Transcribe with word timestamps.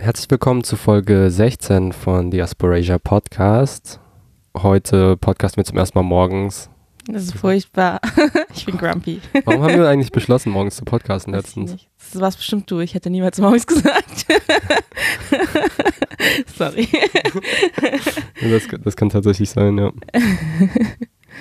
Herzlich 0.00 0.30
willkommen 0.30 0.62
zu 0.62 0.76
Folge 0.76 1.28
16 1.28 1.92
von 1.92 2.30
Diasporasia 2.30 2.98
Podcast. 2.98 3.98
Heute 4.56 5.16
Podcast 5.16 5.56
wir 5.56 5.64
zum 5.64 5.76
ersten 5.76 5.98
Mal 5.98 6.04
morgens. 6.04 6.70
Das 7.08 7.24
ist 7.24 7.34
furchtbar. 7.34 8.00
ich 8.54 8.64
bin 8.64 8.78
grumpy. 8.78 9.20
Warum 9.44 9.60
haben 9.64 9.74
wir 9.74 9.88
eigentlich 9.88 10.12
beschlossen, 10.12 10.52
morgens 10.52 10.76
zu 10.76 10.84
podcasten 10.84 11.34
letztens? 11.34 11.74
Das 12.12 12.20
war 12.20 12.30
bestimmt 12.30 12.70
du. 12.70 12.78
Ich 12.78 12.94
hätte 12.94 13.10
niemals 13.10 13.40
morgens 13.40 13.66
gesagt. 13.66 14.26
Sorry. 16.56 16.88
Das, 18.40 18.68
das 18.84 18.96
kann 18.96 19.08
tatsächlich 19.08 19.50
sein, 19.50 19.78
ja. 19.78 19.90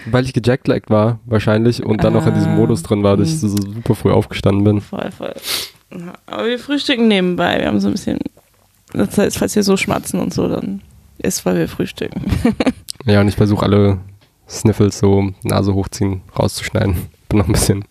Weil 0.08 0.26
ich 0.26 0.34
gejacklegged 0.34 0.90
war, 0.90 1.20
wahrscheinlich, 1.26 1.86
und 1.86 2.04
dann 2.04 2.14
noch 2.14 2.26
in 2.26 2.34
diesem 2.34 2.54
Ah, 2.54 2.56
Modus 2.56 2.82
drin 2.82 3.04
war, 3.04 3.18
dass 3.18 3.28
ich 3.28 3.40
hm. 3.40 3.50
so 3.50 3.58
super 3.58 3.94
früh 3.94 4.12
aufgestanden 4.12 4.64
bin. 4.64 4.82
Voll, 4.82 5.12
voll. 5.12 5.36
Aber 6.26 6.48
wir 6.48 6.58
frühstücken 6.58 7.08
nebenbei. 7.08 7.60
Wir 7.60 7.68
haben 7.68 7.80
so 7.80 7.90
ein 7.90 7.94
bisschen. 7.94 8.18
Das 8.94 9.18
heißt, 9.18 9.38
falls 9.38 9.56
wir 9.56 9.64
so 9.64 9.78
schmatzen 9.78 10.20
und 10.20 10.34
so, 10.34 10.48
dann 10.48 10.82
ist, 11.18 11.46
weil 11.46 11.58
wir 11.58 11.68
frühstücken. 11.68 12.22
Ja, 13.06 13.22
und 13.22 13.30
ich 13.30 13.38
versuche 13.38 13.64
alle 13.64 14.00
Sniffles 14.50 15.00
so 15.00 15.32
Nase 15.44 15.74
hochziehen, 15.74 16.24
rauszuschneiden. 16.38 16.98
Bin 17.30 17.40
noch 17.40 17.48
ein 17.48 17.54
bisschen 17.54 17.86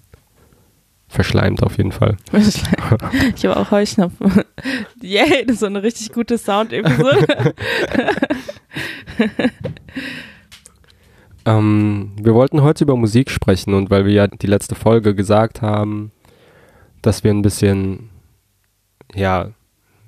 verschleimt 1.09 1.63
auf 1.63 1.79
jeden 1.79 1.93
Fall. 1.93 2.19
Ich 3.35 3.47
habe 3.47 3.57
auch 3.57 3.71
Heuschnupfen. 3.71 4.43
Yay, 5.01 5.47
das 5.47 5.55
ist 5.55 5.61
so 5.61 5.67
eine 5.67 5.83
richtig 5.83 6.13
gute 6.13 6.37
Sound-Episode. 6.37 7.55
Ähm, 11.47 12.13
wir 12.21 12.35
wollten 12.35 12.61
heute 12.63 12.85
über 12.85 12.97
Musik 12.97 13.31
sprechen 13.31 13.73
und 13.73 13.89
weil 13.89 14.05
wir 14.05 14.13
ja 14.13 14.27
die 14.27 14.49
letzte 14.49 14.75
Folge 14.75 15.15
gesagt 15.15 15.63
haben, 15.63 16.11
dass 17.03 17.23
wir 17.23 17.31
ein 17.31 17.43
bisschen, 17.43 18.11
ja, 19.15 19.51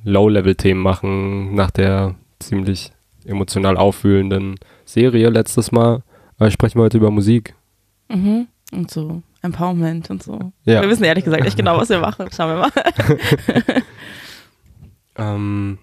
Low-Level-Themen 0.04 0.80
machen 0.80 1.54
nach 1.54 1.70
der 1.70 2.14
ziemlich 2.38 2.92
emotional 3.24 3.76
aufwühlenden 3.76 4.56
Serie 4.84 5.28
letztes 5.28 5.72
Mal, 5.72 6.02
äh, 6.38 6.50
sprechen 6.50 6.78
wir 6.78 6.84
heute 6.84 6.98
über 6.98 7.10
Musik. 7.10 7.54
mhm. 8.08 8.48
Und 8.70 8.90
so 8.90 9.22
Empowerment 9.40 10.10
und 10.10 10.22
so. 10.22 10.52
Ja. 10.64 10.82
Wir 10.82 10.90
wissen 10.90 11.04
ehrlich 11.04 11.24
gesagt 11.24 11.42
nicht 11.42 11.56
genau, 11.56 11.78
was 11.78 11.88
wir 11.88 12.00
machen. 12.00 12.28
Schauen 12.30 12.50
wir 12.50 12.58
mal. 12.58 12.70
Ähm, 15.18 15.78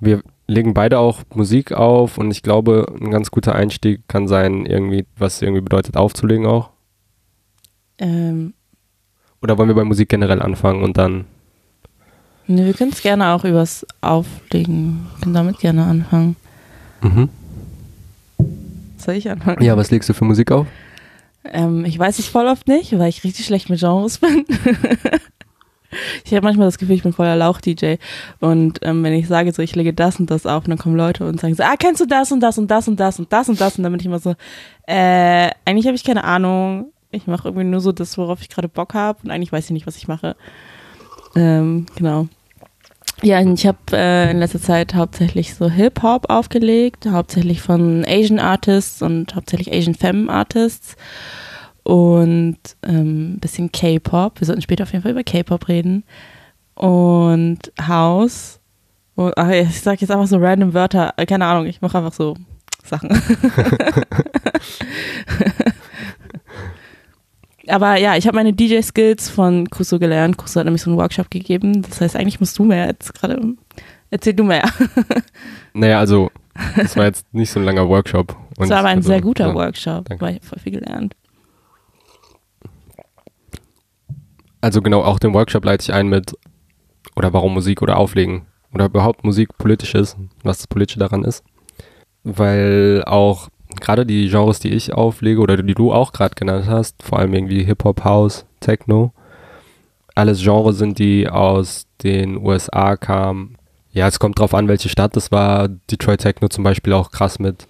wir 0.00 0.22
legen 0.48 0.74
beide 0.74 0.98
auch 0.98 1.22
Musik 1.34 1.72
auf 1.72 2.18
und 2.18 2.30
ich 2.30 2.42
glaube, 2.42 2.92
ein 3.00 3.10
ganz 3.10 3.30
guter 3.30 3.54
Einstieg 3.54 4.08
kann 4.08 4.26
sein, 4.26 4.64
irgendwie, 4.64 5.06
was 5.16 5.42
irgendwie 5.42 5.60
bedeutet, 5.60 5.96
aufzulegen 5.96 6.46
auch. 6.46 6.70
Ähm, 7.98 8.54
Oder 9.42 9.58
wollen 9.58 9.68
wir 9.68 9.74
bei 9.74 9.84
Musik 9.84 10.08
generell 10.08 10.40
anfangen 10.40 10.82
und 10.82 10.96
dann 10.96 11.26
ne, 12.46 12.66
wir 12.66 12.74
können 12.74 12.92
es 12.92 13.02
gerne 13.02 13.28
auch 13.28 13.44
übers 13.44 13.86
Auflegen. 14.00 15.06
Wir 15.14 15.22
können 15.22 15.34
damit 15.34 15.58
gerne 15.58 15.84
anfangen. 15.84 16.36
Mhm. 17.02 17.28
Soll 18.96 19.14
ich 19.14 19.30
anfangen? 19.30 19.62
Ja, 19.62 19.76
was 19.76 19.90
legst 19.90 20.08
du 20.08 20.14
für 20.14 20.24
Musik 20.24 20.50
auf? 20.50 20.66
Ähm, 21.52 21.84
ich 21.84 21.98
weiß 21.98 22.18
es 22.18 22.26
voll 22.26 22.46
oft 22.46 22.66
nicht, 22.68 22.98
weil 22.98 23.08
ich 23.08 23.24
richtig 23.24 23.46
schlecht 23.46 23.70
mit 23.70 23.80
Genres 23.80 24.18
bin. 24.18 24.44
ich 26.24 26.34
habe 26.34 26.44
manchmal 26.44 26.66
das 26.66 26.78
Gefühl, 26.78 26.96
ich 26.96 27.02
bin 27.02 27.12
voller 27.12 27.36
Lauch-DJ. 27.36 27.96
Und 28.40 28.80
ähm, 28.82 29.02
wenn 29.04 29.12
ich 29.12 29.28
sage 29.28 29.52
so, 29.52 29.62
ich 29.62 29.76
lege 29.76 29.92
das 29.92 30.18
und 30.18 30.30
das 30.30 30.46
auf, 30.46 30.64
dann 30.64 30.78
kommen 30.78 30.96
Leute 30.96 31.26
und 31.26 31.40
sagen 31.40 31.54
so, 31.54 31.62
ah, 31.62 31.76
kennst 31.78 32.00
du 32.00 32.06
das 32.06 32.32
und 32.32 32.40
das 32.40 32.58
und 32.58 32.70
das 32.70 32.88
und 32.88 32.98
das 32.98 33.18
und 33.18 33.32
das 33.32 33.48
und 33.48 33.60
das? 33.60 33.76
Und 33.76 33.84
dann 33.84 33.92
bin 33.92 34.00
ich 34.00 34.06
immer 34.06 34.18
so, 34.18 34.34
äh, 34.86 35.50
eigentlich 35.64 35.86
habe 35.86 35.94
ich 35.94 36.04
keine 36.04 36.24
Ahnung. 36.24 36.92
Ich 37.12 37.26
mache 37.26 37.48
irgendwie 37.48 37.64
nur 37.64 37.80
so 37.80 37.92
das, 37.92 38.18
worauf 38.18 38.40
ich 38.40 38.48
gerade 38.48 38.68
Bock 38.68 38.94
habe. 38.94 39.20
Und 39.22 39.30
eigentlich 39.30 39.52
weiß 39.52 39.66
ich 39.66 39.70
nicht, 39.70 39.86
was 39.86 39.96
ich 39.96 40.08
mache. 40.08 40.36
Ähm, 41.36 41.86
genau. 41.94 42.28
Ja, 43.22 43.40
und 43.40 43.54
ich 43.54 43.66
habe 43.66 43.78
äh, 43.92 44.30
in 44.30 44.38
letzter 44.38 44.60
Zeit 44.60 44.94
hauptsächlich 44.94 45.54
so 45.54 45.70
Hip-Hop 45.70 46.28
aufgelegt, 46.28 47.06
hauptsächlich 47.10 47.62
von 47.62 48.04
Asian 48.06 48.38
Artists 48.38 49.00
und 49.00 49.34
hauptsächlich 49.34 49.72
Asian 49.72 49.94
Femme 49.94 50.30
Artists 50.30 50.96
und 51.82 52.58
ähm, 52.82 53.38
bisschen 53.40 53.72
K-Pop. 53.72 54.40
Wir 54.40 54.46
sollten 54.46 54.60
später 54.60 54.82
auf 54.82 54.92
jeden 54.92 55.02
Fall 55.02 55.12
über 55.12 55.24
K-Pop 55.24 55.68
reden 55.68 56.04
und 56.74 57.72
House. 57.80 58.60
Und, 59.14 59.32
ach, 59.38 59.48
ich 59.48 59.80
sag 59.80 60.00
jetzt 60.02 60.10
einfach 60.10 60.26
so 60.26 60.36
random 60.36 60.74
Wörter, 60.74 61.14
äh, 61.16 61.24
keine 61.24 61.46
Ahnung, 61.46 61.66
ich 61.66 61.80
mache 61.80 61.96
einfach 61.96 62.12
so 62.12 62.36
Sachen. 62.84 63.08
Aber 67.68 67.96
ja, 67.96 68.16
ich 68.16 68.26
habe 68.26 68.36
meine 68.36 68.52
DJ-Skills 68.52 69.28
von 69.28 69.68
Kuso 69.70 69.98
gelernt. 69.98 70.36
Kuso 70.36 70.60
hat 70.60 70.66
nämlich 70.66 70.82
so 70.82 70.90
einen 70.90 70.98
Workshop 70.98 71.30
gegeben. 71.30 71.82
Das 71.82 72.00
heißt, 72.00 72.16
eigentlich 72.16 72.40
musst 72.40 72.58
du 72.58 72.64
mehr 72.64 72.86
jetzt 72.86 73.14
gerade. 73.14 73.40
Erzähl 74.10 74.34
du 74.34 74.44
mehr. 74.44 74.64
Naja, 75.74 75.98
also, 75.98 76.30
das 76.74 76.96
war 76.96 77.04
jetzt 77.04 77.26
nicht 77.34 77.50
so 77.50 77.60
ein 77.60 77.66
langer 77.66 77.86
Workshop. 77.86 78.34
Es 78.58 78.70
war 78.70 78.78
aber 78.78 78.88
ein 78.88 78.98
also, 78.98 79.08
sehr 79.08 79.20
guter 79.20 79.48
ja, 79.48 79.54
Workshop, 79.54 80.08
danke. 80.08 80.24
weil 80.24 80.36
ich 80.36 80.42
voll 80.42 80.58
viel 80.58 80.72
gelernt. 80.72 81.14
Also 84.62 84.80
genau, 84.80 85.02
auch 85.02 85.18
den 85.18 85.34
Workshop 85.34 85.66
leite 85.66 85.82
ich 85.82 85.92
ein 85.92 86.08
mit, 86.08 86.34
oder 87.14 87.34
warum 87.34 87.52
Musik 87.52 87.82
oder 87.82 87.98
Auflegen. 87.98 88.46
Oder 88.72 88.86
überhaupt 88.86 89.22
Musik 89.22 89.56
politisch 89.58 89.94
ist, 89.94 90.16
was 90.42 90.58
das 90.58 90.66
Politische 90.66 90.98
daran 90.98 91.24
ist. 91.24 91.44
Weil 92.24 93.04
auch 93.06 93.48
gerade 93.80 94.06
die 94.06 94.28
Genres, 94.28 94.58
die 94.58 94.72
ich 94.72 94.92
auflege 94.92 95.40
oder 95.40 95.56
die 95.62 95.74
du 95.74 95.92
auch 95.92 96.12
gerade 96.12 96.34
genannt 96.34 96.66
hast, 96.68 97.02
vor 97.02 97.18
allem 97.18 97.34
irgendwie 97.34 97.64
Hip-Hop, 97.64 98.04
House, 98.04 98.44
Techno, 98.60 99.12
alles 100.14 100.42
Genres 100.42 100.78
sind, 100.78 100.98
die 100.98 101.28
aus 101.28 101.86
den 102.02 102.36
USA 102.44 102.96
kamen. 102.96 103.56
Ja, 103.92 104.06
es 104.08 104.18
kommt 104.18 104.38
drauf 104.38 104.54
an, 104.54 104.68
welche 104.68 104.88
Stadt 104.88 105.16
das 105.16 105.32
war. 105.32 105.68
Detroit 105.68 106.20
Techno 106.20 106.48
zum 106.48 106.64
Beispiel 106.64 106.92
auch 106.92 107.10
krass 107.10 107.38
mit 107.38 107.66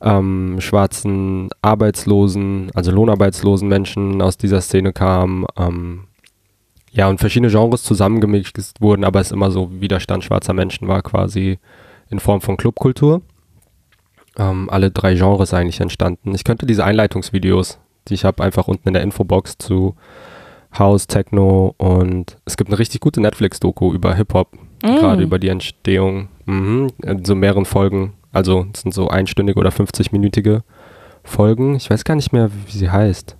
ähm, 0.00 0.56
schwarzen 0.60 1.48
Arbeitslosen, 1.62 2.70
also 2.74 2.90
lohnarbeitslosen 2.90 3.68
Menschen 3.68 4.20
aus 4.20 4.36
dieser 4.36 4.60
Szene 4.60 4.92
kamen. 4.92 5.46
Ähm, 5.56 6.04
ja, 6.90 7.08
und 7.08 7.18
verschiedene 7.18 7.50
Genres 7.50 7.82
zusammengemixt 7.82 8.80
wurden, 8.80 9.04
aber 9.04 9.20
es 9.20 9.32
immer 9.32 9.50
so 9.50 9.80
Widerstand 9.80 10.22
schwarzer 10.22 10.52
Menschen 10.52 10.86
war 10.86 11.02
quasi 11.02 11.58
in 12.08 12.20
Form 12.20 12.40
von 12.40 12.56
Clubkultur. 12.56 13.22
Ähm, 14.38 14.68
alle 14.70 14.90
drei 14.90 15.14
Genres 15.14 15.54
eigentlich 15.54 15.80
entstanden. 15.80 16.34
Ich 16.34 16.44
könnte 16.44 16.66
diese 16.66 16.84
Einleitungsvideos, 16.84 17.78
die 18.08 18.14
ich 18.14 18.24
habe, 18.24 18.42
einfach 18.42 18.66
unten 18.68 18.88
in 18.88 18.94
der 18.94 19.02
Infobox 19.02 19.58
zu 19.58 19.94
House, 20.76 21.06
Techno 21.06 21.74
und 21.78 22.36
es 22.44 22.56
gibt 22.56 22.68
eine 22.70 22.78
richtig 22.78 23.00
gute 23.00 23.20
Netflix-Doku 23.20 23.92
über 23.94 24.14
Hip-Hop, 24.14 24.48
Mm. 24.82 24.96
gerade 24.98 25.22
über 25.22 25.38
die 25.38 25.48
Entstehung, 25.48 26.28
mhm, 26.44 26.88
in 27.02 27.24
so 27.24 27.34
mehreren 27.34 27.64
Folgen. 27.64 28.12
Also 28.32 28.66
es 28.74 28.80
sind 28.82 28.92
so 28.92 29.08
einstündige 29.08 29.58
oder 29.58 29.70
50-minütige 29.70 30.60
Folgen. 31.22 31.76
Ich 31.76 31.88
weiß 31.88 32.04
gar 32.04 32.16
nicht 32.16 32.32
mehr, 32.32 32.50
wie 32.66 32.76
sie 32.76 32.90
heißt. 32.90 33.36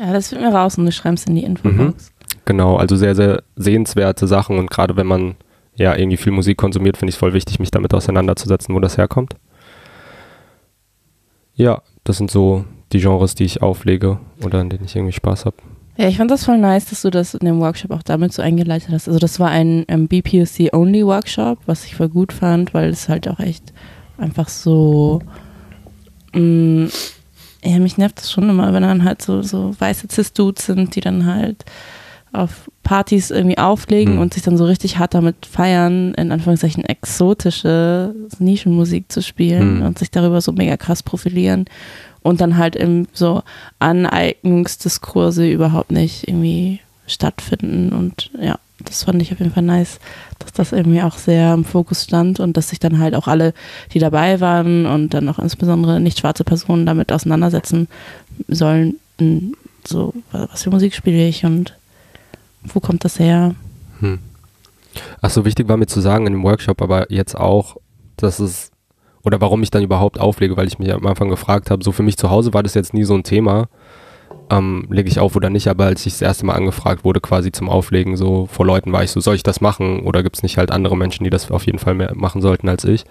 Ja, 0.00 0.12
das 0.12 0.28
finden 0.30 0.44
wir 0.44 0.54
raus 0.54 0.76
und 0.76 0.86
du 0.86 0.90
schreibst 0.92 1.28
in 1.28 1.36
die 1.36 1.44
Infobox. 1.44 2.12
Genau, 2.46 2.76
also 2.76 2.96
sehr, 2.96 3.14
sehr 3.14 3.42
sehenswerte 3.54 4.26
Sachen 4.26 4.58
und 4.58 4.68
gerade 4.70 4.96
wenn 4.96 5.06
man 5.06 5.36
ja 5.76 5.94
irgendwie 5.94 6.16
viel 6.16 6.32
Musik 6.32 6.56
konsumiert, 6.56 6.96
finde 6.96 7.10
ich 7.10 7.14
es 7.16 7.18
voll 7.20 7.34
wichtig, 7.34 7.60
mich 7.60 7.70
damit 7.70 7.94
auseinanderzusetzen, 7.94 8.74
wo 8.74 8.80
das 8.80 8.98
herkommt. 8.98 9.36
Ja, 11.56 11.82
das 12.04 12.18
sind 12.18 12.30
so 12.30 12.64
die 12.92 13.00
Genres, 13.00 13.34
die 13.34 13.44
ich 13.44 13.62
auflege 13.62 14.18
oder 14.44 14.60
an 14.60 14.70
denen 14.70 14.84
ich 14.84 14.96
irgendwie 14.96 15.12
Spaß 15.12 15.46
habe. 15.46 15.56
Ja, 15.96 16.08
ich 16.08 16.16
fand 16.16 16.30
das 16.30 16.44
voll 16.44 16.58
nice, 16.58 16.86
dass 16.86 17.02
du 17.02 17.10
das 17.10 17.34
in 17.34 17.46
dem 17.46 17.60
Workshop 17.60 17.92
auch 17.92 18.02
damit 18.02 18.32
so 18.32 18.42
eingeleitet 18.42 18.88
hast. 18.90 19.06
Also 19.06 19.20
das 19.20 19.38
war 19.38 19.50
ein 19.50 19.84
ähm, 19.86 20.08
BPOC-Only-Workshop, 20.08 21.58
was 21.66 21.84
ich 21.84 21.94
voll 21.94 22.08
gut 22.08 22.32
fand, 22.32 22.74
weil 22.74 22.90
es 22.90 23.08
halt 23.08 23.28
auch 23.28 23.38
echt 23.38 23.72
einfach 24.18 24.48
so 24.48 25.20
mh, 26.34 26.88
ja, 27.64 27.78
mich 27.78 27.96
nervt 27.96 28.18
das 28.18 28.30
schon 28.30 28.48
immer, 28.48 28.72
wenn 28.72 28.82
dann 28.82 29.04
halt 29.04 29.22
so, 29.22 29.42
so 29.42 29.74
weiße 29.78 30.08
Cis-Dudes 30.10 30.66
sind, 30.66 30.94
die 30.96 31.00
dann 31.00 31.26
halt 31.26 31.64
auf 32.34 32.70
Partys 32.82 33.30
irgendwie 33.30 33.58
auflegen 33.58 34.14
Hm. 34.14 34.20
und 34.20 34.34
sich 34.34 34.42
dann 34.42 34.56
so 34.58 34.64
richtig 34.64 34.98
hart 34.98 35.14
damit 35.14 35.46
feiern, 35.46 36.12
in 36.14 36.32
Anführungszeichen 36.32 36.84
exotische 36.84 38.14
Nischenmusik 38.38 39.10
zu 39.10 39.22
spielen 39.22 39.78
Hm. 39.78 39.86
und 39.86 39.98
sich 39.98 40.10
darüber 40.10 40.40
so 40.40 40.52
mega 40.52 40.76
krass 40.76 41.02
profilieren 41.02 41.64
und 42.22 42.40
dann 42.40 42.56
halt 42.56 42.76
im 42.76 43.06
so 43.12 43.42
Aneignungsdiskurse 43.78 45.48
überhaupt 45.48 45.90
nicht 45.90 46.28
irgendwie 46.28 46.80
stattfinden 47.06 47.92
und 47.92 48.30
ja, 48.40 48.58
das 48.84 49.04
fand 49.04 49.22
ich 49.22 49.32
auf 49.32 49.38
jeden 49.38 49.52
Fall 49.52 49.62
nice, 49.62 50.00
dass 50.38 50.52
das 50.52 50.72
irgendwie 50.72 51.02
auch 51.02 51.16
sehr 51.16 51.54
im 51.54 51.64
Fokus 51.64 52.04
stand 52.04 52.40
und 52.40 52.56
dass 52.56 52.70
sich 52.70 52.80
dann 52.80 52.98
halt 52.98 53.14
auch 53.14 53.28
alle, 53.28 53.54
die 53.92 53.98
dabei 53.98 54.40
waren 54.40 54.86
und 54.86 55.14
dann 55.14 55.28
auch 55.28 55.38
insbesondere 55.38 56.00
nicht 56.00 56.18
schwarze 56.18 56.44
Personen 56.44 56.86
damit 56.86 57.12
auseinandersetzen 57.12 57.88
sollen, 58.48 58.96
so, 59.86 60.12
was 60.32 60.62
für 60.64 60.70
Musik 60.70 60.94
spiele 60.94 61.28
ich 61.28 61.44
und 61.44 61.74
wo 62.64 62.80
kommt 62.80 63.04
das 63.04 63.18
her? 63.18 63.54
Hm. 64.00 64.18
Ach 65.20 65.30
wichtig 65.44 65.68
war 65.68 65.76
mir 65.76 65.86
zu 65.86 66.00
sagen 66.00 66.26
in 66.26 66.32
dem 66.34 66.44
Workshop, 66.44 66.80
aber 66.82 67.10
jetzt 67.10 67.36
auch, 67.36 67.76
dass 68.16 68.38
es, 68.38 68.70
oder 69.22 69.40
warum 69.40 69.62
ich 69.62 69.70
dann 69.70 69.82
überhaupt 69.82 70.20
auflege, 70.20 70.56
weil 70.56 70.66
ich 70.66 70.78
mich 70.78 70.92
am 70.92 71.06
Anfang 71.06 71.28
gefragt 71.28 71.70
habe, 71.70 71.82
so 71.82 71.92
für 71.92 72.02
mich 72.02 72.16
zu 72.16 72.30
Hause 72.30 72.54
war 72.54 72.62
das 72.62 72.74
jetzt 72.74 72.94
nie 72.94 73.04
so 73.04 73.14
ein 73.14 73.24
Thema, 73.24 73.68
ähm, 74.50 74.86
lege 74.90 75.08
ich 75.08 75.18
auf 75.18 75.36
oder 75.36 75.50
nicht, 75.50 75.68
aber 75.68 75.86
als 75.86 76.04
ich 76.06 76.14
das 76.14 76.22
erste 76.22 76.46
Mal 76.46 76.54
angefragt 76.54 77.04
wurde, 77.04 77.20
quasi 77.20 77.50
zum 77.50 77.68
Auflegen, 77.68 78.16
so 78.16 78.46
vor 78.46 78.66
Leuten 78.66 78.92
war 78.92 79.02
ich 79.02 79.10
so, 79.10 79.20
soll 79.20 79.34
ich 79.34 79.42
das 79.42 79.60
machen 79.60 80.00
oder 80.00 80.22
gibt 80.22 80.36
es 80.36 80.42
nicht 80.42 80.58
halt 80.58 80.70
andere 80.70 80.96
Menschen, 80.96 81.24
die 81.24 81.30
das 81.30 81.50
auf 81.50 81.66
jeden 81.66 81.78
Fall 81.78 81.94
mehr 81.94 82.12
machen 82.14 82.42
sollten 82.42 82.68
als 82.68 82.84
ich? 82.84 83.04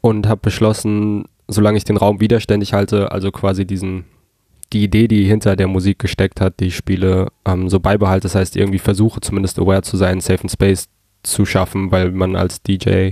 Und 0.00 0.26
habe 0.28 0.40
beschlossen, 0.42 1.24
solange 1.48 1.78
ich 1.78 1.84
den 1.84 1.96
Raum 1.96 2.20
widerständig 2.20 2.74
halte, 2.74 3.12
also 3.12 3.30
quasi 3.30 3.66
diesen, 3.66 4.04
die 4.74 4.82
Idee, 4.82 5.08
die 5.08 5.24
hinter 5.24 5.56
der 5.56 5.68
Musik 5.68 6.00
gesteckt 6.00 6.40
hat, 6.40 6.60
die 6.60 6.66
ich 6.66 6.76
spiele, 6.76 7.28
ähm, 7.46 7.68
so 7.70 7.80
beibehalte, 7.80 8.24
das 8.24 8.34
heißt 8.34 8.56
irgendwie 8.56 8.78
versuche 8.78 9.20
zumindest 9.20 9.58
aware 9.58 9.82
zu 9.82 9.96
sein, 9.96 10.20
Safe 10.20 10.40
and 10.42 10.50
Space 10.50 10.88
zu 11.22 11.46
schaffen, 11.46 11.90
weil 11.92 12.10
man 12.10 12.36
als 12.36 12.60
DJ, 12.62 13.10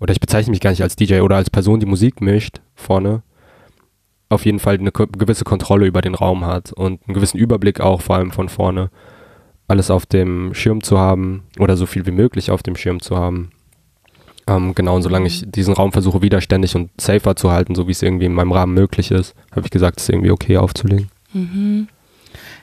oder 0.00 0.12
ich 0.12 0.20
bezeichne 0.20 0.50
mich 0.50 0.60
gar 0.60 0.70
nicht 0.70 0.82
als 0.82 0.96
DJ 0.96 1.20
oder 1.20 1.36
als 1.36 1.50
Person, 1.50 1.78
die 1.78 1.86
Musik 1.86 2.20
mischt 2.20 2.60
vorne, 2.74 3.22
auf 4.30 4.44
jeden 4.44 4.58
Fall 4.58 4.78
eine 4.78 4.90
gewisse 4.90 5.44
Kontrolle 5.44 5.86
über 5.86 6.00
den 6.00 6.14
Raum 6.14 6.44
hat 6.44 6.72
und 6.72 7.00
einen 7.06 7.14
gewissen 7.14 7.38
Überblick 7.38 7.80
auch, 7.80 8.00
vor 8.00 8.16
allem 8.16 8.30
von 8.30 8.48
vorne, 8.48 8.90
alles 9.68 9.90
auf 9.90 10.06
dem 10.06 10.54
Schirm 10.54 10.82
zu 10.82 10.98
haben 10.98 11.44
oder 11.58 11.76
so 11.76 11.86
viel 11.86 12.06
wie 12.06 12.10
möglich 12.10 12.50
auf 12.50 12.62
dem 12.62 12.76
Schirm 12.76 13.00
zu 13.00 13.16
haben. 13.16 13.50
Ähm, 14.48 14.74
genau, 14.74 14.96
und 14.96 15.02
solange 15.02 15.26
ich 15.26 15.44
diesen 15.46 15.74
Raum 15.74 15.92
versuche, 15.92 16.22
widerständig 16.22 16.74
und 16.74 16.90
safer 16.98 17.36
zu 17.36 17.50
halten, 17.50 17.74
so 17.74 17.86
wie 17.86 17.92
es 17.92 18.02
irgendwie 18.02 18.24
in 18.24 18.32
meinem 18.32 18.52
Rahmen 18.52 18.72
möglich 18.72 19.10
ist, 19.10 19.34
habe 19.52 19.66
ich 19.66 19.70
gesagt, 19.70 19.98
es 19.98 20.04
ist 20.04 20.08
irgendwie 20.08 20.30
okay 20.30 20.56
aufzulegen. 20.56 21.10
Mhm. 21.34 21.88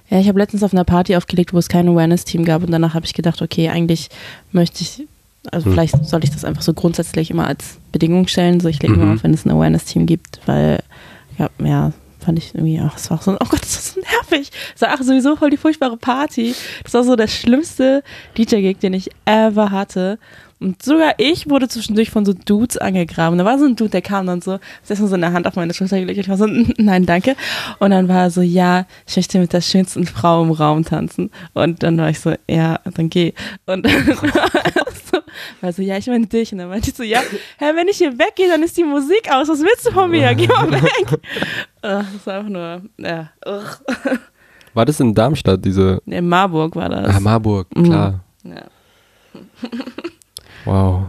Ja, 0.09 0.19
ich 0.19 0.27
habe 0.27 0.39
letztens 0.39 0.63
auf 0.63 0.73
einer 0.73 0.83
Party 0.83 1.15
aufgelegt, 1.15 1.53
wo 1.53 1.59
es 1.59 1.69
kein 1.69 1.87
Awareness-Team 1.87 2.43
gab 2.43 2.63
und 2.63 2.71
danach 2.71 2.95
habe 2.95 3.05
ich 3.05 3.13
gedacht, 3.13 3.41
okay, 3.41 3.69
eigentlich 3.69 4.09
möchte 4.51 4.81
ich, 4.81 5.07
also 5.51 5.65
hm. 5.65 5.73
vielleicht 5.73 6.05
soll 6.05 6.23
ich 6.23 6.31
das 6.31 6.43
einfach 6.43 6.63
so 6.63 6.73
grundsätzlich 6.73 7.29
immer 7.29 7.47
als 7.47 7.77
Bedingung 7.91 8.27
stellen, 8.27 8.59
so 8.59 8.67
ich 8.67 8.81
lege 8.81 8.95
mhm. 8.95 9.01
immer 9.01 9.13
auf, 9.13 9.23
wenn 9.23 9.33
es 9.33 9.45
ein 9.45 9.51
Awareness-Team 9.51 10.05
gibt, 10.05 10.39
weil 10.47 10.79
ja, 11.37 11.49
ja, 11.63 11.91
fand 12.25 12.39
ich 12.39 12.53
irgendwie, 12.55 12.79
ach, 12.79 12.97
es 12.97 13.09
war 13.09 13.21
so, 13.21 13.31
oh 13.39 13.45
Gott, 13.49 13.61
das 13.61 13.75
ist 13.75 13.93
so 13.93 14.01
nervig. 14.01 14.51
Es 14.75 14.81
war 14.81 14.89
ach, 14.91 15.01
sowieso 15.01 15.35
voll 15.35 15.51
die 15.51 15.57
furchtbare 15.57 15.97
Party. 15.97 16.55
Das 16.83 16.93
war 16.93 17.03
so 17.03 17.15
der 17.15 17.27
schlimmste 17.27 18.03
DJ-Gig, 18.37 18.79
den 18.79 18.93
ich 18.93 19.11
ever 19.25 19.71
hatte. 19.71 20.17
Und 20.59 20.81
sogar 20.81 21.15
ich 21.17 21.49
wurde 21.49 21.67
zwischendurch 21.67 22.09
von 22.09 22.25
so 22.25 22.33
Dudes 22.33 22.77
angegraben. 22.77 23.37
Da 23.37 23.43
war 23.43 23.59
so 23.59 23.65
ein 23.65 23.75
Dude, 23.75 23.89
der 23.89 24.01
kam 24.01 24.25
dann 24.25 24.41
so, 24.41 24.53
hat 24.53 24.61
erstmal 24.87 25.09
so 25.09 25.15
eine 25.15 25.33
Hand 25.33 25.47
auf 25.47 25.55
meine 25.55 25.73
Schulter 25.73 25.99
gelegt. 25.99 26.19
Ich 26.19 26.29
war 26.29 26.37
so, 26.37 26.45
nein, 26.77 27.05
danke. 27.05 27.35
Und 27.79 27.91
dann 27.91 28.07
war 28.07 28.23
er 28.23 28.31
so, 28.31 28.41
ja, 28.41 28.85
ich 29.05 29.15
möchte 29.17 29.39
mit 29.39 29.51
der 29.51 29.61
schönsten 29.61 30.05
Frau 30.05 30.41
im 30.43 30.51
Raum 30.51 30.85
tanzen. 30.85 31.29
Und 31.53 31.83
dann 31.83 31.97
war 31.97 32.09
ich 32.09 32.19
so, 32.19 32.33
ja, 32.49 32.79
dann 32.95 33.09
geh. 33.09 33.33
Und 33.65 33.85
dann 33.85 34.05
so, 35.11 35.17
war 35.61 35.73
so, 35.73 35.81
ja, 35.81 35.97
ich 35.97 36.07
meine 36.07 36.27
dich. 36.27 36.53
Und 36.53 36.59
dann 36.59 36.69
meinte 36.69 36.89
ich 36.89 36.95
so, 36.95 37.03
ja, 37.03 37.19
hä, 37.57 37.65
wenn 37.75 37.89
ich 37.89 37.97
hier 37.97 38.17
weggehe, 38.17 38.47
dann 38.47 38.63
ist 38.63 38.77
die 38.77 38.85
Musik 38.85 39.29
aus. 39.31 39.49
Was 39.49 39.59
willst 39.59 39.85
du 39.85 39.91
von 39.91 40.09
mir? 40.09 40.33
Geh 40.35 40.47
mal 40.47 40.71
weg. 40.71 41.19
das 41.81 42.05
war 42.25 42.33
einfach 42.35 42.49
nur, 42.49 42.81
ja. 42.97 43.29
War 44.73 44.85
das 44.85 44.99
in 44.99 45.13
Darmstadt, 45.13 45.63
diese? 45.63 46.01
In 46.05 46.27
Marburg 46.29 46.75
war 46.75 46.89
das. 46.89 47.15
Ah, 47.15 47.19
Marburg, 47.19 47.67
klar. 47.71 48.21
Mhm. 48.43 48.51
Ja. 48.51 48.63
Wow. 50.65 51.05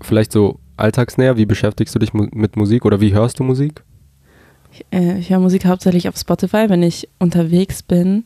Vielleicht 0.00 0.32
so 0.32 0.58
alltagsnäher, 0.76 1.36
wie 1.36 1.46
beschäftigst 1.46 1.94
du 1.94 1.98
dich 1.98 2.12
mu 2.12 2.26
mit 2.32 2.56
Musik 2.56 2.84
oder 2.84 3.00
wie 3.00 3.12
hörst 3.12 3.38
du 3.38 3.44
Musik? 3.44 3.82
Ich, 4.72 4.84
äh, 4.90 5.18
ich 5.18 5.30
höre 5.30 5.40
Musik 5.40 5.66
hauptsächlich 5.66 6.08
auf 6.08 6.16
Spotify, 6.16 6.68
wenn 6.68 6.82
ich 6.82 7.08
unterwegs 7.18 7.82
bin, 7.82 8.24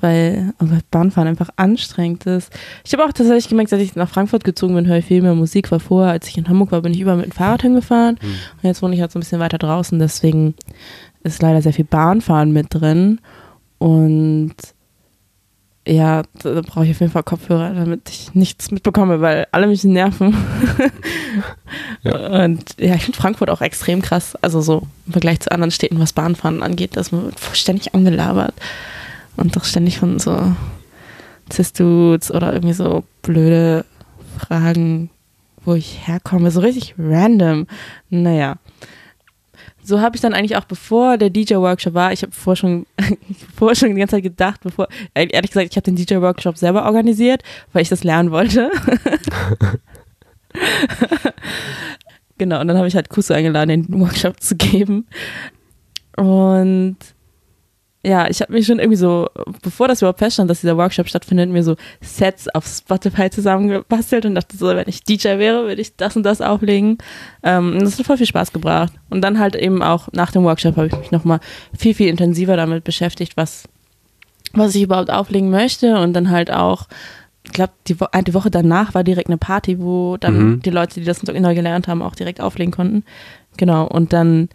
weil 0.00 0.52
oh 0.60 0.66
Bahnfahren 0.90 1.28
einfach 1.28 1.50
anstrengend 1.56 2.26
ist. 2.26 2.52
Ich 2.84 2.92
habe 2.92 3.04
auch 3.04 3.12
tatsächlich 3.12 3.48
gemerkt, 3.48 3.72
als 3.72 3.82
ich 3.82 3.96
nach 3.96 4.08
Frankfurt 4.08 4.44
gezogen 4.44 4.74
bin, 4.74 4.86
höre 4.86 4.98
ich 4.98 5.06
viel 5.06 5.22
mehr 5.22 5.34
Musik, 5.34 5.70
weil 5.72 5.80
vorher, 5.80 6.12
als 6.12 6.28
ich 6.28 6.38
in 6.38 6.48
Hamburg 6.48 6.72
war, 6.72 6.82
bin 6.82 6.92
ich 6.92 7.00
überall 7.00 7.16
mit 7.16 7.26
dem 7.26 7.32
Fahrrad 7.32 7.62
hingefahren 7.62 8.18
mhm. 8.22 8.28
und 8.28 8.64
jetzt 8.64 8.82
wohne 8.82 8.94
ich 8.94 9.00
halt 9.00 9.10
so 9.10 9.18
ein 9.18 9.20
bisschen 9.20 9.40
weiter 9.40 9.58
draußen, 9.58 9.98
deswegen 9.98 10.54
ist 11.24 11.42
leider 11.42 11.62
sehr 11.62 11.72
viel 11.72 11.84
Bahnfahren 11.84 12.52
mit 12.52 12.66
drin 12.70 13.20
und 13.78 14.54
ja, 15.86 16.22
da 16.42 16.62
brauche 16.62 16.84
ich 16.84 16.90
auf 16.90 17.00
jeden 17.00 17.12
Fall 17.12 17.22
Kopfhörer, 17.22 17.72
damit 17.72 18.08
ich 18.10 18.34
nichts 18.34 18.72
mitbekomme, 18.72 19.20
weil 19.20 19.46
alle 19.52 19.68
mich 19.68 19.84
nerven. 19.84 20.36
ja. 22.02 22.44
Und 22.44 22.64
ja, 22.78 22.96
ich 22.96 23.04
finde 23.04 23.18
Frankfurt 23.18 23.50
auch 23.50 23.60
extrem 23.60 24.02
krass. 24.02 24.36
Also 24.42 24.60
so 24.60 24.82
im 25.06 25.12
Vergleich 25.12 25.40
zu 25.40 25.52
anderen 25.52 25.70
Städten, 25.70 26.00
was 26.00 26.12
Bahnfahren 26.12 26.62
angeht, 26.62 26.96
dass 26.96 27.12
man 27.12 27.32
ständig 27.52 27.94
angelabert 27.94 28.54
und 29.36 29.54
doch 29.54 29.64
ständig 29.64 29.98
von 29.98 30.18
so 30.18 30.54
Cis-Dudes 31.52 32.32
oder 32.32 32.52
irgendwie 32.52 32.74
so 32.74 33.04
blöde 33.22 33.84
Fragen, 34.38 35.10
wo 35.64 35.74
ich 35.74 36.06
herkomme, 36.06 36.50
so 36.50 36.60
richtig 36.60 36.96
random. 36.98 37.68
Naja 38.10 38.56
so 39.86 40.00
habe 40.00 40.16
ich 40.16 40.22
dann 40.22 40.34
eigentlich 40.34 40.56
auch, 40.56 40.64
bevor 40.64 41.16
der 41.16 41.30
DJ-Workshop 41.30 41.94
war, 41.94 42.12
ich 42.12 42.22
habe 42.22 42.32
vorher 42.32 42.56
schon, 42.56 42.86
vorher 43.56 43.76
schon 43.76 43.90
die 43.90 43.94
ganze 43.94 44.16
Zeit 44.16 44.24
gedacht, 44.24 44.60
bevor, 44.62 44.88
ehrlich 45.14 45.50
gesagt, 45.50 45.68
ich 45.70 45.76
habe 45.76 45.84
den 45.84 45.96
DJ-Workshop 45.96 46.58
selber 46.58 46.86
organisiert, 46.86 47.42
weil 47.72 47.82
ich 47.82 47.88
das 47.88 48.02
lernen 48.02 48.32
wollte. 48.32 48.72
genau, 52.38 52.60
und 52.60 52.68
dann 52.68 52.76
habe 52.76 52.88
ich 52.88 52.96
halt 52.96 53.10
Kusu 53.10 53.32
eingeladen, 53.32 53.68
den 53.68 54.00
Workshop 54.00 54.40
zu 54.40 54.56
geben. 54.56 55.06
Und 56.16 56.96
ja, 58.06 58.28
ich 58.30 58.40
habe 58.40 58.52
mich 58.52 58.66
schon 58.66 58.78
irgendwie 58.78 58.96
so, 58.96 59.28
bevor 59.62 59.88
das 59.88 60.00
überhaupt 60.00 60.20
feststand, 60.20 60.48
dass 60.48 60.60
dieser 60.60 60.76
Workshop 60.76 61.08
stattfindet, 61.08 61.50
mir 61.50 61.64
so 61.64 61.74
Sets 62.00 62.48
auf 62.54 62.64
Spotify 62.64 63.30
zusammengebastelt 63.30 64.24
und 64.24 64.36
dachte 64.36 64.56
so, 64.56 64.68
wenn 64.68 64.88
ich 64.88 65.02
DJ 65.02 65.38
wäre, 65.38 65.66
würde 65.66 65.80
ich 65.80 65.96
das 65.96 66.14
und 66.14 66.22
das 66.22 66.40
auflegen. 66.40 66.98
Ähm, 67.42 67.80
das 67.80 67.98
hat 67.98 68.06
voll 68.06 68.16
viel 68.16 68.26
Spaß 68.26 68.52
gebracht. 68.52 68.92
Und 69.10 69.22
dann 69.22 69.40
halt 69.40 69.56
eben 69.56 69.82
auch 69.82 70.06
nach 70.12 70.30
dem 70.30 70.44
Workshop 70.44 70.76
habe 70.76 70.86
ich 70.86 70.96
mich 70.96 71.10
nochmal 71.10 71.40
viel, 71.76 71.94
viel 71.94 72.08
intensiver 72.08 72.56
damit 72.56 72.84
beschäftigt, 72.84 73.36
was, 73.36 73.64
was 74.52 74.76
ich 74.76 74.82
überhaupt 74.82 75.10
auflegen 75.10 75.50
möchte 75.50 75.98
und 75.98 76.12
dann 76.12 76.30
halt 76.30 76.52
auch 76.52 76.86
ich 77.44 77.52
glaube, 77.52 77.72
die, 77.86 78.00
Wo 78.00 78.06
die, 78.26 78.34
Woche 78.34 78.50
danach 78.50 78.92
war 78.94 79.04
direkt 79.04 79.28
eine 79.28 79.38
Party, 79.38 79.80
wo 79.80 80.16
dann 80.16 80.38
mhm. 80.38 80.62
die 80.62 80.70
Leute, 80.70 80.98
die 80.98 81.06
das 81.06 81.22
neu 81.22 81.54
gelernt 81.54 81.86
haben, 81.86 82.02
auch 82.02 82.16
direkt 82.16 82.40
auflegen 82.40 82.72
konnten. 82.72 83.04
Genau. 83.56 83.86
Und 83.86 84.12
dann 84.12 84.48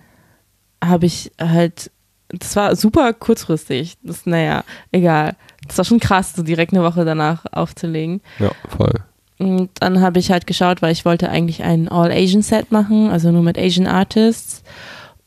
habe 0.83 1.05
ich 1.05 1.31
halt 1.39 1.89
das 2.33 2.55
war 2.55 2.75
super 2.75 3.13
kurzfristig. 3.13 3.97
Das, 4.03 4.25
naja, 4.25 4.63
egal. 4.91 5.35
Das 5.67 5.77
war 5.77 5.85
schon 5.85 5.99
krass, 5.99 6.33
so 6.35 6.43
direkt 6.43 6.73
eine 6.73 6.83
Woche 6.83 7.05
danach 7.05 7.45
aufzulegen. 7.51 8.21
Ja, 8.39 8.51
voll. 8.67 8.93
Und 9.37 9.69
dann 9.79 10.01
habe 10.01 10.19
ich 10.19 10.31
halt 10.31 10.45
geschaut, 10.45 10.81
weil 10.81 10.91
ich 10.91 11.03
wollte 11.03 11.29
eigentlich 11.29 11.63
ein 11.63 11.87
All-Asian-Set 11.87 12.71
machen, 12.71 13.09
also 13.09 13.31
nur 13.31 13.41
mit 13.41 13.57
Asian 13.57 13.87
Artists 13.87 14.63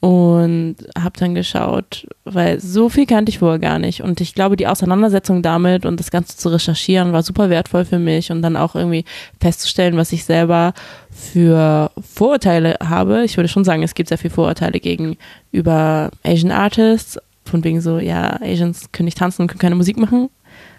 und 0.04 0.76
habe 0.98 1.18
dann 1.18 1.34
geschaut, 1.34 2.06
weil 2.24 2.60
so 2.60 2.90
viel 2.90 3.06
kannte 3.06 3.30
ich 3.30 3.38
vorher 3.38 3.58
gar 3.58 3.78
nicht 3.78 4.02
und 4.02 4.20
ich 4.20 4.34
glaube, 4.34 4.54
die 4.54 4.66
Auseinandersetzung 4.66 5.40
damit 5.40 5.86
und 5.86 5.98
das 5.98 6.10
Ganze 6.10 6.36
zu 6.36 6.50
recherchieren 6.50 7.14
war 7.14 7.22
super 7.22 7.48
wertvoll 7.48 7.86
für 7.86 7.98
mich 7.98 8.30
und 8.30 8.42
dann 8.42 8.54
auch 8.58 8.74
irgendwie 8.74 9.06
festzustellen, 9.40 9.96
was 9.96 10.12
ich 10.12 10.26
selber 10.26 10.74
für 11.10 11.90
Vorurteile 12.02 12.76
habe. 12.86 13.24
Ich 13.24 13.38
würde 13.38 13.48
schon 13.48 13.64
sagen, 13.64 13.82
es 13.82 13.94
gibt 13.94 14.10
sehr 14.10 14.18
viele 14.18 14.34
Vorurteile 14.34 14.78
gegenüber 14.78 16.10
Asian 16.22 16.52
Artists, 16.52 17.18
von 17.46 17.64
wegen 17.64 17.80
so, 17.80 17.98
ja, 17.98 18.38
Asians 18.42 18.92
können 18.92 19.06
nicht 19.06 19.16
tanzen 19.16 19.40
und 19.40 19.48
können 19.48 19.60
keine 19.60 19.74
Musik 19.74 19.96
machen, 19.96 20.28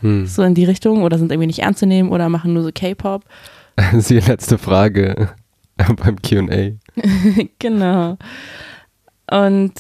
hm. 0.02 0.28
so 0.28 0.44
in 0.44 0.54
die 0.54 0.66
Richtung 0.66 1.02
oder 1.02 1.18
sind 1.18 1.32
irgendwie 1.32 1.48
nicht 1.48 1.64
ernst 1.64 1.80
zu 1.80 1.88
nehmen 1.88 2.10
oder 2.10 2.30
machen 2.30 2.54
nur 2.54 2.62
so 2.62 2.70
K-Pop. 2.72 3.24
Das 3.76 3.94
ist 3.94 4.10
die 4.12 4.20
letzte 4.20 4.60
Frage 4.60 5.30
beim 5.78 6.22
Q&A. 6.22 6.74
genau. 7.60 8.18
Und 9.30 9.74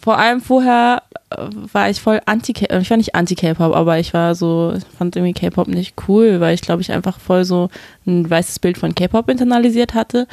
vor 0.00 0.18
allem 0.18 0.40
vorher 0.40 1.02
äh, 1.30 1.36
war 1.72 1.90
ich 1.90 2.00
voll 2.00 2.20
anti 2.24 2.52
k 2.52 2.66
ich 2.78 2.90
war 2.90 2.96
nicht 2.96 3.14
anti 3.14 3.34
K-Pop, 3.34 3.74
aber 3.74 3.98
ich 3.98 4.14
war 4.14 4.34
so, 4.34 4.72
ich 4.76 4.84
fand 4.96 5.16
irgendwie 5.16 5.34
K-Pop 5.34 5.68
nicht 5.68 5.94
cool, 6.08 6.40
weil 6.40 6.54
ich 6.54 6.62
glaube 6.62 6.82
ich 6.82 6.92
einfach 6.92 7.20
voll 7.20 7.44
so 7.44 7.68
ein 8.06 8.28
weißes 8.28 8.58
Bild 8.58 8.78
von 8.78 8.94
K-Pop 8.94 9.28
internalisiert 9.28 9.94
hatte. 9.94 10.26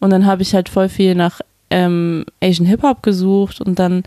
Und 0.00 0.10
dann 0.10 0.26
habe 0.26 0.42
ich 0.42 0.54
halt 0.54 0.68
voll 0.68 0.88
viel 0.88 1.14
nach 1.14 1.40
ähm, 1.70 2.24
Asian 2.42 2.66
Hip-Hop 2.66 3.02
gesucht 3.02 3.60
und 3.60 3.78
dann 3.78 4.02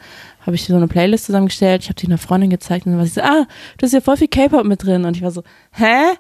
habe 0.48 0.56
ich 0.56 0.64
so 0.64 0.76
eine 0.76 0.88
Playlist 0.88 1.26
zusammengestellt, 1.26 1.84
ich 1.84 1.90
habe 1.90 2.00
die 2.00 2.08
einer 2.08 2.18
Freundin 2.18 2.50
gezeigt 2.50 2.86
und 2.86 2.94
dann 2.94 3.00
war 3.00 3.06
sie 3.06 3.14
so, 3.14 3.22
ah, 3.22 3.46
du 3.78 3.84
hast 3.84 3.92
ja 3.92 4.00
voll 4.00 4.16
viel 4.16 4.30
K-Pop 4.30 4.64
mit 4.64 4.84
drin. 4.84 5.04
Und 5.04 5.18
ich 5.18 5.22
war 5.22 5.32
so, 5.32 5.44
hä? 5.74 6.16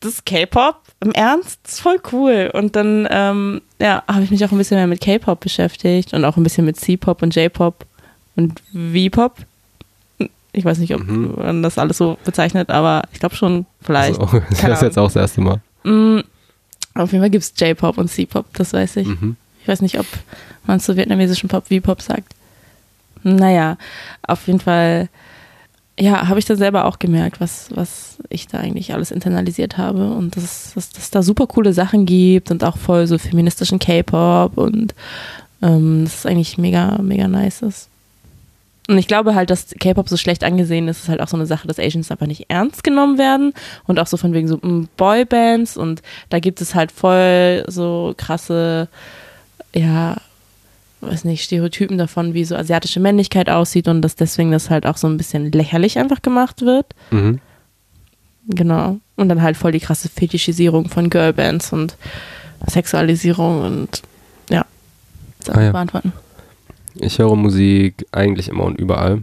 Das 0.00 0.14
ist 0.14 0.26
K-Pop? 0.26 0.76
Im 1.00 1.12
Ernst? 1.12 1.60
Das 1.62 1.74
ist 1.74 1.80
voll 1.80 2.00
cool. 2.12 2.50
Und 2.52 2.76
dann, 2.76 3.06
ähm, 3.10 3.62
ja, 3.80 4.02
habe 4.06 4.22
ich 4.22 4.30
mich 4.30 4.44
auch 4.44 4.52
ein 4.52 4.58
bisschen 4.58 4.76
mehr 4.76 4.86
mit 4.86 5.00
K-Pop 5.00 5.40
beschäftigt 5.40 6.12
und 6.12 6.24
auch 6.24 6.36
ein 6.36 6.42
bisschen 6.42 6.64
mit 6.64 6.76
C-Pop 6.76 7.22
und 7.22 7.34
J-Pop 7.34 7.84
und 8.36 8.62
V-Pop. 8.72 9.36
Ich 10.52 10.64
weiß 10.64 10.78
nicht, 10.78 10.94
ob 10.94 11.06
mhm. 11.06 11.34
man 11.36 11.62
das 11.62 11.78
alles 11.78 11.98
so 11.98 12.16
bezeichnet, 12.24 12.70
aber 12.70 13.02
ich 13.12 13.20
glaube 13.20 13.36
schon, 13.36 13.66
vielleicht. 13.82 14.18
Also, 14.20 14.40
das 14.50 14.62
ist 14.62 14.82
jetzt 14.82 14.98
auch 14.98 15.06
das 15.06 15.16
erste 15.16 15.40
Mal. 15.40 15.60
Mm, 15.84 16.20
auf 16.94 17.12
jeden 17.12 17.22
Fall 17.22 17.30
gibt 17.30 17.44
es 17.44 17.52
J-Pop 17.56 17.98
und 17.98 18.08
C-Pop, 18.08 18.46
das 18.54 18.72
weiß 18.72 18.96
ich. 18.96 19.08
Mhm. 19.08 19.36
Ich 19.62 19.68
weiß 19.68 19.82
nicht, 19.82 19.98
ob 19.98 20.06
man 20.66 20.80
zu 20.80 20.96
vietnamesischen 20.96 21.48
Pop 21.48 21.66
V-Pop 21.68 22.02
sagt. 22.02 22.34
Naja, 23.22 23.76
auf 24.22 24.46
jeden 24.46 24.60
Fall 24.60 25.08
ja, 25.98 26.28
habe 26.28 26.38
ich 26.38 26.44
da 26.44 26.54
selber 26.56 26.84
auch 26.84 26.98
gemerkt, 26.98 27.40
was, 27.40 27.68
was 27.74 28.18
ich 28.28 28.46
da 28.46 28.58
eigentlich 28.58 28.94
alles 28.94 29.10
internalisiert 29.10 29.78
habe 29.78 30.12
und 30.12 30.36
dass, 30.36 30.72
dass, 30.74 30.90
dass 30.90 31.10
da 31.10 31.22
super 31.22 31.46
coole 31.46 31.72
Sachen 31.72 32.06
gibt 32.06 32.50
und 32.50 32.62
auch 32.62 32.76
voll 32.76 33.06
so 33.06 33.18
feministischen 33.18 33.78
K-Pop 33.80 34.56
und 34.56 34.94
ähm, 35.60 36.04
das 36.04 36.16
ist 36.16 36.26
eigentlich 36.26 36.56
mega, 36.56 36.98
mega 37.02 37.26
nice 37.26 37.62
ist. 37.62 37.88
Und 38.86 38.96
ich 38.96 39.08
glaube 39.08 39.34
halt, 39.34 39.50
dass 39.50 39.74
K-Pop 39.78 40.08
so 40.08 40.16
schlecht 40.16 40.44
angesehen 40.44 40.88
ist, 40.88 41.02
ist 41.02 41.08
halt 41.08 41.20
auch 41.20 41.28
so 41.28 41.36
eine 41.36 41.46
Sache, 41.46 41.66
dass 41.66 41.80
Asians 41.80 42.10
einfach 42.10 42.26
nicht 42.26 42.46
ernst 42.48 42.84
genommen 42.84 43.18
werden 43.18 43.52
und 43.86 43.98
auch 43.98 44.06
so 44.06 44.16
von 44.16 44.32
wegen 44.32 44.46
so 44.46 44.56
mm, 44.56 44.88
Boybands 44.96 45.76
und 45.76 46.00
da 46.30 46.38
gibt 46.38 46.60
es 46.60 46.76
halt 46.76 46.92
voll 46.92 47.64
so 47.66 48.14
krasse, 48.16 48.88
ja, 49.74 50.16
weiß 51.00 51.24
nicht, 51.24 51.44
Stereotypen 51.44 51.98
davon, 51.98 52.34
wie 52.34 52.44
so 52.44 52.56
asiatische 52.56 53.00
Männlichkeit 53.00 53.48
aussieht 53.48 53.88
und 53.88 54.02
dass 54.02 54.16
deswegen 54.16 54.50
das 54.50 54.70
halt 54.70 54.86
auch 54.86 54.96
so 54.96 55.06
ein 55.06 55.16
bisschen 55.16 55.52
lächerlich 55.52 55.98
einfach 55.98 56.22
gemacht 56.22 56.62
wird. 56.62 56.86
Mhm. 57.10 57.40
Genau. 58.48 58.98
Und 59.16 59.28
dann 59.28 59.42
halt 59.42 59.56
voll 59.56 59.72
die 59.72 59.80
krasse 59.80 60.08
Fetischisierung 60.08 60.88
von 60.88 61.10
Girlbands 61.10 61.72
und 61.72 61.96
Sexualisierung 62.66 63.62
und 63.62 64.02
ja. 64.50 64.64
Das 65.44 65.56
Ah 65.56 65.62
ja. 65.62 65.72
beantworten. 65.72 66.12
Ich 66.94 67.18
höre 67.18 67.36
Musik 67.36 68.06
eigentlich 68.10 68.48
immer 68.48 68.64
und 68.64 68.78
überall. 68.78 69.22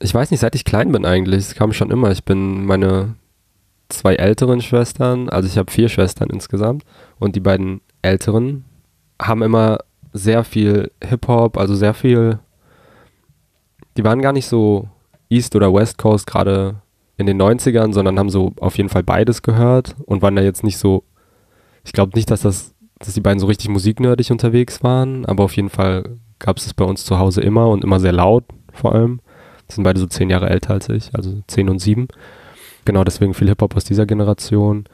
Ich 0.00 0.14
weiß 0.14 0.30
nicht, 0.30 0.40
seit 0.40 0.54
ich 0.54 0.64
klein 0.64 0.92
bin 0.92 1.04
eigentlich. 1.04 1.38
Es 1.38 1.54
kam 1.54 1.72
schon 1.72 1.90
immer. 1.90 2.10
Ich 2.10 2.24
bin 2.24 2.66
meine 2.66 3.14
zwei 3.88 4.14
älteren 4.16 4.60
Schwestern, 4.60 5.28
also 5.28 5.48
ich 5.48 5.56
habe 5.56 5.70
vier 5.70 5.88
Schwestern 5.88 6.28
insgesamt 6.30 6.84
und 7.18 7.36
die 7.36 7.40
beiden 7.40 7.80
älteren 8.02 8.64
haben 9.20 9.42
immer 9.42 9.78
sehr 10.12 10.44
viel 10.44 10.90
Hip-Hop, 11.02 11.58
also 11.58 11.74
sehr 11.74 11.94
viel. 11.94 12.38
Die 13.96 14.04
waren 14.04 14.22
gar 14.22 14.32
nicht 14.32 14.46
so 14.46 14.88
East 15.28 15.54
oder 15.56 15.72
West 15.72 15.98
Coast 15.98 16.26
gerade 16.26 16.76
in 17.16 17.26
den 17.26 17.40
90ern, 17.40 17.92
sondern 17.92 18.18
haben 18.18 18.30
so 18.30 18.52
auf 18.60 18.76
jeden 18.76 18.88
Fall 18.88 19.02
beides 19.02 19.42
gehört 19.42 19.96
und 20.06 20.22
waren 20.22 20.36
da 20.36 20.42
jetzt 20.42 20.64
nicht 20.64 20.78
so. 20.78 21.04
Ich 21.84 21.92
glaube 21.92 22.12
nicht, 22.14 22.30
dass 22.30 22.42
das 22.42 22.74
dass 22.98 23.14
die 23.14 23.20
beiden 23.20 23.38
so 23.38 23.46
richtig 23.46 23.68
musiknerdig 23.68 24.32
unterwegs 24.32 24.82
waren, 24.82 25.24
aber 25.26 25.44
auf 25.44 25.56
jeden 25.56 25.70
Fall 25.70 26.18
gab 26.38 26.56
es 26.56 26.64
das 26.64 26.74
bei 26.74 26.84
uns 26.84 27.04
zu 27.04 27.18
Hause 27.18 27.40
immer 27.40 27.68
und 27.68 27.84
immer 27.84 28.00
sehr 28.00 28.12
laut 28.12 28.44
vor 28.72 28.94
allem. 28.94 29.20
Die 29.68 29.74
sind 29.74 29.84
beide 29.84 30.00
so 30.00 30.06
zehn 30.06 30.30
Jahre 30.30 30.50
älter 30.50 30.74
als 30.74 30.88
ich, 30.88 31.14
also 31.14 31.42
zehn 31.46 31.68
und 31.68 31.78
sieben. 31.78 32.08
Genau, 32.84 33.04
deswegen 33.04 33.34
viel 33.34 33.48
Hip-Hop 33.48 33.76
aus 33.76 33.84
dieser 33.84 34.06
Generation. 34.06 34.84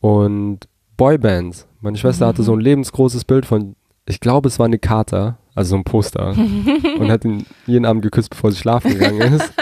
Und 0.00 0.60
Boybands. 0.96 1.66
Meine 1.80 1.96
Schwester 1.96 2.26
hatte 2.26 2.42
so 2.42 2.52
ein 2.52 2.60
lebensgroßes 2.60 3.24
Bild 3.24 3.46
von, 3.46 3.76
ich 4.06 4.20
glaube, 4.20 4.48
es 4.48 4.58
war 4.58 4.66
eine 4.66 4.78
Carter, 4.78 5.38
also 5.54 5.70
so 5.70 5.76
ein 5.76 5.84
Poster. 5.84 6.34
und 6.98 7.10
hat 7.10 7.24
ihn 7.24 7.46
jeden 7.66 7.84
Abend 7.84 8.02
geküsst, 8.02 8.30
bevor 8.30 8.50
sie 8.52 8.58
schlafen 8.58 8.92
gegangen 8.92 9.20
ist. 9.20 9.52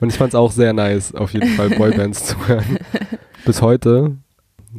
Und 0.00 0.10
ich 0.10 0.18
fand 0.18 0.30
es 0.30 0.34
auch 0.34 0.50
sehr 0.50 0.72
nice, 0.72 1.14
auf 1.14 1.32
jeden 1.32 1.48
Fall 1.50 1.70
Boybands 1.70 2.26
zu 2.26 2.48
hören. 2.48 2.78
Bis 3.44 3.60
heute 3.60 4.16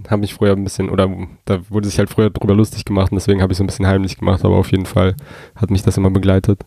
habe 0.10 0.26
ich 0.26 0.34
früher 0.34 0.54
ein 0.54 0.64
bisschen, 0.64 0.90
oder 0.90 1.10
da 1.46 1.60
wurde 1.70 1.88
sich 1.88 2.00
halt 2.00 2.10
früher 2.10 2.30
drüber 2.30 2.56
lustig 2.56 2.86
gemacht 2.86 3.12
und 3.12 3.16
deswegen 3.16 3.42
habe 3.42 3.52
ich 3.54 3.58
so 3.58 3.64
ein 3.64 3.68
bisschen 3.68 3.88
heimlich 3.88 4.18
gemacht, 4.18 4.44
aber 4.46 4.56
auf 4.56 4.72
jeden 4.72 4.86
Fall 4.86 5.16
hat 5.56 5.70
mich 5.70 5.84
das 5.84 5.98
immer 5.98 6.10
begleitet. 6.10 6.66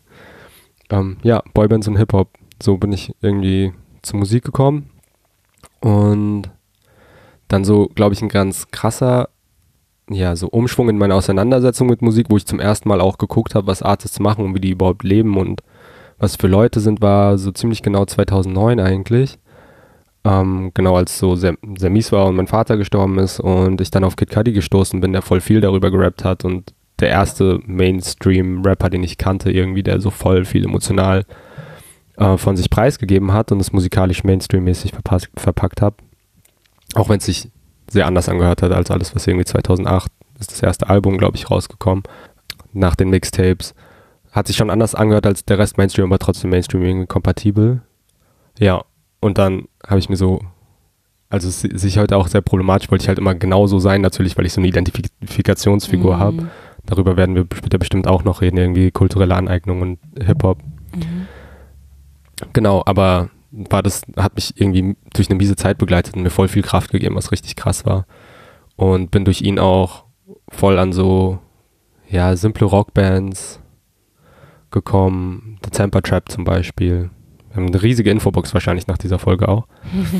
Ähm, 0.89 1.17
ja, 1.23 1.41
Boybands 1.53 1.87
und 1.87 1.97
Hip-Hop. 1.97 2.29
So 2.61 2.77
bin 2.77 2.93
ich 2.93 3.13
irgendwie 3.21 3.73
zur 4.01 4.19
Musik 4.19 4.45
gekommen. 4.45 4.89
Und 5.81 6.49
dann 7.55 7.63
so, 7.63 7.89
glaube 7.95 8.13
ich, 8.13 8.21
ein 8.21 8.27
ganz 8.27 8.67
krasser, 8.69 9.29
ja, 10.09 10.35
so 10.35 10.47
Umschwung 10.47 10.89
in 10.89 10.97
meiner 10.97 11.15
Auseinandersetzung 11.15 11.87
mit 11.87 12.01
Musik, 12.01 12.27
wo 12.29 12.35
ich 12.35 12.45
zum 12.45 12.59
ersten 12.59 12.89
Mal 12.89 12.99
auch 12.99 13.17
gegucct 13.17 13.55
habe, 13.55 13.67
was 13.67 13.81
Artists 13.81 14.19
machen 14.19 14.43
und 14.43 14.53
wie 14.53 14.59
die 14.59 14.71
überhaupt 14.71 15.03
leben 15.03 15.37
und 15.37 15.61
was 16.17 16.35
für 16.35 16.47
Leute 16.47 16.81
sind, 16.81 17.01
war 17.01 17.37
so 17.37 17.51
ziemlich 17.51 17.81
genau 17.81 18.03
2009 18.05 18.81
eigentlich. 18.81 19.39
Ähm, 20.25 20.71
genau 20.73 20.97
als 20.97 21.17
so 21.17 21.35
sehr, 21.35 21.55
sehr 21.77 21.89
mies 21.89 22.11
war 22.11 22.25
und 22.25 22.35
mein 22.35 22.47
Vater 22.47 22.75
gestorben 22.75 23.19
ist 23.19 23.39
und 23.39 23.79
ich 23.79 23.89
dann 23.89 24.03
auf 24.03 24.15
Kid 24.17 24.31
Cudi 24.31 24.51
gestoßen 24.51 24.99
bin, 24.99 25.13
der 25.13 25.21
voll 25.21 25.39
viel 25.39 25.61
darüber 25.61 25.91
gerappt 25.91 26.25
hat 26.25 26.43
und 26.43 26.73
der 26.99 27.09
erste 27.09 27.59
Mainstream-Rapper, 27.65 28.89
den 28.89 29.03
ich 29.03 29.17
kannte, 29.17 29.51
irgendwie, 29.51 29.83
der 29.83 30.01
so 30.01 30.09
voll 30.09 30.43
viel 30.45 30.65
emotional 30.65 31.25
äh, 32.17 32.37
von 32.37 32.57
sich 32.57 32.69
preisgegeben 32.69 33.31
hat 33.33 33.51
und 33.51 33.59
es 33.61 33.71
musikalisch 33.71 34.23
Mainstream-mäßig 34.23 34.93
verpass- 34.93 35.29
verpackt 35.37 35.81
hat. 35.81 35.95
Auch 36.95 37.09
wenn 37.09 37.17
es 37.17 37.25
sich 37.25 37.49
sehr 37.89 38.07
anders 38.07 38.29
angehört 38.29 38.61
hat 38.61 38.71
als 38.71 38.89
alles, 38.89 39.15
was 39.15 39.27
irgendwie 39.27 39.45
2008 39.45 40.11
ist 40.39 40.51
das 40.51 40.61
erste 40.63 40.89
Album, 40.89 41.17
glaube 41.17 41.37
ich, 41.37 41.49
rausgekommen. 41.49 42.03
Nach 42.73 42.95
den 42.95 43.09
Mixtapes. 43.09 43.73
Hat 44.31 44.47
sich 44.47 44.57
schon 44.57 44.69
anders 44.69 44.95
angehört 44.95 45.25
als 45.25 45.45
der 45.45 45.59
Rest 45.59 45.77
Mainstream, 45.77 46.05
aber 46.07 46.19
trotzdem 46.19 46.49
Mainstream 46.49 46.83
irgendwie 46.83 47.07
kompatibel. 47.07 47.81
Ja, 48.59 48.83
und 49.21 49.37
dann 49.37 49.67
habe 49.87 49.99
ich 49.99 50.09
mir 50.09 50.17
so, 50.17 50.41
also 51.29 51.47
es 51.47 51.63
ist 51.63 51.81
sich 51.81 51.97
heute 51.97 52.17
auch 52.17 52.27
sehr 52.27 52.41
problematisch, 52.41 52.91
wollte 52.91 53.03
ich 53.03 53.07
halt 53.07 53.19
immer 53.19 53.33
genauso 53.35 53.79
sein, 53.79 54.01
natürlich, 54.01 54.37
weil 54.37 54.45
ich 54.45 54.51
so 54.53 54.59
eine 54.59 54.67
Identifikationsfigur 54.67 56.15
Mhm. 56.15 56.19
habe. 56.19 56.47
Darüber 56.85 57.15
werden 57.17 57.35
wir 57.35 57.45
später 57.55 57.77
bestimmt 57.77 58.07
auch 58.07 58.23
noch 58.25 58.41
reden, 58.41 58.57
irgendwie 58.57 58.91
kulturelle 58.91 59.35
Aneignung 59.35 59.81
und 59.81 59.99
Hip-Hop. 60.21 60.59
Mhm. 60.93 61.27
Genau, 62.53 62.83
aber 62.85 63.29
war 63.55 63.81
das, 63.81 64.01
hat 64.17 64.35
mich 64.35 64.59
irgendwie 64.59 64.95
durch 65.13 65.29
eine 65.29 65.37
miese 65.37 65.55
Zeit 65.55 65.77
begleitet 65.77 66.15
und 66.15 66.23
mir 66.23 66.29
voll 66.29 66.47
viel 66.47 66.63
Kraft 66.63 66.91
gegeben, 66.91 67.15
was 67.15 67.31
richtig 67.31 67.55
krass 67.55 67.85
war. 67.85 68.05
Und 68.75 69.11
bin 69.11 69.25
durch 69.25 69.41
ihn 69.41 69.59
auch 69.59 70.05
voll 70.49 70.77
an 70.77 70.91
so, 70.91 71.39
ja, 72.09 72.35
simple 72.35 72.67
Rockbands 72.67 73.61
gekommen. 74.71 75.57
The 75.63 75.69
Temper 75.71 76.01
Trap 76.01 76.29
zum 76.29 76.43
Beispiel. 76.43 77.09
Wir 77.49 77.55
haben 77.55 77.67
eine 77.67 77.81
riesige 77.81 78.11
Infobox 78.11 78.53
wahrscheinlich 78.53 78.87
nach 78.87 78.97
dieser 78.97 79.19
Folge 79.19 79.47
auch. 79.47 79.67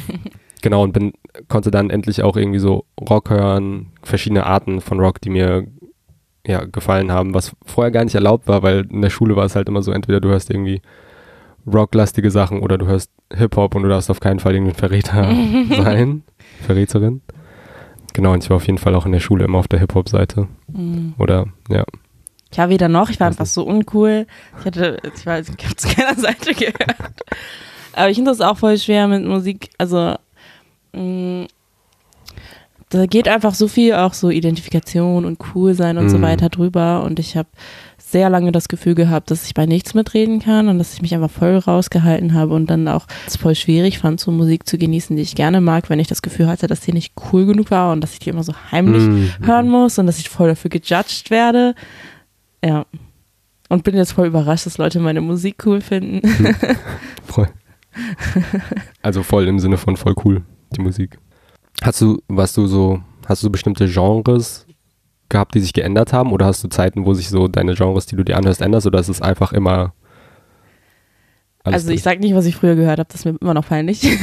genau, 0.62 0.84
und 0.84 0.94
bin, 0.94 1.14
konnte 1.50 1.72
dann 1.72 1.90
endlich 1.90 2.24
auch 2.24 2.38
irgendwie 2.38 2.60
so 2.60 2.86
Rock 3.00 3.30
hören, 3.30 3.92
verschiedene 4.02 4.46
Arten 4.46 4.80
von 4.80 5.00
Rock, 5.02 5.20
die 5.20 5.30
mir 5.30 5.68
ja, 6.48 6.64
gefallen 6.64 7.12
haben, 7.12 7.34
was 7.34 7.56
vorher 7.66 7.92
gar 7.92 8.06
nicht 8.06 8.16
erlaubt 8.16 8.48
war, 8.48 8.64
weil 8.64 8.88
in 8.90 9.02
der 9.02 9.10
Schule 9.10 9.36
war 9.36 9.46
es 9.46 9.56
halt 9.56 9.68
immer 9.68 9.82
so, 9.82 9.92
entweder 9.92 10.22
du 10.22 10.30
hörst 10.30 10.50
irgendwie 10.50 10.82
rocklastige 11.72 12.32
Sachen 12.32 12.60
oder 12.62 12.78
du 12.78 12.86
hörst 12.86 13.12
Hip-Hop 13.34 13.76
und 13.76 13.84
du 13.84 13.90
darfst 13.90 14.10
auf 14.12 14.20
keinen 14.20 14.40
Fall 14.40 14.54
irgendein 14.54 14.76
Verräter 14.78 15.24
sein, 15.84 16.24
Verräterin. 16.66 17.22
Genau, 18.14 18.34
und 18.34 18.44
ich 18.44 18.50
war 18.50 18.58
auf 18.58 18.68
jeden 18.68 18.78
Fall 18.78 18.96
auch 18.96 19.06
in 19.06 19.12
der 19.12 19.20
Schule 19.20 19.44
immer 19.46 19.58
auf 19.58 19.68
der 19.68 19.80
Hip-Hop-Seite. 19.80 20.48
Mhm. 20.72 21.14
Oder, 21.18 21.48
ja. 21.70 21.84
Ich 22.52 22.58
war 22.58 22.70
weder 22.70 22.88
noch, 22.88 23.10
ich 23.10 23.20
war 23.20 23.28
Weiß 23.28 23.34
einfach 23.40 23.46
so 23.52 23.64
uncool. 23.64 24.28
Ich 24.60 24.66
hatte, 24.66 25.00
ich 25.16 25.26
war, 25.26 25.40
ich 25.40 25.50
habe 25.50 25.76
zu 25.76 25.88
keiner 25.96 26.16
Seite 26.16 26.54
gehört. 26.54 27.22
Aber 27.94 28.10
ich 28.10 28.16
finde 28.16 28.32
das 28.32 28.40
auch 28.42 28.58
voll 28.58 28.78
schwer 28.78 29.08
mit 29.08 29.26
Musik. 29.26 29.70
Also, 29.78 30.16
mh, 30.94 31.48
da 32.90 33.06
geht 33.08 33.28
einfach 33.28 33.54
so 33.56 33.68
viel 33.68 33.94
auch 33.96 34.14
so 34.14 34.30
Identifikation 34.30 35.26
und 35.26 35.40
cool 35.54 35.74
sein 35.74 35.98
und 35.98 36.10
so 36.10 36.18
Mhm. 36.18 36.22
weiter 36.22 36.50
drüber. 36.50 37.04
Und 37.04 37.20
ich 37.20 37.36
habe 37.36 37.50
sehr 38.08 38.30
lange 38.30 38.52
das 38.52 38.68
Gefühl 38.68 38.94
gehabt, 38.96 39.32
dass 39.32 39.46
ich 39.46 39.54
bei 39.54 39.66
nichts 39.66 39.94
mitreden 39.94 40.40
kann 40.40 40.68
und 40.68 40.78
dass 40.78 40.94
ich 40.94 41.02
mich 41.02 41.14
einfach 41.16 41.32
voll 41.32 41.58
rausgehalten 41.58 42.34
habe 42.34 42.54
und 42.54 42.68
dann 42.70 42.88
auch 42.88 43.08
es 43.26 43.36
voll 43.36 43.56
schwierig 43.56 43.98
fand, 44.00 44.20
so 44.20 44.32
Musik 44.32 44.68
zu 44.68 44.78
genießen, 44.78 45.16
die 45.16 45.22
ich 45.24 45.36
gerne 45.36 45.60
mag, 45.60 45.90
wenn 45.90 46.00
ich 46.00 46.08
das 46.08 46.22
Gefühl 46.22 46.48
hatte, 46.48 46.68
dass 46.68 46.82
die 46.82 46.94
nicht 46.94 47.14
cool 47.34 47.46
genug 47.46 47.72
war 47.72 47.92
und 47.92 48.02
dass 48.02 48.14
ich 48.14 48.20
die 48.20 48.30
immer 48.30 48.44
so 48.44 48.54
heimlich 48.72 49.02
Mhm. 49.04 49.32
hören 49.42 49.70
muss 49.70 49.98
und 49.98 50.06
dass 50.08 50.20
ich 50.20 50.30
voll 50.30 50.48
dafür 50.50 50.70
gejudged 50.70 51.30
werde. 51.32 51.74
Ja. 52.64 52.86
Und 53.70 53.84
bin 53.84 53.96
jetzt 53.96 54.12
voll 54.12 54.28
überrascht, 54.28 54.68
dass 54.68 54.78
Leute 54.78 55.00
meine 55.00 55.22
Musik 55.22 55.64
cool 55.66 55.82
finden. 55.82 56.22
Voll. 57.26 57.50
Also 59.02 59.24
voll 59.24 59.48
im 59.48 59.60
Sinne 59.60 59.78
von 59.78 59.98
voll 59.98 60.14
cool, 60.24 60.44
die 60.76 60.82
Musik. 60.82 61.18
Hast 61.82 62.02
du, 62.02 62.22
was 62.28 62.54
du 62.54 62.68
so, 62.68 63.02
hast 63.28 63.42
du 63.44 63.50
bestimmte 63.50 63.88
Genres 63.88 64.65
gehabt, 65.30 65.56
die 65.56 65.60
sich 65.60 65.74
geändert 65.74 66.14
haben? 66.14 66.32
Oder 66.32 66.46
hast 66.46 66.64
du 66.64 66.68
Zeiten, 66.68 67.06
wo 67.06 67.14
sich 67.14 67.30
so 67.30 67.48
deine 67.48 67.76
Genres, 67.76 68.06
die 68.06 68.16
du 68.16 68.24
dir 68.24 68.38
anhörst, 68.38 68.62
änderst? 68.62 68.88
Oder 68.88 69.00
ist 69.00 69.10
es 69.10 69.22
einfach 69.22 69.52
immer 69.52 69.94
also 71.64 71.90
ich 71.90 72.04
sag 72.04 72.20
nicht, 72.20 72.36
was 72.36 72.46
ich 72.46 72.56
früher 72.56 72.76
gehört 72.76 73.00
habe, 73.00 73.08
das 73.08 73.22
ist 73.22 73.26
mir 73.26 73.36
immer 73.42 73.56
noch 73.56 73.68
peinlich. 73.68 74.04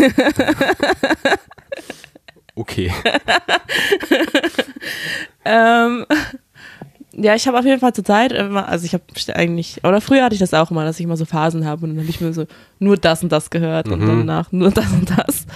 Okay. 2.55 2.93
ähm, 5.45 6.07
ja, 7.15 7.35
ich 7.35 7.47
habe 7.47 7.59
auf 7.59 7.65
jeden 7.65 7.81
Fall 7.81 7.93
zur 7.93 8.05
Zeit 8.05 8.33
immer, 8.33 8.69
also 8.69 8.87
ich 8.87 8.95
habe 8.95 9.05
eigentlich, 9.35 9.85
oder 9.85 10.01
früher 10.01 10.25
hatte 10.25 10.35
ich 10.35 10.41
das 10.41 10.55
auch 10.55 10.71
immer, 10.71 10.85
dass 10.85 10.99
ich 10.99 11.05
immer 11.05 11.17
so 11.17 11.25
Phasen 11.25 11.67
habe 11.67 11.85
und 11.85 11.91
dann 11.91 12.01
habe 12.01 12.09
ich 12.11 12.21
mir 12.21 12.33
so 12.33 12.47
nur 12.79 12.97
das 12.97 13.23
und 13.23 13.31
das 13.31 13.51
gehört 13.51 13.89
und 13.89 14.01
Mhm. 14.01 14.07
danach 14.27 14.51
nur 14.53 14.71
das 14.73 14.91
und 14.93 15.11
das 15.11 15.47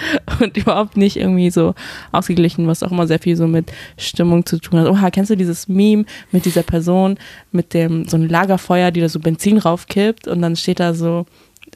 und 0.41 0.57
überhaupt 0.57 0.97
nicht 0.97 1.17
irgendwie 1.17 1.51
so 1.51 1.75
ausgeglichen, 2.13 2.67
was 2.67 2.83
auch 2.83 2.91
immer 2.93 3.07
sehr 3.07 3.19
viel 3.19 3.37
so 3.37 3.47
mit 3.47 3.73
Stimmung 3.97 4.45
zu 4.45 4.59
tun 4.59 4.81
hat. 4.81 4.89
Oha, 4.89 5.11
kennst 5.11 5.31
du 5.31 5.37
dieses 5.37 5.67
Meme 5.69 6.05
mit 6.31 6.45
dieser 6.45 6.63
Person 6.63 7.19
mit 7.53 7.73
dem, 7.75 8.07
so 8.07 8.17
ein 8.17 8.29
Lagerfeuer, 8.29 8.91
die 8.91 9.01
da 9.01 9.09
so 9.09 9.19
Benzin 9.21 9.59
raufkippt 9.59 10.29
und 10.29 10.43
dann 10.43 10.57
steht 10.57 10.81
da 10.81 10.93
so, 10.95 11.27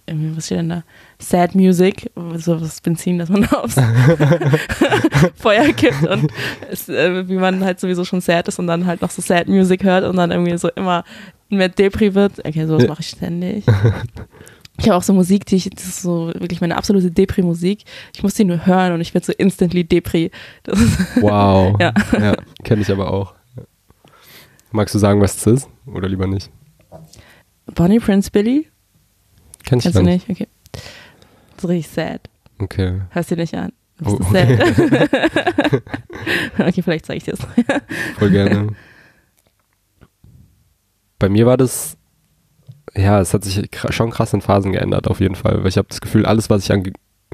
irgendwie, 0.06 0.37
was 0.37 0.47
steht 0.47 0.59
denn 0.59 0.68
da? 0.68 0.82
Sad 1.18 1.54
Music, 1.54 2.11
so 2.37 2.56
das 2.56 2.80
Benzin, 2.80 3.18
das 3.18 3.28
man 3.28 3.44
aufs 3.50 3.76
Feuer 5.37 5.73
kippt 5.73 6.06
und 6.06 6.30
es, 6.70 6.88
äh, 6.88 7.28
wie 7.28 7.37
man 7.37 7.64
halt 7.64 7.80
sowieso 7.80 8.04
schon 8.04 8.20
sad 8.20 8.49
ist 8.49 8.59
und 8.59 8.66
dann 8.66 8.87
halt 8.87 9.02
noch 9.02 9.11
so 9.11 9.23
Sad 9.23 9.49
Music 9.49 9.85
hört 9.85 10.04
und 10.04 10.16
dann 10.16 10.30
irgendwie 10.30 10.56
so 10.59 10.68
immer 10.70 11.04
mehr 11.49 11.68
Depri 11.68 12.14
wird. 12.14 12.44
Okay, 12.44 12.66
sowas 12.66 12.82
Ja. 12.85 12.88
mache 12.88 13.00
ich 13.00 13.09
ständig. 13.09 13.64
Ich 14.78 14.87
habe 14.88 14.97
auch 14.97 15.02
so 15.02 15.12
Musik, 15.12 15.44
die 15.47 15.56
ich, 15.56 15.68
das 15.70 15.85
ist 15.85 16.02
so 16.02 16.28
wirklich 16.28 16.61
meine 16.62 16.76
absolute 16.76 17.11
Depri-Musik. 17.11 17.85
Ich 18.14 18.23
muss 18.23 18.32
die 18.35 18.44
nur 18.44 18.64
hören 18.64 18.92
und 18.92 19.00
ich 19.02 19.12
werde 19.12 19.26
so 19.26 19.32
instantly 19.37 19.85
Depri. 19.85 20.30
Das 20.62 20.78
Wow. 21.20 21.76
Ja. 21.80 21.92
kenne 22.64 22.80
ich 22.82 22.90
aber 22.90 23.12
auch. 23.12 23.35
Ja. 23.56 23.62
Magst 24.73 24.94
du 24.94 24.99
sagen, 24.99 25.20
was 25.20 25.37
es 25.37 25.47
ist? 25.47 25.68
Oder 25.87 26.09
lieber 26.09 26.26
nicht? 26.26 26.50
Bonnie 27.75 27.99
Prince 28.00 28.30
Billy? 28.30 28.68
Kenn 29.64 29.79
ich 29.79 29.85
Kennst 29.85 29.99
du 29.99 30.02
nicht. 30.02 30.29
nicht? 30.29 30.40
Okay. 30.43 30.49
Das 31.57 31.64
ist 31.64 31.71
richtig 31.71 31.93
sad. 31.95 32.21
Okay. 32.59 33.00
Hörst 33.11 33.31
dir 33.31 33.37
nicht 33.37 33.55
an. 33.55 33.73
Du 33.99 34.11
Oh, 34.12 34.17
bist 34.17 34.31
sad. 34.31 34.49
okay, 36.59 36.83
vielleicht 36.83 37.07
zeige 37.07 37.19
ich 37.19 37.25
dir 37.25 37.33
das. 37.33 37.47
Voll 38.19 38.31
gerne. 38.31 38.69
Bei 41.19 41.29
mir 41.29 41.45
war 41.47 41.57
das, 41.59 41.97
ja, 42.97 43.21
es 43.21 43.35
hat 43.35 43.45
sich 43.45 43.69
schon 43.90 44.11
krass 44.11 44.33
in 44.33 44.40
Phasen 44.40 44.73
geändert, 44.73 45.07
auf 45.09 45.21
jeden 45.21 45.35
Fall. 45.35 45.59
Weil 45.62 45.69
ich 45.69 45.76
habe 45.76 45.88
das 45.88 46.00
Gefühl, 46.00 46.25
alles, 46.25 46.49
was 46.49 46.64
ich 46.64 46.73
an 46.73 46.83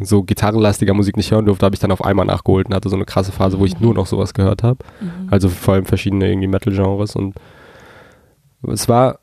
so 0.03 0.23
gitarrenlastiger 0.25 0.93
Musik 0.93 1.17
nicht 1.17 1.31
hören 1.31 1.47
durfte, 1.47 1.65
habe 1.65 1.75
ich 1.75 1.81
dann 1.81 1.93
auf 1.93 2.05
einmal 2.05 2.27
nachgeholt 2.27 2.67
und 2.67 2.75
hatte 2.75 2.89
so 2.89 2.97
eine 2.97 3.05
krasse 3.07 3.33
Phase, 3.33 3.59
wo 3.59 3.65
ich 3.65 3.79
nur 3.81 3.95
noch 3.95 4.07
sowas 4.07 4.35
gehört 4.35 4.63
habe. 4.63 4.85
Also 5.31 5.49
vor 5.49 5.75
allem 5.75 5.87
verschiedene 5.87 6.29
irgendwie 6.29 6.49
Metal-Genres 6.49 7.15
und 7.17 7.37
es 8.69 8.89
war, 8.89 9.21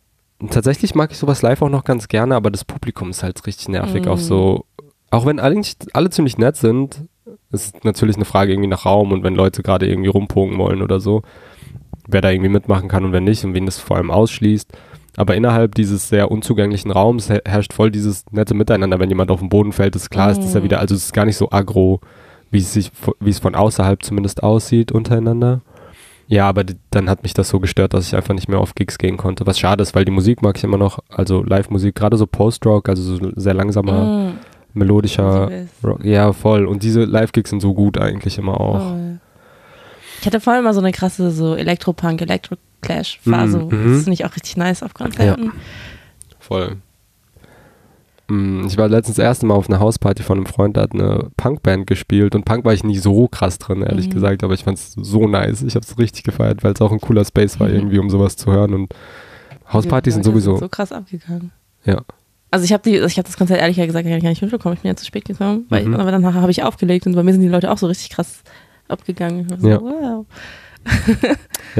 tatsächlich 0.51 0.95
mag 0.95 1.11
ich 1.11 1.17
sowas 1.17 1.41
live 1.41 1.61
auch 1.61 1.69
noch 1.69 1.83
ganz 1.83 2.07
gerne, 2.07 2.35
aber 2.35 2.51
das 2.51 2.65
Publikum 2.65 3.09
ist 3.11 3.23
halt 3.23 3.45
richtig 3.47 3.69
nervig. 3.69 4.03
Mhm. 4.05 4.11
Auch 4.11 4.17
so, 4.17 4.65
auch 5.11 5.25
wenn 5.25 5.39
eigentlich 5.39 5.75
alle 5.93 6.09
ziemlich 6.09 6.37
nett 6.37 6.57
sind, 6.57 7.05
ist 7.51 7.85
natürlich 7.85 8.15
eine 8.15 8.25
Frage 8.25 8.51
irgendwie 8.51 8.67
nach 8.69 8.85
Raum 8.85 9.11
und 9.11 9.23
wenn 9.23 9.35
Leute 9.35 9.61
gerade 9.63 9.87
irgendwie 9.87 10.09
rumpogen 10.09 10.57
wollen 10.57 10.81
oder 10.81 10.99
so, 10.99 11.21
wer 12.07 12.21
da 12.21 12.31
irgendwie 12.31 12.49
mitmachen 12.49 12.89
kann 12.89 13.05
und 13.05 13.11
wer 13.13 13.21
nicht 13.21 13.45
und 13.45 13.53
wen 13.53 13.65
das 13.65 13.77
vor 13.79 13.97
allem 13.97 14.11
ausschließt. 14.11 14.71
Aber 15.15 15.35
innerhalb 15.35 15.75
dieses 15.75 16.09
sehr 16.09 16.31
unzugänglichen 16.31 16.89
Raums 16.89 17.29
her- 17.29 17.43
herrscht 17.45 17.71
voll 17.73 17.91
dieses 17.91 18.25
nette 18.31 18.55
Miteinander. 18.55 18.99
Wenn 18.99 19.09
jemand 19.09 19.29
auf 19.29 19.39
den 19.39 19.49
Boden 19.49 19.71
fällt, 19.71 19.95
ist 19.95 20.09
klar, 20.09 20.31
ist 20.31 20.41
das 20.41 20.55
ja 20.55 20.59
Mhm. 20.59 20.63
wieder, 20.65 20.79
also 20.79 20.95
es 20.95 21.05
ist 21.05 21.13
gar 21.13 21.25
nicht 21.25 21.37
so 21.37 21.51
aggro, 21.51 22.01
wie 22.49 22.57
es 22.57 22.73
sich, 22.73 22.91
wie 23.19 23.29
es 23.29 23.37
von 23.39 23.53
außerhalb 23.53 24.03
zumindest 24.03 24.41
aussieht 24.41 24.91
untereinander. 24.91 25.61
Ja, 26.27 26.47
aber 26.47 26.63
dann 26.89 27.09
hat 27.09 27.23
mich 27.23 27.33
das 27.33 27.49
so 27.49 27.59
gestört, 27.59 27.93
dass 27.93 28.07
ich 28.07 28.15
einfach 28.15 28.33
nicht 28.33 28.47
mehr 28.47 28.59
auf 28.59 28.75
Gigs 28.75 28.97
gehen 28.97 29.17
konnte. 29.17 29.45
Was 29.45 29.59
schade 29.59 29.81
ist, 29.83 29.93
weil 29.93 30.05
die 30.05 30.11
Musik 30.11 30.41
mag 30.41 30.57
ich 30.57 30.63
immer 30.63 30.77
noch, 30.77 30.99
also 31.09 31.43
Live-Musik, 31.43 31.95
gerade 31.95 32.17
so 32.17 32.25
Post-Rock, 32.25 32.89
also 32.89 33.03
so 33.03 33.31
sehr 33.35 33.53
langsamer, 33.53 34.29
Mm, 34.29 34.39
melodischer. 34.73 35.49
Rock. 35.83 36.03
Ja, 36.03 36.33
voll. 36.33 36.65
Und 36.65 36.83
diese 36.83 37.03
Live-Gigs 37.03 37.49
sind 37.49 37.61
so 37.61 37.73
gut 37.73 37.97
eigentlich 37.97 38.37
immer 38.37 38.59
auch. 38.59 38.89
Voll. 38.89 39.19
Ich 40.21 40.25
hatte 40.25 40.39
vorhin 40.39 40.63
mal 40.63 40.73
so 40.73 40.79
eine 40.79 40.93
krasse 40.93 41.31
so 41.31 41.55
Elektropunk, 41.55 42.21
Elektro-Clash-Phase. 42.21 43.57
Mhm, 43.59 43.65
mhm. 43.65 43.93
Das 43.93 44.03
finde 44.03 44.13
ich 44.13 44.25
auch 44.25 44.33
richtig 44.35 44.55
nice 44.55 44.81
auf 44.81 44.93
Konzerten. 44.93 45.51
Voll. 46.39 46.77
Mm, 48.33 48.65
Ich 48.67 48.77
war 48.77 48.87
letztens 48.87 49.17
das 49.17 49.23
erste 49.25 49.45
Mal 49.45 49.53
auf 49.55 49.69
einer 49.69 49.79
Hausparty 49.79 50.23
von 50.23 50.37
einem 50.37 50.45
Freund, 50.45 50.75
der 50.75 50.83
hat 50.83 50.93
eine 50.93 51.29
Punkband 51.37 51.87
gespielt 51.87 52.35
und 52.35 52.45
Punk 52.45 52.65
war 52.65 52.73
ich 52.73 52.83
nie 52.83 52.97
so 52.97 53.27
krass 53.27 53.57
drin, 53.59 53.81
ehrlich 53.81 54.07
Mhm. 54.07 54.11
gesagt, 54.13 54.43
aber 54.43 54.53
ich 54.53 54.63
fand 54.63 54.77
es 54.77 54.93
so 54.93 55.27
nice. 55.27 55.61
Ich 55.61 55.75
habe 55.75 55.85
es 55.85 55.97
richtig 55.97 56.23
gefeiert, 56.23 56.63
weil 56.63 56.73
es 56.73 56.81
auch 56.81 56.91
ein 56.91 56.99
cooler 57.01 57.25
Space 57.25 57.59
war, 57.59 57.67
Mhm. 57.69 57.75
irgendwie, 57.75 57.99
um 57.99 58.09
sowas 58.09 58.35
zu 58.35 58.51
hören 58.51 58.73
und 58.73 58.93
Hauspartys 59.71 60.13
sind 60.15 60.25
Die 60.25 60.29
Leute 60.29 60.41
sowieso, 60.41 60.57
so 60.59 60.69
krass 60.69 60.91
abgegangen. 60.91 61.51
ja. 61.85 62.01
Also 62.51 62.65
ich 62.65 62.71
habe 62.73 62.83
die, 62.83 62.97
ich 62.97 63.17
habe 63.17 63.25
das 63.25 63.35
Konzert 63.35 63.59
ehrlich 63.61 63.77
gesagt 63.77 64.05
gar 64.07 64.15
nicht 64.29 64.41
mitbekommen. 64.43 64.75
Ich 64.75 64.81
bin 64.83 64.89
ja 64.89 64.95
zu 64.95 65.05
spät 65.07 65.25
gekommen, 65.25 65.65
weil 65.69 65.85
Mhm. 65.85 65.95
aber 65.95 66.11
dann 66.11 66.23
habe 66.35 66.51
ich 66.51 66.61
aufgelegt 66.61 67.07
und 67.07 67.15
bei 67.15 67.23
mir 67.23 67.31
sind 67.33 67.41
die 67.41 67.47
Leute 67.47 67.71
auch 67.71 67.79
so 67.79 67.87
richtig 67.87 68.11
krass 68.11 68.43
abgegangen. 68.87 69.47
So, 69.59 69.67
Ja. 69.69 69.81
wow. 69.81 70.25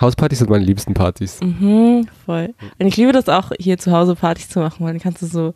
Hauspartys 0.00 0.38
sind 0.38 0.50
meine 0.50 0.64
liebsten 0.64 0.94
Partys. 0.94 1.40
Mhm, 1.40 2.06
voll. 2.24 2.54
Und 2.78 2.86
ich 2.86 2.96
liebe 2.96 3.12
das 3.12 3.28
auch, 3.28 3.50
hier 3.58 3.78
zu 3.78 3.92
Hause 3.92 4.14
Partys 4.14 4.48
zu 4.48 4.60
machen, 4.60 4.84
weil 4.84 4.92
dann 4.92 5.02
kannst 5.02 5.22
du 5.22 5.26
so 5.26 5.54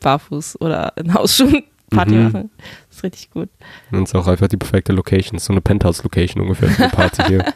barfuß 0.00 0.60
oder 0.60 0.92
in 0.96 1.12
Hausschuhen 1.14 1.64
Party 1.90 2.14
Mhm. 2.14 2.24
machen. 2.24 2.50
Das 2.88 2.98
ist 2.98 3.02
richtig 3.04 3.30
gut. 3.30 3.48
Und 3.90 4.04
es 4.04 4.10
ist 4.10 4.14
auch 4.14 4.26
einfach 4.26 4.48
die 4.48 4.56
perfekte 4.56 4.92
Location, 4.92 5.38
so 5.38 5.52
eine 5.52 5.60
Penthouse-Location 5.60 6.42
ungefähr 6.42 6.68
für 6.70 6.82
eine 6.84 6.92
Party 6.92 7.22
hier. 7.26 7.44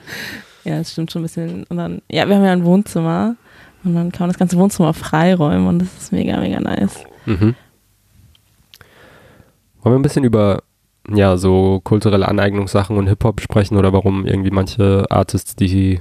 Ja, 0.64 0.76
das 0.78 0.92
stimmt 0.92 1.10
schon 1.10 1.22
ein 1.22 1.24
bisschen. 1.24 1.64
Und 1.64 1.76
dann, 1.78 2.02
ja, 2.10 2.28
wir 2.28 2.36
haben 2.36 2.44
ja 2.44 2.52
ein 2.52 2.64
Wohnzimmer 2.64 3.36
und 3.84 3.94
dann 3.94 4.12
kann 4.12 4.26
man 4.26 4.30
das 4.30 4.38
ganze 4.38 4.58
Wohnzimmer 4.58 4.92
freiräumen 4.92 5.66
und 5.66 5.78
das 5.78 5.88
ist 5.96 6.12
mega, 6.12 6.38
mega 6.38 6.60
nice. 6.60 7.04
Mhm. 7.24 7.54
Wollen 9.80 9.94
wir 9.94 9.98
ein 9.98 10.02
bisschen 10.02 10.24
über 10.24 10.62
ja, 11.10 11.36
so 11.36 11.80
kulturelle 11.82 12.28
Aneignungssachen 12.28 12.96
und 12.96 13.06
Hip-Hop 13.06 13.40
sprechen 13.40 13.76
oder 13.76 13.92
warum 13.92 14.26
irgendwie 14.26 14.50
manche 14.50 15.06
Artists, 15.10 15.56
die 15.56 16.00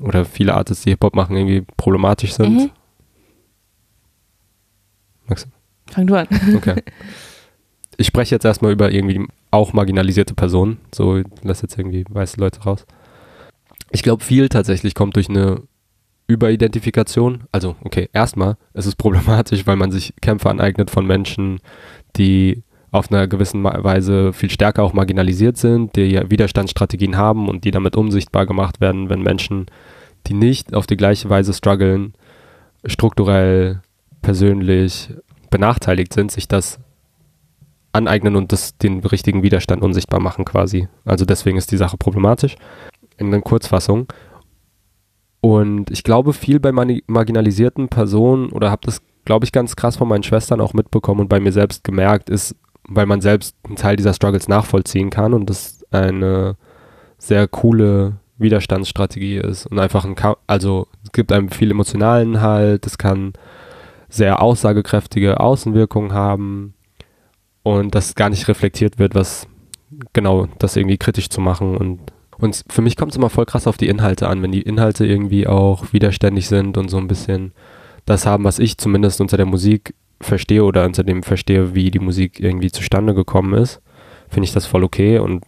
oder 0.00 0.24
viele 0.24 0.54
Artists, 0.54 0.84
die 0.84 0.90
Hip-Hop 0.90 1.14
machen, 1.14 1.36
irgendwie 1.36 1.64
problematisch 1.76 2.32
sind? 2.34 2.54
Mhm. 2.54 2.70
Magst 5.26 5.48
Fang 5.90 6.06
du 6.06 6.18
an. 6.18 6.26
Okay. 6.56 6.82
ich 7.96 8.06
spreche 8.06 8.34
jetzt 8.34 8.44
erstmal 8.44 8.72
über 8.72 8.90
irgendwie 8.90 9.26
auch 9.50 9.72
marginalisierte 9.72 10.34
Personen. 10.34 10.78
So, 10.94 11.22
lass 11.42 11.62
jetzt 11.62 11.78
irgendwie 11.78 12.04
weiße 12.08 12.40
Leute 12.40 12.62
raus. 12.62 12.86
Ich 13.90 14.02
glaube, 14.02 14.24
viel 14.24 14.48
tatsächlich 14.48 14.94
kommt 14.94 15.16
durch 15.16 15.28
eine 15.28 15.62
Überidentifikation. 16.26 17.44
Also, 17.52 17.76
okay, 17.84 18.08
erstmal, 18.12 18.56
es 18.72 18.86
ist 18.86 18.96
problematisch, 18.96 19.66
weil 19.66 19.76
man 19.76 19.92
sich 19.92 20.14
Kämpfe 20.20 20.50
aneignet 20.50 20.90
von 20.90 21.06
Menschen, 21.06 21.60
die 22.16 22.62
auf 22.94 23.10
einer 23.10 23.26
gewissen 23.26 23.64
Weise 23.64 24.32
viel 24.32 24.50
stärker 24.50 24.84
auch 24.84 24.92
marginalisiert 24.92 25.56
sind, 25.56 25.96
die 25.96 26.12
Widerstandsstrategien 26.30 27.16
haben 27.16 27.48
und 27.48 27.64
die 27.64 27.72
damit 27.72 27.96
unsichtbar 27.96 28.46
gemacht 28.46 28.80
werden, 28.80 29.10
wenn 29.10 29.20
Menschen, 29.20 29.66
die 30.28 30.34
nicht 30.34 30.74
auf 30.74 30.86
die 30.86 30.96
gleiche 30.96 31.28
Weise 31.28 31.52
strugglen, 31.52 32.14
strukturell, 32.86 33.80
persönlich 34.22 35.12
benachteiligt 35.50 36.12
sind, 36.12 36.30
sich 36.30 36.46
das 36.46 36.78
aneignen 37.92 38.36
und 38.36 38.52
das, 38.52 38.78
den 38.78 39.00
richtigen 39.00 39.42
Widerstand 39.42 39.82
unsichtbar 39.82 40.20
machen 40.20 40.44
quasi. 40.44 40.86
Also 41.04 41.24
deswegen 41.24 41.58
ist 41.58 41.72
die 41.72 41.76
Sache 41.76 41.96
problematisch. 41.96 42.54
In 43.16 43.32
der 43.32 43.40
Kurzfassung. 43.40 44.06
Und 45.40 45.90
ich 45.90 46.04
glaube, 46.04 46.32
viel 46.32 46.60
bei 46.60 46.70
marginalisierten 46.70 47.88
Personen 47.88 48.50
oder 48.50 48.70
habe 48.70 48.86
das, 48.86 49.02
glaube 49.24 49.44
ich, 49.44 49.52
ganz 49.52 49.74
krass 49.74 49.96
von 49.96 50.08
meinen 50.08 50.22
Schwestern 50.22 50.60
auch 50.60 50.74
mitbekommen 50.74 51.22
und 51.22 51.28
bei 51.28 51.40
mir 51.40 51.52
selbst 51.52 51.82
gemerkt, 51.82 52.30
ist, 52.30 52.56
weil 52.88 53.06
man 53.06 53.20
selbst 53.20 53.56
einen 53.64 53.76
Teil 53.76 53.96
dieser 53.96 54.14
Struggles 54.14 54.48
nachvollziehen 54.48 55.10
kann 55.10 55.34
und 55.34 55.48
das 55.48 55.84
eine 55.90 56.56
sehr 57.18 57.48
coole 57.48 58.16
Widerstandsstrategie 58.38 59.36
ist 59.36 59.66
und 59.66 59.78
einfach 59.78 60.04
ein, 60.04 60.14
Ka 60.14 60.36
also 60.46 60.88
es 61.04 61.12
gibt 61.12 61.32
einem 61.32 61.50
viel 61.50 61.70
emotionalen 61.70 62.40
Halt, 62.40 62.86
es 62.86 62.98
kann 62.98 63.32
sehr 64.08 64.42
aussagekräftige 64.42 65.40
Außenwirkungen 65.40 66.12
haben 66.12 66.74
und 67.62 67.94
das 67.94 68.14
gar 68.14 68.28
nicht 68.28 68.48
reflektiert 68.48 68.98
wird, 68.98 69.14
was 69.14 69.46
genau 70.12 70.48
das 70.58 70.76
irgendwie 70.76 70.98
kritisch 70.98 71.30
zu 71.30 71.40
machen 71.40 71.76
und 71.76 72.00
und 72.36 72.64
für 72.68 72.82
mich 72.82 72.96
kommt 72.96 73.12
es 73.12 73.16
immer 73.16 73.30
voll 73.30 73.46
krass 73.46 73.68
auf 73.68 73.76
die 73.76 73.88
Inhalte 73.88 74.28
an, 74.28 74.42
wenn 74.42 74.50
die 74.50 74.62
Inhalte 74.62 75.06
irgendwie 75.06 75.46
auch 75.46 75.92
widerständig 75.92 76.48
sind 76.48 76.76
und 76.76 76.88
so 76.88 76.98
ein 76.98 77.06
bisschen 77.06 77.52
das 78.06 78.26
haben, 78.26 78.44
was 78.44 78.58
ich 78.58 78.76
zumindest 78.76 79.20
unter 79.20 79.36
der 79.36 79.46
Musik 79.46 79.94
verstehe 80.20 80.64
oder 80.64 80.84
unter 80.84 81.04
dem 81.04 81.22
verstehe, 81.22 81.74
wie 81.74 81.90
die 81.90 81.98
Musik 81.98 82.40
irgendwie 82.40 82.70
zustande 82.70 83.14
gekommen 83.14 83.54
ist, 83.54 83.80
finde 84.28 84.44
ich 84.44 84.52
das 84.52 84.66
voll 84.66 84.84
okay 84.84 85.18
und 85.18 85.44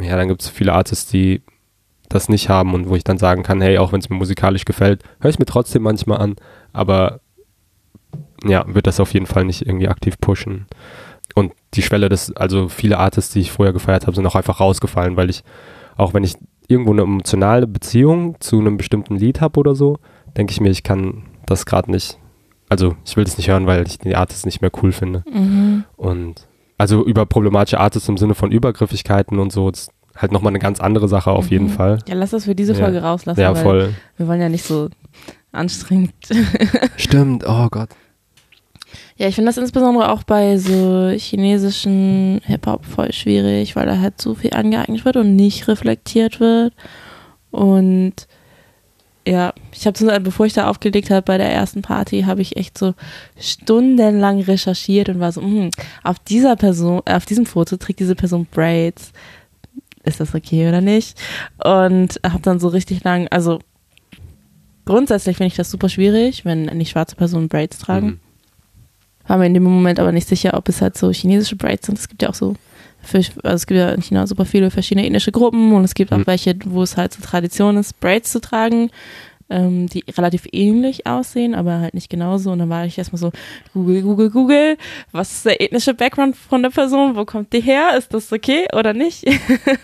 ja, 0.00 0.16
dann 0.16 0.28
gibt 0.28 0.42
es 0.42 0.48
viele 0.48 0.72
Artists, 0.72 1.10
die 1.10 1.42
das 2.08 2.28
nicht 2.28 2.48
haben 2.48 2.74
und 2.74 2.88
wo 2.88 2.96
ich 2.96 3.04
dann 3.04 3.18
sagen 3.18 3.42
kann, 3.42 3.60
hey, 3.60 3.78
auch 3.78 3.92
wenn 3.92 4.00
es 4.00 4.08
mir 4.08 4.16
musikalisch 4.16 4.64
gefällt, 4.64 5.02
höre 5.20 5.30
ich 5.30 5.38
mir 5.38 5.46
trotzdem 5.46 5.82
manchmal 5.82 6.18
an, 6.18 6.36
aber 6.72 7.20
ja, 8.44 8.64
wird 8.66 8.86
das 8.86 9.00
auf 9.00 9.12
jeden 9.14 9.26
Fall 9.26 9.44
nicht 9.44 9.66
irgendwie 9.66 9.88
aktiv 9.88 10.18
pushen. 10.20 10.66
Und 11.34 11.52
die 11.74 11.82
Schwelle 11.82 12.08
des, 12.08 12.34
also 12.36 12.68
viele 12.68 12.98
Artists, 12.98 13.32
die 13.32 13.40
ich 13.40 13.52
vorher 13.52 13.72
gefeiert 13.72 14.06
habe, 14.06 14.16
sind 14.16 14.26
auch 14.26 14.36
einfach 14.36 14.60
rausgefallen, 14.60 15.16
weil 15.16 15.28
ich, 15.28 15.42
auch 15.96 16.14
wenn 16.14 16.24
ich 16.24 16.34
irgendwo 16.68 16.92
eine 16.92 17.02
emotionale 17.02 17.66
Beziehung 17.66 18.36
zu 18.40 18.58
einem 18.58 18.76
bestimmten 18.76 19.16
Lied 19.16 19.40
habe 19.40 19.58
oder 19.58 19.74
so, 19.74 19.98
denke 20.36 20.52
ich 20.52 20.60
mir, 20.60 20.70
ich 20.70 20.82
kann 20.82 21.24
das 21.46 21.66
gerade 21.66 21.90
nicht, 21.90 22.18
also 22.68 22.94
ich 23.04 23.16
will 23.16 23.24
das 23.24 23.36
nicht 23.38 23.48
hören, 23.48 23.66
weil 23.66 23.86
ich 23.86 23.98
die 23.98 24.14
Artists 24.16 24.44
nicht 24.46 24.60
mehr 24.60 24.70
cool 24.82 24.92
finde. 24.92 25.24
Mhm. 25.32 25.84
Und 25.96 26.46
also 26.76 27.04
über 27.04 27.26
problematische 27.26 27.80
Artists 27.80 28.08
im 28.08 28.16
Sinne 28.18 28.34
von 28.34 28.52
Übergriffigkeiten 28.52 29.38
und 29.38 29.52
so, 29.52 29.68
ist 29.70 29.90
halt 30.16 30.32
nochmal 30.32 30.50
eine 30.52 30.58
ganz 30.58 30.80
andere 30.80 31.08
Sache 31.08 31.30
auf 31.30 31.50
jeden 31.50 31.66
Mhm. 31.66 31.70
Fall. 31.70 31.98
Ja, 32.08 32.14
lass 32.14 32.30
das 32.30 32.44
für 32.44 32.54
diese 32.54 32.72
Ja. 32.72 32.80
Folge 32.80 33.02
rauslassen, 33.02 33.40
Ja, 33.40 33.54
weil 33.54 33.62
voll. 33.62 33.94
wir 34.16 34.28
wollen 34.28 34.40
ja 34.40 34.48
nicht 34.48 34.64
so 34.64 34.88
anstrengend. 35.52 36.12
Stimmt, 36.96 37.44
oh 37.46 37.68
Gott. 37.70 37.88
Ja, 39.16 39.26
ich 39.28 39.34
finde 39.34 39.48
das 39.50 39.58
insbesondere 39.58 40.10
auch 40.12 40.22
bei 40.22 40.56
so 40.58 41.08
chinesischen 41.10 42.40
Hip-Hop 42.44 42.84
voll 42.84 43.12
schwierig, 43.12 43.74
weil 43.76 43.86
da 43.86 43.98
halt 43.98 44.20
so 44.20 44.34
viel 44.34 44.52
angeeignet 44.54 45.04
wird 45.04 45.16
und 45.16 45.34
nicht 45.36 45.66
reflektiert 45.68 46.38
wird. 46.40 46.72
Und 47.50 48.14
ja, 49.28 49.52
ich 49.72 49.86
habe 49.86 50.20
bevor 50.20 50.46
ich 50.46 50.54
da 50.54 50.68
aufgelegt 50.68 51.10
habe 51.10 51.22
bei 51.22 51.36
der 51.36 51.52
ersten 51.52 51.82
Party, 51.82 52.22
habe 52.22 52.40
ich 52.40 52.56
echt 52.56 52.78
so 52.78 52.94
stundenlang 53.38 54.40
recherchiert 54.40 55.10
und 55.10 55.20
war 55.20 55.32
so, 55.32 55.42
hm, 55.42 55.70
auf 56.02 56.18
dieser 56.18 56.56
Person, 56.56 57.02
auf 57.04 57.26
diesem 57.26 57.44
Foto 57.44 57.76
trägt 57.76 58.00
diese 58.00 58.14
Person 58.14 58.46
Braids. 58.50 59.12
Ist 60.04 60.20
das 60.20 60.34
okay 60.34 60.68
oder 60.68 60.80
nicht? 60.80 61.20
Und 61.62 62.20
habe 62.24 62.40
dann 62.42 62.58
so 62.58 62.68
richtig 62.68 63.04
lang, 63.04 63.28
also 63.28 63.58
grundsätzlich 64.86 65.36
finde 65.36 65.48
ich 65.48 65.56
das 65.56 65.70
super 65.70 65.90
schwierig, 65.90 66.46
wenn 66.46 66.64
nicht 66.64 66.90
schwarze 66.90 67.16
Personen 67.16 67.48
Braids 67.48 67.78
tragen 67.78 68.06
Mhm. 68.06 68.20
war 69.26 69.36
mir 69.36 69.46
in 69.46 69.52
dem 69.54 69.64
Moment 69.64 70.00
aber 70.00 70.12
nicht 70.12 70.26
sicher, 70.26 70.54
ob 70.54 70.70
es 70.70 70.80
halt 70.80 70.96
so 70.96 71.10
chinesische 71.12 71.56
Braids 71.56 71.86
sind. 71.86 71.98
Es 71.98 72.08
gibt 72.08 72.22
ja 72.22 72.30
auch 72.30 72.34
so, 72.34 72.54
für, 73.02 73.18
also 73.18 73.32
es 73.42 73.66
gibt 73.66 73.78
ja 73.78 73.90
in 73.90 74.02
China 74.02 74.26
super 74.26 74.44
viele 74.44 74.70
verschiedene 74.70 75.06
ethnische 75.06 75.32
Gruppen 75.32 75.72
und 75.72 75.84
es 75.84 75.94
gibt 75.94 76.12
auch 76.12 76.18
Mhm. 76.18 76.26
welche, 76.26 76.54
wo 76.66 76.82
es 76.82 76.96
halt 76.96 77.12
so 77.12 77.22
Tradition 77.22 77.76
ist, 77.76 77.98
Braids 78.00 78.32
zu 78.32 78.40
tragen. 78.40 78.90
ähm, 79.50 79.86
die 79.86 80.04
relativ 80.16 80.46
ähnlich 80.52 81.06
aussehen, 81.06 81.54
aber 81.54 81.78
halt 81.80 81.94
nicht 81.94 82.10
genauso. 82.10 82.50
Und 82.50 82.58
dann 82.58 82.68
war 82.68 82.84
ich 82.84 82.98
erstmal 82.98 83.18
so, 83.18 83.32
Google, 83.72 84.02
Google, 84.02 84.30
Google, 84.30 84.76
was 85.12 85.32
ist 85.32 85.46
der 85.46 85.62
ethnische 85.62 85.94
Background 85.94 86.36
von 86.36 86.62
der 86.62 86.70
Person? 86.70 87.16
Wo 87.16 87.24
kommt 87.24 87.52
die 87.52 87.60
her? 87.60 87.96
Ist 87.96 88.12
das 88.12 88.32
okay 88.32 88.66
oder 88.74 88.92
nicht? 88.92 89.24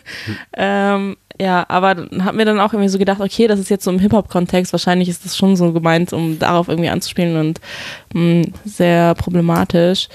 ähm, 0.57 1.17
ja, 1.41 1.65
aber 1.69 2.07
hat 2.21 2.35
mir 2.35 2.45
dann 2.45 2.61
auch 2.61 2.73
irgendwie 2.73 2.91
so 2.91 2.99
gedacht, 2.99 3.21
okay, 3.21 3.47
das 3.47 3.59
ist 3.59 3.71
jetzt 3.71 3.85
so 3.85 3.91
im 3.91 3.99
Hip-Hop-Kontext, 3.99 4.73
wahrscheinlich 4.73 5.09
ist 5.09 5.25
das 5.25 5.37
schon 5.37 5.57
so 5.57 5.73
gemeint, 5.73 6.13
um 6.13 6.39
darauf 6.39 6.69
irgendwie 6.69 6.91
anzuspielen 6.91 7.37
und 7.37 7.61
mh, 8.13 8.21
mm, 8.23 8.53
sehr 8.65 9.15
problematisch. 9.15 10.09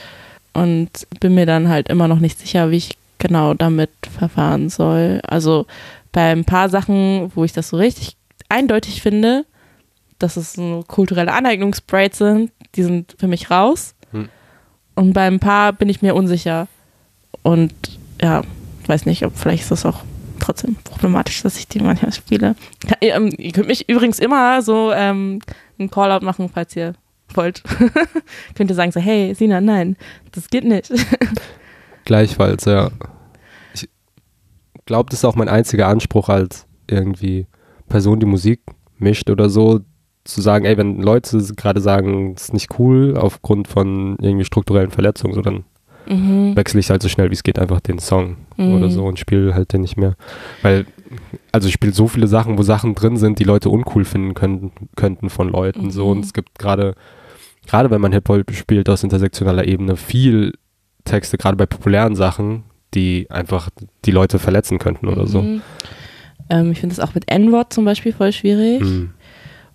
Und 0.54 1.08
bin 1.20 1.36
mir 1.36 1.46
dann 1.46 1.70
halt 1.70 1.90
immer 1.90 2.08
noch 2.08 2.20
nicht 2.20 2.40
sicher, 2.40 2.72
wie 2.72 2.78
ich 2.78 2.98
genau 3.18 3.54
damit 3.54 3.92
verfahren 4.12 4.70
soll. 4.70 5.22
Also 5.28 5.68
bei 6.12 6.32
ein 6.32 6.46
paar 6.46 6.70
Sachen, 6.70 7.32
wo 7.36 7.44
ich 7.44 7.54
das 7.54 7.70
so 7.70 7.78
richtig 7.78 8.16
eindeutig 8.50 9.02
finde, 9.02 9.46
dass 10.18 10.38
es 10.38 10.54
so 10.54 10.84
kulturelle 10.88 11.34
Aneignungsbraids 11.34 12.18
sind, 12.18 12.52
die 12.76 12.84
sind 12.84 13.16
für 13.18 13.28
mich 13.28 13.52
raus. 13.52 13.94
Hm. 14.12 14.30
Und 14.96 15.14
bei 15.14 15.28
ein 15.28 15.40
paar 15.40 15.74
bin 15.74 15.90
ich 15.90 16.02
mir 16.02 16.16
unsicher. 16.16 16.68
Und 17.44 17.74
ja, 18.22 18.42
ich 18.82 18.90
weiß 18.90 19.06
nicht, 19.06 19.26
ob 19.26 19.38
vielleicht 19.38 19.64
ist 19.64 19.72
das 19.72 19.86
auch 19.86 20.04
trotzdem 20.40 20.76
problematisch, 20.76 21.42
dass 21.42 21.58
ich 21.58 21.68
die 21.68 21.80
manchmal 21.80 22.12
spiele. 22.12 22.56
Ja, 22.90 23.16
ähm, 23.16 23.34
ihr 23.38 23.52
könnt 23.52 23.68
mich 23.68 23.88
übrigens 23.88 24.20
immer 24.20 24.62
so 24.62 24.92
ähm, 24.92 25.40
einen 25.78 25.92
Callout 25.92 26.26
machen, 26.26 26.50
falls 26.54 26.76
ihr 26.76 26.94
wollt. 27.36 27.64
könnt 28.56 28.70
ihr 28.70 28.76
sagen 28.76 28.92
so, 28.92 29.00
hey, 29.00 29.34
Sina, 29.34 29.62
nein, 29.62 29.98
das 30.32 30.50
geht 30.50 30.64
nicht. 30.64 30.92
Gleichfalls, 32.06 32.66
ja. 32.66 32.90
Ich 33.74 33.88
glaube, 34.86 35.10
das 35.10 35.20
ist 35.20 35.26
auch 35.26 35.36
mein 35.36 35.50
einziger 35.50 35.88
Anspruch 35.88 36.30
als 36.30 36.66
irgendwie 36.88 37.48
Person, 37.88 38.20
die 38.20 38.26
Musik 38.26 38.62
mischt 38.98 39.30
oder 39.30 39.50
so, 39.50 39.82
zu 40.24 40.42
sagen, 40.42 40.66
ey, 40.66 40.78
wenn 40.78 41.02
Leute 41.02 41.42
gerade 41.56 41.82
sagen, 41.82 42.36
das 42.36 42.46
ist 42.46 42.54
nicht 42.54 42.80
cool 42.80 43.18
aufgrund 43.18 43.68
von 43.68 44.18
irgendwie 44.22 44.46
strukturellen 44.46 44.92
Verletzungen, 44.92 45.34
so 45.34 45.42
dann 45.42 45.64
mhm. 46.08 46.56
wechsle 46.56 46.80
ich 46.80 46.90
halt 46.90 47.02
so 47.02 47.10
schnell 47.10 47.30
wie 47.30 47.34
es 47.34 47.44
geht 47.44 47.60
einfach 47.60 47.80
den 47.80 48.00
Song 48.00 48.38
mhm. 48.58 48.76
oder 48.76 48.90
so 48.90 49.06
und 49.06 49.20
spiele 49.20 49.54
halt 49.54 49.74
den 49.74 49.82
nicht 49.82 49.98
mehr. 49.98 50.16
Weil, 50.62 50.86
also 51.52 51.68
ich 51.68 51.74
spiele 51.74 51.94
so 51.94 52.08
viele 52.08 52.28
Sachen, 52.28 52.58
wo 52.58 52.64
Sachen 52.64 52.96
drin 52.96 53.18
sind, 53.18 53.40
die 53.40 53.44
Leute 53.44 53.70
uncool 53.70 54.06
finden 54.06 54.34
können, 54.34 54.72
könnten 54.96 55.30
von 55.30 55.50
Leuten. 55.50 55.86
Mhm. 55.86 55.92
So 55.92 56.10
und 56.10 56.26
es 56.26 56.34
gibt 56.34 56.60
gerade, 56.60 56.96
gerade 57.70 57.92
wenn 57.92 58.02
man 58.02 58.12
Hip-Hop 58.12 58.52
spielt 58.52 58.90
aus 58.90 59.04
intersektionaler 59.04 59.68
Ebene, 59.68 59.96
viel 59.96 60.54
Texte, 61.06 61.38
gerade 61.38 61.56
bei 61.56 61.68
populären 61.68 62.16
Sachen, 62.16 62.64
die 62.96 63.28
einfach 63.30 63.70
die 64.06 64.12
Leute 64.12 64.40
verletzen 64.40 64.80
könnten 64.80 65.08
oder 65.08 65.28
so. 65.28 65.44
Mhm. 65.44 65.62
Ähm, 66.50 66.72
ich 66.72 66.80
finde 66.80 66.94
es 66.94 67.00
auch 67.00 67.14
mit 67.14 67.30
N-Wort 67.32 67.72
zum 67.72 67.86
Beispiel 67.86 68.12
voll 68.12 68.32
schwierig. 68.32 68.82
Mhm. 68.82 69.12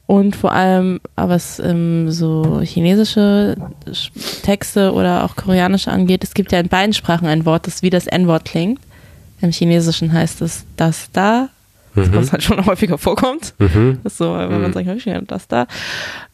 Und 0.06 0.34
vor 0.34 0.52
allem, 0.52 1.00
was 1.14 1.60
ähm, 1.60 2.10
so 2.10 2.60
chinesische 2.62 3.56
Texte 4.42 4.92
oder 4.92 5.24
auch 5.24 5.36
koreanische 5.36 5.90
angeht, 5.90 6.24
es 6.24 6.34
gibt 6.34 6.52
ja 6.52 6.58
in 6.58 6.68
beiden 6.68 6.92
Sprachen 6.92 7.28
ein 7.28 7.46
Wort, 7.46 7.66
das 7.68 7.82
wie 7.82 7.90
das 7.90 8.08
N-Wort 8.08 8.44
klingt. 8.44 8.80
Im 9.40 9.52
Chinesischen 9.52 10.12
heißt 10.12 10.42
es 10.42 10.66
das 10.76 11.10
da, 11.12 11.48
mhm. 11.94 12.12
was 12.12 12.32
halt 12.32 12.42
schon 12.42 12.66
häufiger 12.66 12.98
vorkommt. 12.98 13.54
Mhm. 13.58 14.00
So, 14.04 14.36
wenn 14.36 14.50
man 14.50 14.70
mhm. 14.70 14.72
sagt, 14.72 15.30
das 15.30 15.48
da. 15.48 15.66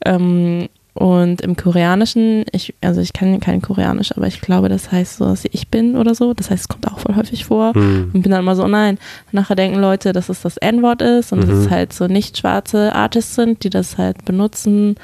Ähm, 0.05 0.69
und 0.95 1.41
im 1.41 1.57
Koreanischen, 1.57 2.45
ich, 2.53 2.75
also 2.81 3.01
ich 3.01 3.13
kann 3.13 3.39
kein 3.41 3.63
Koreanisch, 3.63 4.13
aber 4.17 4.27
ich 4.27 4.41
glaube, 4.41 4.69
das 4.69 4.91
heißt 4.91 5.19
so, 5.19 5.27
dass 5.27 5.45
ich 5.45 5.69
bin 5.69 5.97
oder 5.97 6.15
so. 6.15 6.35
Das 6.35 6.51
heißt, 6.51 6.63
es 6.63 6.69
kommt 6.69 6.91
auch 6.91 6.99
voll 6.99 7.15
häufig 7.15 7.45
vor. 7.45 7.77
Mhm. 7.77 8.11
Und 8.13 8.23
bin 8.23 8.33
dann 8.33 8.41
immer 8.41 8.57
so, 8.57 8.67
nein. 8.67 8.99
Nachher 9.31 9.55
denken 9.55 9.81
Leute, 9.81 10.13
dass 10.13 10.29
es 10.29 10.43
das 10.43 10.57
N-Wort 10.57 11.03
ist 11.03 11.33
und 11.33 11.45
mhm. 11.45 11.49
dass 11.49 11.59
es 11.59 11.71
halt 11.71 11.93
so 11.93 12.07
nicht 12.07 12.39
schwarze 12.39 12.95
Artists 12.95 13.37
sind, 13.37 13.63
die 13.63 13.71
das 13.71 13.99
halt 13.99 14.25
benutzen. 14.25 14.97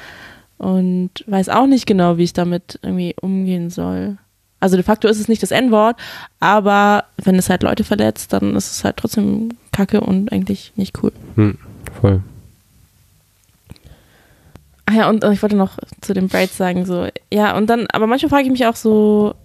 Und 0.57 1.11
weiß 1.27 1.49
auch 1.49 1.67
nicht 1.67 1.85
genau, 1.85 2.17
wie 2.17 2.23
ich 2.23 2.33
damit 2.33 2.79
irgendwie 2.81 3.15
umgehen 3.21 3.69
soll. 3.69 4.17
Also 4.59 4.75
de 4.75 4.83
facto 4.83 5.07
ist 5.07 5.19
es 5.19 5.27
nicht 5.27 5.43
das 5.43 5.51
N-Wort, 5.51 5.97
aber 6.39 7.03
wenn 7.23 7.35
es 7.35 7.49
halt 7.49 7.61
Leute 7.61 7.83
verletzt, 7.83 8.33
dann 8.33 8.55
ist 8.55 8.71
es 8.71 8.83
halt 8.83 8.97
trotzdem 8.97 9.49
kacke 9.71 10.01
und 10.01 10.31
eigentlich 10.31 10.73
nicht 10.75 11.01
cool. 11.03 11.11
Mhm, 11.35 11.59
voll. 12.01 12.21
Ach 14.89 14.93
ja, 14.93 15.09
und, 15.09 15.23
und 15.25 15.33
ich 15.33 15.41
wollte 15.41 15.57
noch 15.57 15.77
zu 15.99 16.13
den 16.13 16.29
Braids 16.29 16.55
sagen, 16.55 16.85
so, 16.85 17.07
ja, 17.31 17.57
und 17.57 17.69
dann, 17.69 17.87
aber 17.91 18.07
manchmal 18.07 18.29
frage 18.29 18.43
ich 18.43 18.51
mich 18.51 18.65
auch 18.65 18.77
so, 18.77 19.35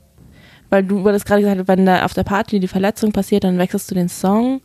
weil 0.70 0.85
du 0.85 1.02
das 1.02 1.24
gerade 1.24 1.42
gesagt 1.42 1.59
hast, 1.59 1.68
wenn 1.68 1.85
da 1.85 2.05
auf 2.05 2.14
der 2.14 2.22
Party 2.22 2.61
die 2.61 2.68
Verletzung 2.68 3.11
passiert, 3.11 3.42
dann 3.42 3.59
wechselst 3.59 3.90
du 3.90 3.94
den 3.96 4.09
Song. 4.09 4.61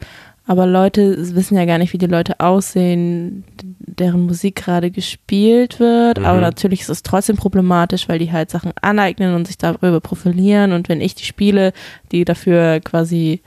Aber 0.46 0.66
Leute 0.66 1.36
wissen 1.36 1.58
ja 1.58 1.66
gar 1.66 1.80
nicht, 1.80 1.92
wie 1.92 1.98
die 1.98 2.06
Leute 2.06 2.40
aussehen, 2.40 3.44
deren 3.80 4.28
Musik 4.28 4.56
gerade 4.56 4.92
gespielt 4.92 5.80
wird. 5.80 6.20
Mhm. 6.20 6.26
Aber 6.26 6.40
natürlich 6.40 6.82
ist 6.82 6.90
es 6.90 7.04
trotzdem 7.04 7.36
problematisch, 7.36 8.08
weil 8.08 8.20
die 8.20 8.32
halt 8.32 8.52
Sachen 8.52 8.72
aneignen 8.82 9.36
und 9.36 9.48
sich 9.48 9.58
darüber 9.58 10.00
profilieren. 10.00 10.72
Und 10.72 10.88
wenn 10.88 11.02
ich 11.02 11.16
die 11.16 11.26
spiele, 11.26 11.74
die 12.14 12.24
dafür 12.24 12.80
quasi 12.80 13.42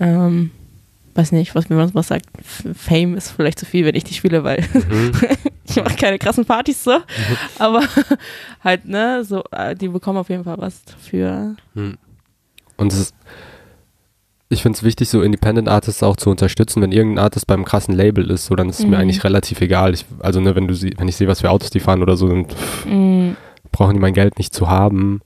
ähm, 0.00 0.52
weiß 1.14 1.32
nicht, 1.32 1.54
was, 1.54 1.68
wie 1.68 1.74
man 1.74 1.94
was 1.94 2.08
sagt, 2.08 2.26
Fame 2.42 3.16
ist 3.16 3.32
vielleicht 3.32 3.58
zu 3.58 3.66
viel, 3.66 3.84
wenn 3.84 3.94
ich 3.94 4.04
die 4.04 4.14
spiele, 4.14 4.44
weil 4.44 4.64
mhm. 4.72 5.12
ich 5.64 5.76
mache 5.76 5.96
keine 5.96 6.18
krassen 6.18 6.44
Partys 6.44 6.84
so. 6.84 6.92
Mhm. 6.92 7.36
Aber 7.58 7.82
halt, 8.64 8.86
ne, 8.86 9.24
so, 9.24 9.44
äh, 9.50 9.74
die 9.74 9.88
bekommen 9.88 10.18
auf 10.18 10.28
jeden 10.28 10.44
Fall 10.44 10.58
was 10.58 10.84
dafür. 10.84 11.56
Mhm. 11.74 11.98
Und 12.76 12.92
es 12.92 12.98
ist, 12.98 13.14
ich 14.48 14.62
finde 14.62 14.76
es 14.76 14.82
wichtig, 14.82 15.08
so 15.08 15.22
Independent 15.22 15.68
Artists 15.68 16.02
auch 16.02 16.16
zu 16.16 16.30
unterstützen. 16.30 16.82
Wenn 16.82 16.92
irgendein 16.92 17.24
Artist 17.24 17.46
beim 17.46 17.64
krassen 17.64 17.94
Label 17.94 18.30
ist, 18.30 18.46
so, 18.46 18.54
dann 18.54 18.68
ist 18.68 18.80
es 18.80 18.84
mir 18.84 18.96
mhm. 18.96 19.02
eigentlich 19.02 19.24
relativ 19.24 19.60
egal. 19.60 19.94
Ich, 19.94 20.04
also, 20.20 20.40
ne, 20.40 20.54
wenn 20.54 20.68
du 20.68 20.74
sie, 20.74 20.94
wenn 20.98 21.08
ich 21.08 21.16
sehe, 21.16 21.28
was 21.28 21.40
für 21.40 21.50
Autos 21.50 21.70
die 21.70 21.80
fahren 21.80 22.02
oder 22.02 22.16
so, 22.16 22.28
dann 22.28 22.46
pff, 22.46 22.86
mhm. 22.86 23.36
brauchen 23.70 23.94
die 23.94 24.00
mein 24.00 24.14
Geld 24.14 24.38
nicht 24.38 24.52
zu 24.52 24.68
haben. 24.68 25.20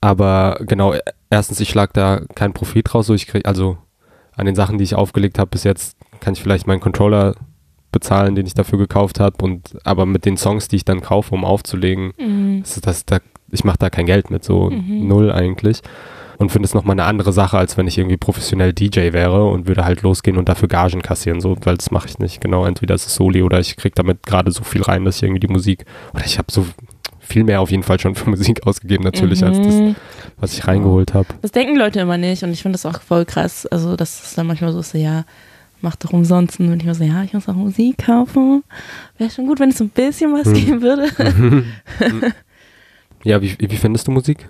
Aber 0.00 0.58
genau, 0.60 0.94
erstens, 1.30 1.60
ich 1.60 1.70
schlag 1.70 1.92
da 1.92 2.20
keinen 2.34 2.52
Profit 2.52 2.94
raus, 2.94 3.06
so 3.06 3.14
ich 3.14 3.26
krieg, 3.26 3.46
also 3.46 3.78
an 4.36 4.46
den 4.46 4.54
Sachen, 4.54 4.78
die 4.78 4.84
ich 4.84 4.94
aufgelegt 4.94 5.38
habe 5.38 5.50
bis 5.50 5.64
jetzt, 5.64 5.96
kann 6.20 6.34
ich 6.34 6.42
vielleicht 6.42 6.66
meinen 6.66 6.80
Controller 6.80 7.34
bezahlen, 7.92 8.34
den 8.34 8.46
ich 8.46 8.54
dafür 8.54 8.78
gekauft 8.78 9.20
habe 9.20 9.44
und 9.44 9.76
aber 9.84 10.06
mit 10.06 10.24
den 10.24 10.36
Songs, 10.36 10.68
die 10.68 10.76
ich 10.76 10.84
dann 10.84 11.00
kaufe, 11.00 11.34
um 11.34 11.44
aufzulegen, 11.44 12.12
mhm. 12.18 12.62
das, 12.62 12.80
das, 12.80 13.06
da, 13.06 13.18
ich 13.50 13.64
mache 13.64 13.78
da 13.78 13.90
kein 13.90 14.06
Geld 14.06 14.30
mit, 14.30 14.44
so 14.44 14.70
mhm. 14.70 15.06
null 15.06 15.32
eigentlich 15.32 15.82
und 16.38 16.50
finde 16.50 16.66
es 16.66 16.74
nochmal 16.74 16.94
eine 16.94 17.04
andere 17.04 17.32
Sache, 17.32 17.58
als 17.58 17.76
wenn 17.76 17.86
ich 17.86 17.98
irgendwie 17.98 18.16
professionell 18.16 18.72
DJ 18.72 19.12
wäre 19.12 19.44
und 19.46 19.66
würde 19.66 19.84
halt 19.84 20.02
losgehen 20.02 20.38
und 20.38 20.48
dafür 20.48 20.68
Gagen 20.68 21.02
kassieren, 21.02 21.40
so, 21.40 21.56
weil 21.64 21.76
das 21.76 21.90
mache 21.90 22.08
ich 22.08 22.18
nicht. 22.20 22.40
Genau, 22.40 22.64
entweder 22.64 22.94
ist 22.94 23.06
es 23.06 23.14
Soli 23.16 23.42
oder 23.42 23.58
ich 23.58 23.76
kriege 23.76 23.94
damit 23.94 24.22
gerade 24.24 24.52
so 24.52 24.62
viel 24.62 24.82
rein, 24.82 25.04
dass 25.04 25.16
ich 25.16 25.24
irgendwie 25.24 25.40
die 25.40 25.52
Musik, 25.52 25.84
oder 26.14 26.24
ich 26.24 26.38
habe 26.38 26.50
so 26.50 26.64
viel 27.18 27.44
mehr 27.44 27.60
auf 27.60 27.70
jeden 27.70 27.82
Fall 27.82 27.98
schon 27.98 28.14
für 28.14 28.30
Musik 28.30 28.62
ausgegeben, 28.66 29.02
natürlich, 29.02 29.40
mhm. 29.40 29.46
als 29.48 29.58
das, 29.58 29.74
mhm. 29.74 29.96
was 30.38 30.52
ich 30.52 30.66
reingeholt 30.66 31.12
habe. 31.12 31.26
Das 31.42 31.50
denken 31.50 31.76
Leute 31.76 32.00
immer 32.00 32.18
nicht 32.18 32.44
und 32.44 32.52
ich 32.52 32.62
finde 32.62 32.78
das 32.78 32.86
auch 32.86 33.02
voll 33.02 33.24
krass. 33.24 33.66
Also, 33.66 33.96
das 33.96 34.22
ist 34.22 34.38
dann 34.38 34.46
manchmal 34.46 34.72
so, 34.72 34.80
so 34.80 34.96
ja, 34.96 35.24
mach 35.80 35.96
doch 35.96 36.12
umsonst. 36.12 36.60
Und 36.60 36.76
ich 36.76 36.84
immer 36.84 36.94
so, 36.94 37.04
ja, 37.04 37.22
ich 37.24 37.32
muss 37.32 37.48
auch 37.48 37.54
Musik 37.54 37.98
kaufen. 37.98 38.62
Wäre 39.16 39.30
schon 39.30 39.46
gut, 39.46 39.60
wenn 39.60 39.70
es 39.70 39.78
so 39.78 39.84
ein 39.84 39.90
bisschen 39.90 40.32
was 40.32 40.46
mhm. 40.46 40.54
geben 40.54 40.82
würde. 40.82 41.08
ja, 43.24 43.40
wie, 43.42 43.56
wie 43.58 43.76
findest 43.76 44.06
du 44.06 44.10
Musik? 44.10 44.48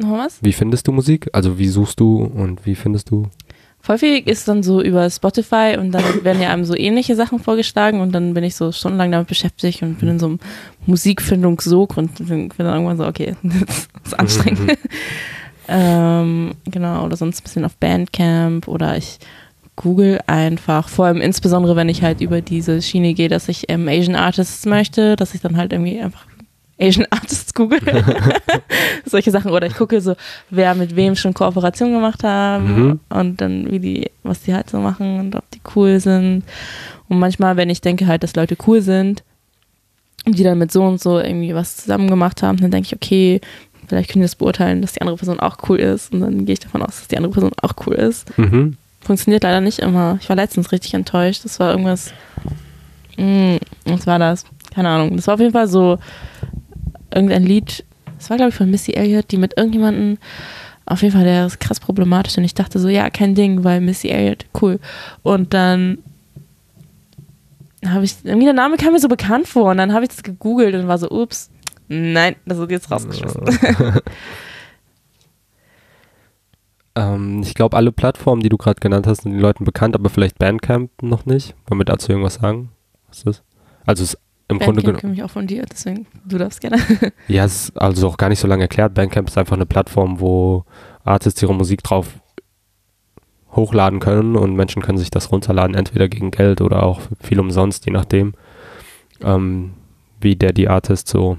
Noch 0.00 0.18
was? 0.18 0.42
Wie 0.42 0.52
findest 0.52 0.88
du 0.88 0.92
Musik? 0.92 1.28
Also, 1.32 1.58
wie 1.58 1.68
suchst 1.68 2.00
du 2.00 2.22
und 2.24 2.64
wie 2.66 2.74
findest 2.74 3.10
du? 3.10 3.28
Häufig 3.88 4.28
ist 4.28 4.46
dann 4.46 4.62
so 4.62 4.80
über 4.80 5.10
Spotify 5.10 5.76
und 5.76 5.90
dann 5.90 6.04
werden 6.22 6.40
ja 6.40 6.50
einem 6.50 6.64
so 6.64 6.76
ähnliche 6.76 7.16
Sachen 7.16 7.40
vorgeschlagen 7.40 8.00
und 8.00 8.12
dann 8.12 8.32
bin 8.32 8.44
ich 8.44 8.54
so 8.54 8.70
stundenlang 8.70 9.10
damit 9.10 9.26
beschäftigt 9.26 9.82
und 9.82 9.98
bin 9.98 10.08
in 10.08 10.18
so 10.20 10.26
einem 10.26 10.38
Musikfindungssog 10.86 11.96
und 11.96 12.14
bin 12.28 12.48
dann 12.56 12.66
irgendwann 12.74 12.96
so, 12.96 13.06
okay, 13.06 13.34
das 13.42 13.88
ist 14.04 14.18
anstrengend. 14.18 14.78
ähm, 15.68 16.52
genau, 16.64 17.04
oder 17.04 17.16
sonst 17.16 17.40
ein 17.40 17.42
bisschen 17.42 17.64
auf 17.64 17.76
Bandcamp 17.76 18.68
oder 18.68 18.96
ich 18.96 19.18
google 19.76 20.20
einfach, 20.26 20.88
vor 20.88 21.06
allem 21.06 21.20
insbesondere, 21.20 21.76
wenn 21.76 21.88
ich 21.88 22.02
halt 22.02 22.20
über 22.20 22.40
diese 22.40 22.82
Schiene 22.82 23.14
gehe, 23.14 23.28
dass 23.28 23.48
ich 23.48 23.64
ähm, 23.68 23.88
Asian 23.88 24.16
Artists 24.16 24.66
möchte, 24.66 25.16
dass 25.16 25.34
ich 25.34 25.40
dann 25.40 25.56
halt 25.56 25.72
irgendwie 25.72 26.00
einfach 26.00 26.26
Asian 26.78 27.06
Artists 27.10 27.54
google. 27.54 27.80
Solche 29.06 29.30
Sachen. 29.30 29.50
Oder 29.50 29.66
ich 29.66 29.74
gucke 29.74 30.00
so, 30.00 30.14
wer 30.50 30.74
mit 30.74 30.96
wem 30.96 31.16
schon 31.16 31.34
Kooperation 31.34 31.92
gemacht 31.92 32.24
haben 32.24 32.74
mhm. 32.74 33.00
und 33.08 33.40
dann 33.40 33.70
wie 33.70 33.78
die, 33.78 34.10
was 34.22 34.42
die 34.42 34.54
halt 34.54 34.68
so 34.68 34.78
machen 34.78 35.20
und 35.20 35.36
ob 35.36 35.48
die 35.50 35.60
cool 35.74 36.00
sind. 36.00 36.44
Und 37.08 37.18
manchmal, 37.18 37.56
wenn 37.56 37.70
ich 37.70 37.80
denke 37.80 38.06
halt, 38.06 38.22
dass 38.22 38.34
Leute 38.34 38.56
cool 38.66 38.82
sind 38.82 39.22
und 40.24 40.38
die 40.38 40.44
dann 40.44 40.58
mit 40.58 40.72
so 40.72 40.82
und 40.82 41.00
so 41.00 41.18
irgendwie 41.18 41.54
was 41.54 41.76
zusammen 41.76 42.08
gemacht 42.08 42.42
haben, 42.42 42.58
dann 42.58 42.70
denke 42.70 42.86
ich, 42.86 42.94
okay, 42.94 43.40
vielleicht 43.86 44.10
können 44.10 44.22
die 44.22 44.26
das 44.26 44.36
beurteilen, 44.36 44.82
dass 44.82 44.92
die 44.92 45.00
andere 45.00 45.16
Person 45.16 45.40
auch 45.40 45.58
cool 45.68 45.78
ist. 45.78 46.12
Und 46.12 46.20
dann 46.20 46.44
gehe 46.46 46.54
ich 46.54 46.60
davon 46.60 46.82
aus, 46.82 46.98
dass 46.98 47.08
die 47.08 47.16
andere 47.16 47.32
Person 47.32 47.52
auch 47.60 47.74
cool 47.86 47.94
ist. 47.94 48.36
Mhm. 48.38 48.76
Funktioniert 49.02 49.42
leider 49.42 49.60
nicht 49.60 49.80
immer. 49.80 50.18
Ich 50.20 50.28
war 50.28 50.36
letztens 50.36 50.72
richtig 50.72 50.94
enttäuscht. 50.94 51.44
Das 51.44 51.58
war 51.60 51.72
irgendwas. 51.72 52.12
Mh, 53.16 53.54
hm, 53.54 53.58
was 53.84 54.06
war 54.06 54.18
das? 54.18 54.44
Keine 54.74 54.88
Ahnung. 54.88 55.16
Das 55.16 55.26
war 55.26 55.34
auf 55.34 55.40
jeden 55.40 55.52
Fall 55.52 55.68
so 55.68 55.98
irgendein 57.14 57.44
Lied, 57.44 57.84
das 58.18 58.30
war 58.30 58.36
glaube 58.36 58.50
ich 58.50 58.54
von 58.54 58.70
Missy 58.70 58.92
Elliott, 58.92 59.30
die 59.30 59.36
mit 59.36 59.56
irgendjemandem, 59.56 60.18
auf 60.86 61.02
jeden 61.02 61.14
Fall, 61.14 61.24
der 61.24 61.46
ist 61.46 61.60
krass 61.60 61.80
problematisch 61.80 62.36
und 62.38 62.44
ich 62.44 62.54
dachte 62.54 62.78
so, 62.78 62.88
ja, 62.88 63.08
kein 63.10 63.34
Ding, 63.34 63.64
weil 63.64 63.80
Missy 63.80 64.08
Elliott, 64.08 64.46
cool. 64.60 64.80
Und 65.22 65.54
dann 65.54 65.98
habe 67.86 68.04
ich, 68.04 68.16
irgendwie 68.24 68.44
der 68.44 68.54
Name 68.54 68.76
kam 68.76 68.92
mir 68.92 69.00
so 69.00 69.08
bekannt 69.08 69.46
vor 69.46 69.70
und 69.70 69.78
dann 69.78 69.92
habe 69.92 70.04
ich 70.04 70.10
das 70.10 70.22
gegoogelt 70.22 70.74
und 70.74 70.88
war 70.88 70.98
so, 70.98 71.10
ups, 71.10 71.50
nein, 71.88 72.36
das 72.46 72.58
wird 72.58 72.70
jetzt 72.70 72.90
rausgeschossen. 72.90 73.42
ähm, 76.94 77.42
ich 77.42 77.54
glaube, 77.54 77.76
alle 77.76 77.92
Plattformen, 77.92 78.42
die 78.42 78.48
du 78.48 78.56
gerade 78.56 78.80
genannt 78.80 79.06
hast, 79.06 79.22
sind 79.22 79.32
den 79.32 79.40
Leuten 79.40 79.64
bekannt, 79.64 79.94
aber 79.94 80.10
vielleicht 80.10 80.38
Bandcamp 80.38 80.90
noch 81.02 81.26
nicht. 81.26 81.54
Wollen 81.66 81.80
wir 81.80 81.84
dazu 81.84 82.12
irgendwas 82.12 82.34
sagen? 82.34 82.70
Was 83.08 83.18
ist 83.18 83.26
das? 83.26 83.42
Also 83.86 84.02
es 84.02 84.14
ist 84.14 84.20
im 84.48 84.58
Grunde 84.58 84.82
Bandcamp 84.82 85.00
komme 85.00 85.14
ich 85.14 85.22
auch 85.22 85.30
von 85.30 85.46
dir, 85.46 85.64
deswegen, 85.70 86.06
du 86.26 86.36
darfst 86.38 86.60
gerne. 86.60 86.78
Ja, 87.28 87.44
es 87.44 87.70
ist 87.70 87.80
also 87.80 88.08
auch 88.08 88.16
gar 88.16 88.28
nicht 88.28 88.40
so 88.40 88.46
lange 88.46 88.64
erklärt. 88.64 88.94
Bandcamp 88.94 89.28
ist 89.28 89.38
einfach 89.38 89.56
eine 89.56 89.66
Plattform, 89.66 90.20
wo 90.20 90.64
Artists 91.04 91.42
ihre 91.42 91.54
Musik 91.54 91.82
drauf 91.82 92.08
hochladen 93.52 94.00
können 94.00 94.36
und 94.36 94.54
Menschen 94.54 94.82
können 94.82 94.98
sich 94.98 95.10
das 95.10 95.30
runterladen, 95.30 95.74
entweder 95.74 96.08
gegen 96.08 96.30
Geld 96.30 96.60
oder 96.60 96.82
auch 96.82 97.00
viel 97.20 97.38
umsonst, 97.40 97.86
je 97.86 97.92
nachdem, 97.92 98.34
ähm, 99.22 99.72
wie 100.20 100.36
der 100.36 100.52
die 100.52 100.68
Artist 100.68 101.08
so 101.08 101.36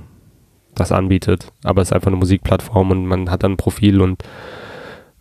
das 0.76 0.92
anbietet. 0.92 1.52
Aber 1.63 1.82
es 1.82 1.89
ist 1.89 1.94
einfach 1.94 2.08
eine 2.08 2.18
Musikplattform 2.18 2.92
und 2.92 3.06
man 3.06 3.30
hat 3.30 3.44
dann 3.44 3.54
ein 3.54 3.58
Profil 3.58 4.02
und 4.02 4.24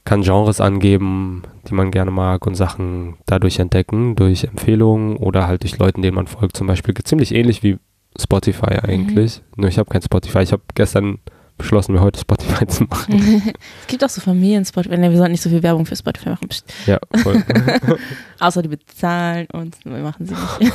kann 0.05 0.23
Genres 0.23 0.61
angeben, 0.61 1.43
die 1.69 1.75
man 1.75 1.91
gerne 1.91 2.11
mag 2.11 2.47
und 2.47 2.55
Sachen 2.55 3.15
dadurch 3.27 3.59
entdecken, 3.59 4.17
durch 4.17 4.45
Empfehlungen 4.45 5.17
oder 5.17 5.47
halt 5.47 5.63
durch 5.63 5.79
Leuten, 5.79 6.03
denen 6.03 6.17
man 6.17 6.27
folgt. 6.27 6.57
Zum 6.57 6.67
Beispiel 6.67 6.95
ziemlich 7.05 7.35
ähnlich 7.35 7.63
wie 7.63 7.79
Spotify 8.21 8.81
eigentlich. 8.83 9.43
Nur 9.57 9.69
ich 9.69 9.79
habe 9.79 9.89
kein 9.91 10.03
Spotify. 10.03 10.41
Ich 10.41 10.53
habe 10.53 10.63
gestern 10.75 11.19
beschlossen, 11.57 11.93
mir 11.93 12.01
heute 12.01 12.19
Spotify 12.19 12.67
zu 12.67 12.85
machen. 12.85 13.43
es 13.81 13.87
gibt 13.87 14.05
auch 14.05 14.09
so 14.09 14.21
Familien-Spotify. 14.21 14.99
Ne, 14.99 15.11
wir 15.11 15.17
sollten 15.17 15.33
nicht 15.33 15.43
so 15.43 15.51
viel 15.51 15.63
Werbung 15.63 15.87
für 15.87 15.97
Spotify 15.97 16.31
machen. 16.31 16.49
Psst. 16.49 16.73
Ja, 16.87 16.99
voll. 17.23 17.43
Außer 18.41 18.63
die 18.63 18.69
bezahlen 18.69 19.47
uns. 19.53 19.79
Wir 19.85 19.99
machen 19.99 20.27
sie 20.27 20.35
nicht. 20.35 20.75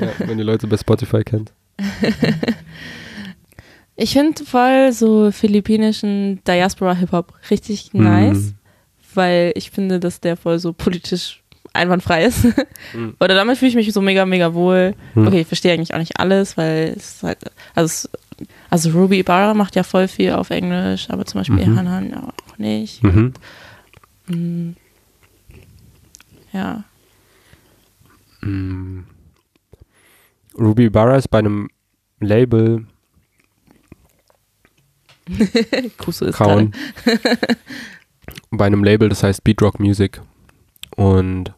ja, 0.00 0.08
wenn 0.18 0.38
ihr 0.38 0.44
Leute 0.44 0.66
bei 0.66 0.76
Spotify 0.76 1.22
kennt. 1.22 1.52
Ich 3.96 4.12
finde 4.12 4.44
voll 4.44 4.92
so 4.92 5.30
philippinischen 5.32 6.42
Diaspora-Hip-Hop 6.46 7.32
richtig 7.50 7.94
Mhm. 7.94 8.02
nice, 8.04 8.54
weil 9.14 9.52
ich 9.56 9.70
finde, 9.70 9.98
dass 10.00 10.20
der 10.20 10.36
voll 10.36 10.58
so 10.58 10.72
politisch 10.74 11.42
einwandfrei 11.72 12.24
ist. 12.26 12.44
Mhm. 12.94 13.14
Oder 13.20 13.34
damit 13.34 13.58
fühle 13.58 13.70
ich 13.70 13.74
mich 13.76 13.92
so 13.92 14.00
mega, 14.02 14.24
mega 14.26 14.52
wohl. 14.54 14.94
Mhm. 15.14 15.26
Okay, 15.26 15.40
ich 15.40 15.46
verstehe 15.46 15.72
eigentlich 15.72 15.94
auch 15.94 15.98
nicht 15.98 16.18
alles, 16.20 16.56
weil 16.56 16.94
es 16.96 17.22
halt, 17.22 17.38
also, 17.74 17.86
es, 17.86 18.10
also 18.70 18.90
Ruby 18.90 19.18
Ibarra 19.20 19.54
macht 19.54 19.76
ja 19.76 19.82
voll 19.82 20.08
viel 20.08 20.32
auf 20.32 20.50
Englisch, 20.50 21.08
aber 21.08 21.24
zum 21.24 21.40
Beispiel 21.40 21.66
Mhm. 21.66 21.78
Hanan 21.78 22.14
auch 22.14 22.58
nicht. 22.58 23.02
Mhm. 23.02 23.32
Mhm. 24.26 24.76
Ja. 26.52 26.84
Mm. 28.42 29.00
Ruby 30.58 30.88
Barra 30.88 31.16
ist 31.16 31.28
bei 31.28 31.38
einem 31.40 31.68
Label 32.20 32.86
Kusu 35.98 36.26
ist 36.26 36.36
Kauen. 36.36 36.72
bei 38.50 38.66
einem 38.66 38.84
Label, 38.84 39.08
das 39.08 39.22
heißt 39.22 39.44
Beatrock 39.44 39.80
Music. 39.80 40.20
Und 40.96 41.52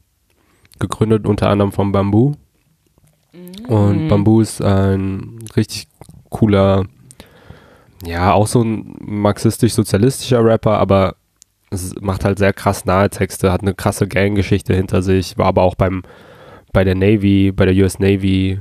gegründet 0.79 1.27
unter 1.27 1.49
anderem 1.51 1.73
von 1.73 1.93
Bamboo. 1.93 2.35
Und 3.69 4.05
Mhm. 4.05 4.09
Bamboo 4.09 4.41
ist 4.41 4.63
ein 4.63 5.39
richtig 5.57 5.87
cooler, 6.31 6.87
ja, 8.05 8.33
auch 8.33 8.47
so 8.47 8.63
ein 8.63 8.95
marxistisch-sozialistischer 9.01 10.45
Rapper, 10.45 10.79
aber 10.79 11.17
es 11.71 11.95
macht 12.01 12.25
halt 12.25 12.39
sehr 12.39 12.53
krass 12.53 12.85
nahe 12.87 13.11
Texte, 13.11 13.53
hat 13.53 13.63
eine 13.63 13.75
krasse 13.75 14.09
Gang-Geschichte 14.09 14.75
hinter 14.75 15.03
sich, 15.03 15.37
war 15.37 15.47
aber 15.47 15.63
auch 15.63 15.75
beim, 15.75 16.03
bei 16.73 16.85
der 16.85 16.95
Navy, 16.95 17.53
bei 17.53 17.67
der 17.67 17.75
US 17.85 17.99
Navy 17.99 18.61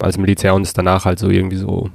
als 0.00 0.18
Militär 0.18 0.54
und 0.54 0.62
ist 0.62 0.76
danach 0.76 1.04
halt 1.04 1.18
so 1.20 1.28
irgendwie 1.30 1.56
so 1.56 1.90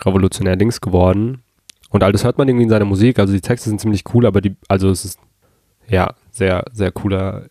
revolutionär 0.00 0.56
links 0.56 0.80
geworden. 0.80 1.42
Und 1.90 2.02
all 2.02 2.12
das 2.12 2.24
hört 2.24 2.38
man 2.38 2.48
irgendwie 2.48 2.64
in 2.64 2.70
seiner 2.70 2.84
Musik, 2.84 3.18
also 3.18 3.32
die 3.32 3.40
Texte 3.40 3.68
sind 3.68 3.80
ziemlich 3.80 4.04
cool, 4.14 4.24
aber 4.24 4.40
die, 4.40 4.56
also 4.68 4.90
es 4.90 5.04
ist 5.04 5.20
ja 5.88 6.14
sehr, 6.30 6.64
sehr 6.72 6.92
cooler 6.92 7.46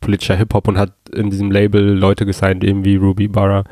politischer 0.00 0.36
Hip-Hop 0.36 0.68
und 0.68 0.78
hat 0.78 0.92
in 1.12 1.30
diesem 1.30 1.50
Label 1.50 1.82
Leute 1.82 2.26
gesigned, 2.26 2.62
eben 2.64 2.84
wie 2.84 2.96
Ruby 2.96 3.28
Barra, 3.28 3.64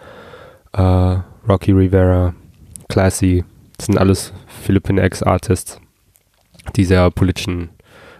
äh, 0.72 1.18
Rocky 1.48 1.72
Rivera, 1.72 2.34
Classy. 2.88 3.44
Das 3.76 3.86
sind 3.86 3.98
alles 3.98 4.32
Philippine 4.46 5.02
Ex-Artists, 5.02 5.80
die 6.76 6.84
sehr 6.84 7.10
politischen, 7.10 7.68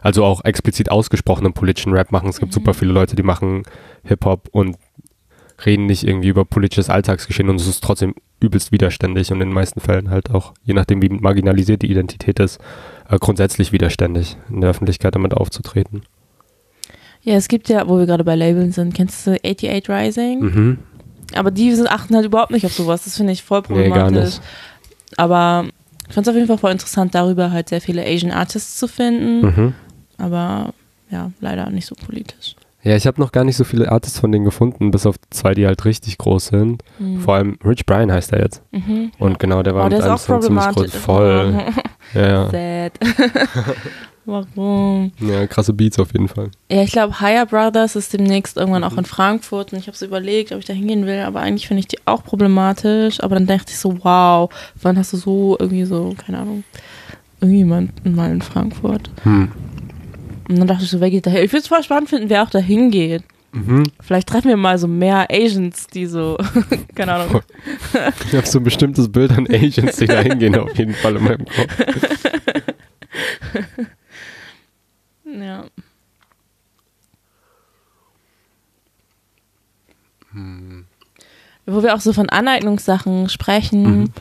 also 0.03 0.25
auch 0.25 0.45
explizit 0.45 0.91
ausgesprochenen 0.91 1.55
politischen 1.55 1.93
Rap 1.95 2.13
machen. 2.13 2.29
Es 2.29 2.39
gibt 2.39 2.53
super 2.53 2.75
viele 2.75 2.93
Leute, 2.93 3.17
die 3.17 3.23
machen 3.23 3.63
Hip-Hop 4.05 4.49
und 4.53 4.77
reden 5.65 5.87
nicht 5.87 6.07
irgendwie 6.07 6.29
über 6.29 6.45
politisches 6.45 6.91
Alltagsgeschehen 6.91 7.49
und 7.49 7.57
es 7.57 7.67
ist 7.67 7.83
trotzdem 7.83 8.15
übelst 8.41 8.71
widerständig 8.73 9.31
und 9.33 9.41
in 9.41 9.49
den 9.49 9.55
meisten 9.55 9.81
Fällen 9.81 10.11
halt 10.11 10.31
auch, 10.31 10.53
je 10.65 10.75
nachdem 10.75 11.01
wie 11.03 11.09
marginalisiert 11.09 11.83
die 11.83 11.91
Identität 11.91 12.39
ist, 12.39 12.59
äh, 13.09 13.19
grundsätzlich 13.19 13.73
widerständig, 13.73 14.37
in 14.51 14.61
der 14.61 14.71
Öffentlichkeit 14.71 15.15
damit 15.15 15.33
aufzutreten. 15.35 16.03
Ja, 17.23 17.35
es 17.35 17.49
gibt 17.49 17.69
ja, 17.69 17.89
wo 17.89 17.99
wir 17.99 18.07
gerade 18.07 18.25
bei 18.25 18.37
Labeln 18.37 18.73
sind, 18.73 18.95
kennst 18.95 19.27
du 19.27 19.33
88 19.33 19.89
Rising? 19.89 20.41
Mhm. 20.41 20.79
Aber 21.35 21.51
die 21.51 21.73
sind- 21.75 21.89
achten 21.91 22.15
halt 22.15 22.27
überhaupt 22.27 22.53
nicht 22.53 22.65
auf 22.67 22.73
sowas. 22.73 23.05
Das 23.05 23.17
finde 23.17 23.33
ich 23.33 23.43
voll 23.43 23.63
Nee, 23.69 23.89
gar 23.89 24.05
problematisch. 24.05 24.35
nicht. 24.37 24.41
Aber 25.17 25.65
ich 26.09 26.15
fand 26.15 26.27
es 26.27 26.31
auf 26.31 26.37
jeden 26.37 26.47
Fall 26.47 26.59
voll 26.59 26.71
interessant, 26.73 27.15
darüber 27.17 27.51
halt 27.51 27.69
sehr 27.69 27.81
viele 27.81 28.07
Asian 28.07 28.31
Artists 28.31 28.79
zu 28.79 28.87
finden. 28.87 29.41
Mhm. 29.41 29.75
Aber 30.19 30.73
ja, 31.11 31.33
leider 31.41 31.69
nicht 31.71 31.87
so 31.87 31.95
politisch. 31.97 32.55
Ja, 32.87 32.95
ich 32.95 33.09
habe 33.09 33.21
noch 33.21 33.33
gar 33.33 33.43
nicht 33.43 33.57
so 33.57 33.65
viele 33.65 33.91
Artists 33.91 34.21
von 34.21 34.31
denen 34.31 34.45
gefunden, 34.45 34.93
bis 34.93 35.07
auf 35.07 35.17
zwei, 35.31 35.55
die 35.55 35.67
halt 35.67 35.85
richtig 35.85 36.19
groß 36.19 36.47
sind. 36.47 36.85
Mhm. 37.01 37.19
Vor 37.19 37.35
allem 37.35 37.59
Rich 37.65 37.85
Brian 37.85 38.13
heißt 38.13 38.33
er 38.33 38.43
jetzt. 38.43 38.63
Mhm. 38.71 39.11
Und 39.19 39.41
genau, 39.41 39.65
der 39.65 39.75
war 39.75 39.87
oh, 39.87 39.89
mit 39.89 40.01
einem 40.01 40.13
auch 40.13 40.19
Song 40.19 40.41
ziemlich 40.41 40.67
groß. 40.67 40.95
Voll. 40.95 41.65
Ja. 42.15 42.49
Sad. 42.51 42.93
Warum? 44.25 45.11
ja, 45.19 45.49
krasse 45.49 45.73
Beats 45.73 45.99
auf 45.99 46.13
jeden 46.13 46.29
Fall. 46.29 46.53
Ja, 46.71 46.83
ich 46.83 46.93
glaube, 46.93 47.21
Higher 47.21 47.47
Brothers 47.47 47.97
ist 47.97 48.13
demnächst 48.13 48.57
irgendwann 48.57 48.85
auch 48.85 48.97
in 48.97 49.05
Frankfurt 49.05 49.73
und 49.73 49.81
ich 49.81 49.89
habe 49.89 49.97
so 49.97 50.07
überlegt, 50.07 50.53
ob 50.53 50.61
ich 50.61 50.65
da 50.67 50.73
hingehen 50.73 51.07
will, 51.07 51.19
aber 51.21 51.41
eigentlich 51.41 51.67
finde 51.67 51.81
ich 51.81 51.89
die 51.89 51.99
auch 52.05 52.23
problematisch. 52.23 53.21
Aber 53.21 53.35
dann 53.35 53.49
dachte 53.49 53.73
ich 53.73 53.79
so, 53.79 53.97
wow, 54.05 54.49
wann 54.81 54.97
hast 54.97 55.13
du 55.13 55.17
so 55.17 55.57
irgendwie 55.59 55.87
so, 55.87 56.15
keine 56.17 56.39
Ahnung, 56.39 56.63
irgendjemanden 57.41 58.15
mal 58.15 58.31
in 58.31 58.43
Frankfurt? 58.43 59.11
Hm. 59.25 59.51
Und 60.49 60.59
dann 60.59 60.67
dachte 60.67 60.85
ich 60.85 60.91
so, 60.91 61.01
wer 61.01 61.11
geht 61.11 61.27
da 61.27 61.31
hin? 61.31 61.45
Ich 61.45 61.53
würde 61.53 61.63
es 61.63 61.69
voll 61.69 61.83
spannend 61.83 62.09
finden, 62.09 62.31
wer 62.31 62.43
auch 62.43 62.51
da 62.51 62.59
hingeht. 62.59 63.25
Mhm. 63.53 63.85
Vielleicht 64.01 64.29
treffen 64.29 64.49
wir 64.49 64.57
mal 64.57 64.79
so 64.79 64.87
mehr 64.87 65.29
Asians, 65.31 65.87
die 65.87 66.07
so, 66.07 66.37
keine 66.95 67.15
Ahnung. 67.15 67.43
Ich 68.27 68.35
habe 68.35 68.47
so 68.47 68.59
ein 68.59 68.65
bestimmtes 68.65 69.11
Bild 69.11 69.33
an 69.33 69.47
Asians, 69.51 69.97
die 69.97 70.07
da 70.07 70.21
hingehen, 70.21 70.57
auf 70.57 70.77
jeden 70.77 70.95
Fall 70.95 71.17
in 71.17 71.25
meinem 71.25 71.45
Kopf. 71.45 72.25
Ja. 75.25 75.65
Wo 81.67 81.83
wir 81.83 81.95
auch 81.95 82.01
so 82.01 82.13
von 82.13 82.29
Aneignungssachen 82.29 83.29
sprechen, 83.29 84.03
mm, 84.03 84.13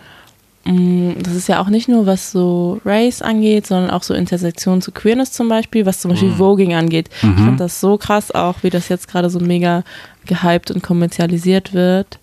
das 0.68 1.36
ist 1.36 1.48
ja 1.48 1.62
auch 1.62 1.68
nicht 1.70 1.88
nur, 1.88 2.08
was 2.08 2.32
so 2.32 2.82
Race 2.84 3.22
angeht, 3.22 3.68
sondern 3.68 3.92
auch 3.92 4.02
so 4.02 4.16
Intersektion 4.16 4.82
zu 4.82 4.92
Queerness 4.92 5.32
zum 5.32 5.48
Beispiel, 5.48 5.86
was 5.86 6.00
zum 6.00 6.10
Beispiel 6.10 6.30
Mhm. 6.32 6.38
Voging 6.38 6.74
angeht. 6.74 7.10
Ich 7.18 7.24
Mhm. 7.24 7.38
fand 7.38 7.60
das 7.60 7.80
so 7.80 7.98
krass 8.00 8.32
auch, 8.32 8.64
wie 8.64 8.72
das 8.72 8.90
jetzt 8.90 9.08
gerade 9.08 9.30
so 9.30 9.40
mega 9.40 9.84
gehypt 10.26 10.72
und 10.72 10.82
kommerzialisiert 10.82 11.74
wird. 11.76 12.18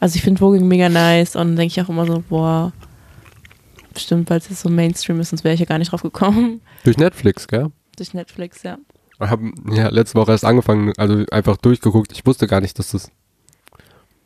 Also 0.00 0.16
ich 0.16 0.22
finde 0.22 0.38
Voging 0.40 0.66
mega 0.66 0.88
nice 0.88 1.36
und 1.36 1.48
dann 1.48 1.56
denke 1.56 1.72
ich 1.72 1.82
auch 1.84 1.90
immer 1.90 2.06
so, 2.06 2.24
boah, 2.30 2.72
bestimmt, 3.92 4.30
weil 4.30 4.38
es 4.38 4.48
jetzt 4.48 4.62
so 4.62 4.70
Mainstream 4.70 5.20
ist, 5.20 5.30
sonst 5.30 5.44
wäre 5.44 5.52
ich 5.52 5.60
ja 5.60 5.66
gar 5.66 5.78
nicht 5.78 5.92
drauf 5.92 6.02
gekommen. 6.02 6.62
Durch 6.84 6.96
Netflix, 6.96 7.46
gell? 7.46 7.70
Durch 7.96 8.14
Netflix, 8.14 8.62
ja. 8.62 8.78
Ich 9.22 9.28
habe 9.30 9.52
ja 9.70 9.88
letzte 9.90 10.18
Woche 10.18 10.32
erst 10.32 10.46
angefangen, 10.46 10.92
also 10.96 11.24
einfach 11.30 11.58
durchgeguckt. 11.58 12.10
Ich 12.12 12.24
wusste 12.24 12.46
gar 12.46 12.62
nicht, 12.62 12.78
dass 12.78 12.92
das 12.92 13.10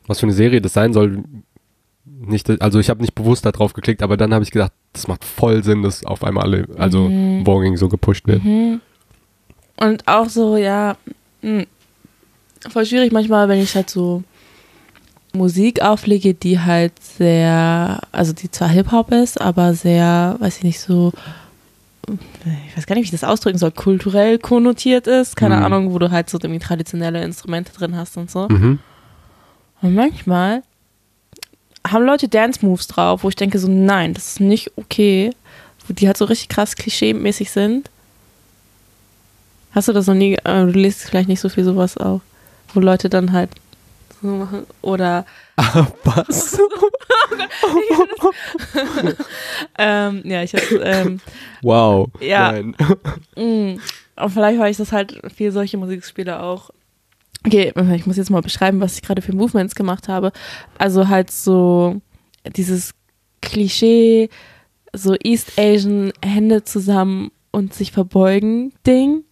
was 0.06 0.20
für 0.20 0.26
eine 0.26 0.32
Serie 0.34 0.60
das 0.60 0.72
sein 0.72 0.92
soll. 0.92 1.24
Nicht, 2.18 2.48
also 2.62 2.78
ich 2.78 2.88
habe 2.88 3.02
nicht 3.02 3.14
bewusst 3.14 3.44
da 3.44 3.52
drauf 3.52 3.72
geklickt, 3.74 4.02
aber 4.02 4.16
dann 4.16 4.32
habe 4.32 4.42
ich 4.42 4.50
gedacht, 4.50 4.72
das 4.92 5.06
macht 5.06 5.24
voll 5.24 5.62
Sinn, 5.62 5.82
dass 5.82 6.04
auf 6.04 6.24
einmal 6.24 6.44
alle, 6.44 6.66
also 6.78 7.08
Mhm. 7.08 7.44
Voging 7.44 7.76
so 7.76 7.88
gepusht 7.88 8.26
wird. 8.26 8.42
Mhm. 8.42 8.80
Und 9.76 10.08
auch 10.08 10.28
so, 10.30 10.56
ja, 10.56 10.96
mh, 11.42 11.64
voll 12.70 12.86
schwierig 12.86 13.12
manchmal, 13.12 13.48
wenn 13.48 13.60
ich 13.60 13.74
halt 13.74 13.90
so 13.90 14.22
Musik 15.34 15.82
auflege, 15.82 16.32
die 16.32 16.58
halt 16.58 16.92
sehr, 17.02 18.00
also 18.12 18.32
die 18.32 18.50
zwar 18.50 18.68
Hip-Hop 18.70 19.12
ist, 19.12 19.38
aber 19.38 19.74
sehr, 19.74 20.36
weiß 20.38 20.56
ich 20.58 20.64
nicht, 20.64 20.80
so, 20.80 21.12
ich 22.08 22.76
weiß 22.76 22.86
gar 22.86 22.94
nicht, 22.94 23.02
wie 23.02 23.14
ich 23.14 23.20
das 23.20 23.24
ausdrücken 23.28 23.58
soll, 23.58 23.72
kulturell 23.72 24.38
konnotiert 24.38 25.06
ist, 25.06 25.36
keine 25.36 25.56
Mhm. 25.58 25.64
Ahnung, 25.64 25.92
wo 25.92 25.98
du 25.98 26.10
halt 26.10 26.30
so 26.30 26.38
irgendwie 26.40 26.60
traditionelle 26.60 27.22
Instrumente 27.22 27.72
drin 27.74 27.94
hast 27.96 28.16
und 28.16 28.30
so. 28.30 28.48
Mhm. 28.48 28.78
Und 29.82 29.94
manchmal 29.94 30.62
haben 31.90 32.04
Leute 32.04 32.28
Dance-Moves 32.28 32.88
drauf, 32.88 33.24
wo 33.24 33.28
ich 33.28 33.36
denke 33.36 33.58
so, 33.58 33.68
nein, 33.68 34.14
das 34.14 34.32
ist 34.32 34.40
nicht 34.40 34.72
okay. 34.76 35.30
Wo 35.86 35.92
die 35.94 36.06
halt 36.06 36.16
so 36.16 36.24
richtig 36.24 36.48
krass 36.48 36.76
klischee-mäßig 36.76 37.50
sind. 37.50 37.90
Hast 39.72 39.88
du 39.88 39.92
das 39.92 40.06
noch 40.06 40.14
nie, 40.14 40.34
äh, 40.34 40.64
du 40.64 40.70
liest 40.70 41.02
vielleicht 41.02 41.28
nicht 41.28 41.40
so 41.40 41.48
viel 41.48 41.64
sowas 41.64 41.96
auch, 41.98 42.20
wo 42.72 42.80
Leute 42.80 43.08
dann 43.08 43.32
halt 43.32 43.50
so 44.22 44.28
machen. 44.28 44.66
Oder 44.82 45.26
Was? 46.04 46.58
ähm, 49.78 50.22
ja, 50.24 50.42
ich 50.42 50.54
hab, 50.54 50.62
ähm, 50.82 51.20
wow. 51.62 52.08
Ja. 52.20 52.52
Nein. 52.52 52.76
mh, 53.36 53.80
und 54.16 54.30
vielleicht 54.30 54.58
weil 54.58 54.70
ich 54.70 54.76
das 54.76 54.92
halt 54.92 55.20
viel 55.34 55.52
solche 55.52 55.76
Musikspiele 55.76 56.42
auch. 56.42 56.70
Okay, 57.46 57.72
ich 57.94 58.06
muss 58.06 58.16
jetzt 58.16 58.30
mal 58.30 58.42
beschreiben, 58.42 58.80
was 58.80 58.96
ich 58.96 59.02
gerade 59.02 59.22
für 59.22 59.34
Movements 59.34 59.76
gemacht 59.76 60.08
habe. 60.08 60.32
Also 60.78 61.06
halt 61.06 61.30
so 61.30 62.00
dieses 62.56 62.92
Klischee, 63.40 64.28
so 64.92 65.14
East 65.22 65.52
Asian 65.56 66.12
Hände 66.24 66.64
zusammen 66.64 67.30
und 67.52 67.72
sich 67.72 67.92
verbeugen 67.92 68.72
Ding. 68.84 69.22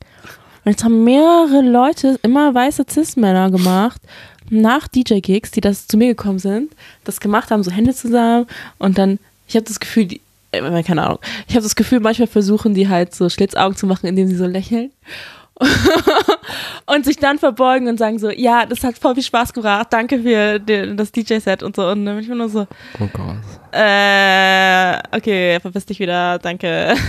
Und 0.64 0.70
jetzt 0.70 0.84
haben 0.84 1.02
mehrere 1.02 1.60
Leute, 1.60 2.18
immer 2.22 2.54
weiße 2.54 2.84
Cis-Männer 2.88 3.50
gemacht, 3.50 4.00
nach 4.48 4.86
DJ-Gigs, 4.86 5.50
die 5.50 5.60
das 5.60 5.88
zu 5.88 5.96
mir 5.96 6.08
gekommen 6.08 6.38
sind, 6.38 6.72
das 7.02 7.20
gemacht 7.20 7.50
haben, 7.50 7.64
so 7.64 7.70
Hände 7.70 7.94
zusammen 7.94 8.46
und 8.78 8.96
dann, 8.96 9.18
ich 9.48 9.56
habe 9.56 9.66
das 9.66 9.80
Gefühl, 9.80 10.06
die, 10.06 10.20
äh, 10.52 10.82
keine 10.82 11.02
Ahnung, 11.02 11.18
ich 11.48 11.54
habe 11.54 11.64
das 11.64 11.76
Gefühl, 11.76 12.00
manchmal 12.00 12.28
versuchen 12.28 12.74
die 12.74 12.88
halt 12.88 13.14
so 13.14 13.28
Schlitzaugen 13.28 13.76
zu 13.76 13.86
machen, 13.86 14.06
indem 14.06 14.28
sie 14.28 14.36
so 14.36 14.46
lächeln. 14.46 14.92
und 16.86 17.04
sich 17.04 17.16
dann 17.18 17.38
verbeugen 17.38 17.88
und 17.88 17.98
sagen 17.98 18.18
so, 18.18 18.30
ja, 18.30 18.66
das 18.66 18.82
hat 18.82 18.98
voll 18.98 19.14
viel 19.14 19.22
Spaß 19.22 19.52
gebracht, 19.52 19.88
danke 19.90 20.20
für 20.20 20.58
den, 20.58 20.96
das 20.96 21.12
DJ-Set 21.12 21.62
und 21.62 21.76
so. 21.76 21.86
Und 21.88 22.04
dann 22.04 22.16
bin 22.16 22.24
ich 22.24 22.28
nur 22.30 22.48
so, 22.48 22.66
Oh 23.00 23.08
Gott. 23.12 23.36
äh, 23.72 24.98
okay, 25.16 25.58
verpiss 25.60 25.86
dich 25.86 26.00
wieder, 26.00 26.38
danke. 26.38 26.94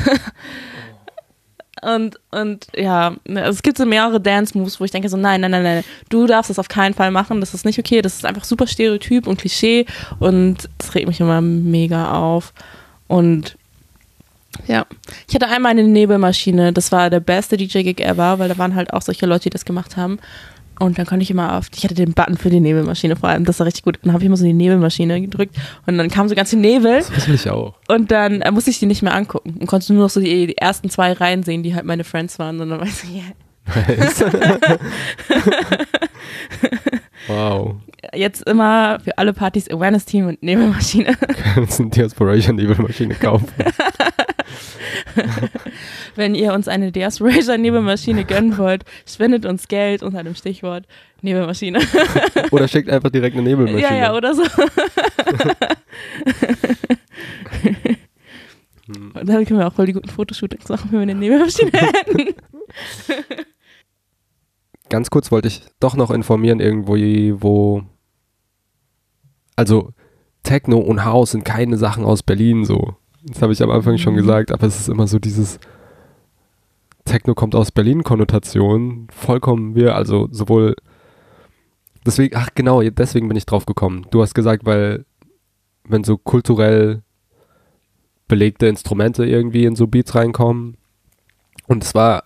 Und, 1.82 2.20
und 2.32 2.68
ja, 2.76 3.16
also 3.28 3.50
es 3.52 3.62
gibt 3.62 3.78
so 3.78 3.86
mehrere 3.86 4.20
Dance-Moves, 4.20 4.80
wo 4.80 4.86
ich 4.86 4.92
denke 4.92 5.10
so, 5.10 5.18
nein, 5.18 5.42
nein, 5.42 5.52
nein, 5.52 5.62
nein, 5.62 5.84
du 6.10 6.26
darfst 6.26 6.50
das 6.50 6.58
auf 6.58 6.68
keinen 6.70 6.96
Fall 6.96 7.12
machen, 7.12 7.42
das 7.42 7.54
ist 7.54 7.66
nicht 7.66 7.78
okay, 7.78 8.02
das 8.02 8.16
ist 8.16 8.26
einfach 8.26 8.44
super 8.46 8.66
Stereotyp 8.66 9.28
und 9.28 9.38
Klischee 9.40 9.86
und 10.20 10.70
das 10.80 10.96
regt 10.96 11.08
mich 11.08 11.20
immer 11.20 11.42
mega 11.42 12.14
auf. 12.14 12.54
Und 13.08 13.58
ja, 14.68 14.86
ich 15.28 15.36
hatte 15.36 15.48
einmal 15.48 15.72
eine 15.72 15.84
Nebelmaschine, 15.84 16.74
das 16.74 16.92
war 16.92 17.10
der 17.10 17.20
beste 17.20 17.58
DJ-Gig 17.58 18.00
ever, 18.02 18.40
weil 18.40 18.50
da 18.50 18.58
waren 18.58 18.76
halt 18.76 18.94
auch 18.94 19.02
solche 19.02 19.26
Leute, 19.26 19.44
die 19.44 19.50
das 19.52 19.66
gemacht 19.66 19.98
haben. 19.98 20.20
Und 20.78 20.98
dann 20.98 21.06
konnte 21.06 21.24
ich 21.24 21.32
immer 21.32 21.58
auf, 21.58 21.70
ich 21.74 21.86
hatte 21.86 21.94
den 21.94 22.14
Button 22.14 22.38
für 22.38 22.50
die 22.50 22.60
Nebelmaschine 22.60 23.16
vor 23.16 23.30
allem, 23.30 23.46
das 23.46 23.60
war 23.60 23.66
richtig 23.66 23.84
gut. 23.84 23.98
Dann 24.04 24.12
habe 24.12 24.24
ich 24.24 24.28
immer 24.28 24.36
so 24.36 24.44
die 24.44 24.52
Nebelmaschine 24.52 25.22
gedrückt 25.22 25.56
und 25.86 25.98
dann 25.98 26.10
kam 26.10 26.28
so 26.28 26.36
ganz 26.36 26.50
viel 26.50 26.60
Nebel 26.60 26.98
Das 27.00 27.28
will 27.28 27.36
ich 27.36 27.50
auch. 27.50 27.76
und 27.88 28.12
dann 28.12 28.42
äh, 28.42 28.52
musste 28.52 28.72
ich 28.72 28.80
die 28.80 28.86
nicht 28.86 29.02
mehr 29.02 29.14
angucken 29.16 29.56
und 29.60 29.68
konnte 29.68 29.94
nur 29.94 30.04
noch 30.04 30.10
so 30.10 30.20
die, 30.20 30.48
die 30.48 30.58
ersten 30.58 30.90
zwei 30.90 31.14
Reihen 31.14 31.44
sehen, 31.44 31.64
die 31.64 31.76
halt 31.76 31.86
meine 31.86 32.04
Friends 32.04 32.40
waren. 32.40 32.60
Und 32.60 32.70
dann 32.72 32.80
war 32.82 32.88
ich 32.88 33.04
yeah. 33.10 33.24
Wow. 37.28 37.76
Jetzt 38.14 38.48
immer 38.48 39.00
für 39.00 39.18
alle 39.18 39.34
Partys 39.34 39.70
Awareness-Team 39.70 40.28
und 40.28 40.44
Nebelmaschine. 40.44 41.18
Kannst 41.56 41.80
du 41.80 41.86
Diasporation 41.86 42.56
Nebelmaschine 42.56 43.16
kaufen. 43.16 43.48
Wenn 46.16 46.36
ihr 46.36 46.54
uns 46.54 46.68
eine 46.68 46.92
DS 46.92 47.22
Razor 47.22 47.58
Nebelmaschine 47.58 48.26
gönnen 48.26 48.58
wollt, 48.58 48.84
spendet 49.06 49.46
uns 49.46 49.68
Geld 49.68 50.04
unter 50.04 50.24
dem 50.24 50.36
Stichwort 50.36 50.86
Nebelmaschine. 51.22 51.80
Oder 52.52 52.68
schickt 52.68 52.90
einfach 52.90 53.10
direkt 53.10 53.36
eine 53.36 53.44
Nebelmaschine. 53.44 53.82
Ja, 53.82 53.96
ja, 53.96 54.14
oder 54.16 54.34
so. 54.34 54.44
Und 58.88 59.28
dann 59.28 59.46
können 59.46 59.60
wir 59.60 59.68
auch 59.68 59.74
voll 59.74 59.88
die 59.88 59.94
guten 59.94 60.10
Fotoshootings 60.10 60.70
machen, 60.70 60.92
wenn 60.92 61.00
wir 61.00 61.04
eine 61.04 61.16
Nebelmaschine 61.16 61.72
hätten. 61.72 62.36
Ganz 64.90 65.10
kurz 65.10 65.32
wollte 65.32 65.48
ich 65.48 65.64
doch 65.80 65.96
noch 65.96 66.12
informieren, 66.12 66.60
irgendwo, 66.60 66.96
wo. 67.42 67.84
Also, 69.56 69.94
Techno 70.44 70.78
und 70.78 71.04
House 71.04 71.32
sind 71.32 71.44
keine 71.44 71.78
Sachen 71.78 72.06
aus 72.06 72.22
Berlin 72.22 72.66
so. 72.66 72.96
Das 73.26 73.42
habe 73.42 73.54
ich 73.54 73.62
am 73.62 73.72
Anfang 73.72 73.98
schon 73.98 74.14
Mhm. 74.14 74.18
gesagt, 74.18 74.52
aber 74.52 74.68
es 74.68 74.80
ist 74.80 74.90
immer 74.90 75.08
so 75.08 75.20
dieses 75.20 75.60
Techno 77.06 77.36
kommt 77.36 77.56
aus 77.56 77.72
Berlin-Konnotation. 77.72 79.08
Vollkommen 79.12 79.76
wir, 79.76 79.96
also 79.96 80.28
sowohl. 80.32 80.76
Deswegen, 82.06 82.36
ach 82.36 82.50
genau, 82.56 82.82
deswegen 82.82 83.28
bin 83.28 83.38
ich 83.38 83.46
drauf 83.46 83.66
gekommen. 83.66 84.06
Du 84.12 84.22
hast 84.22 84.34
gesagt, 84.34 84.66
weil, 84.66 85.06
wenn 85.84 86.04
so 86.04 86.18
kulturell 86.18 87.02
belegte 88.28 88.68
Instrumente 88.68 89.26
irgendwie 89.26 89.66
in 89.66 89.76
so 89.76 89.88
Beats 89.88 90.16
reinkommen. 90.16 90.78
Und 91.68 91.84
es 91.84 91.94
war 91.94 92.24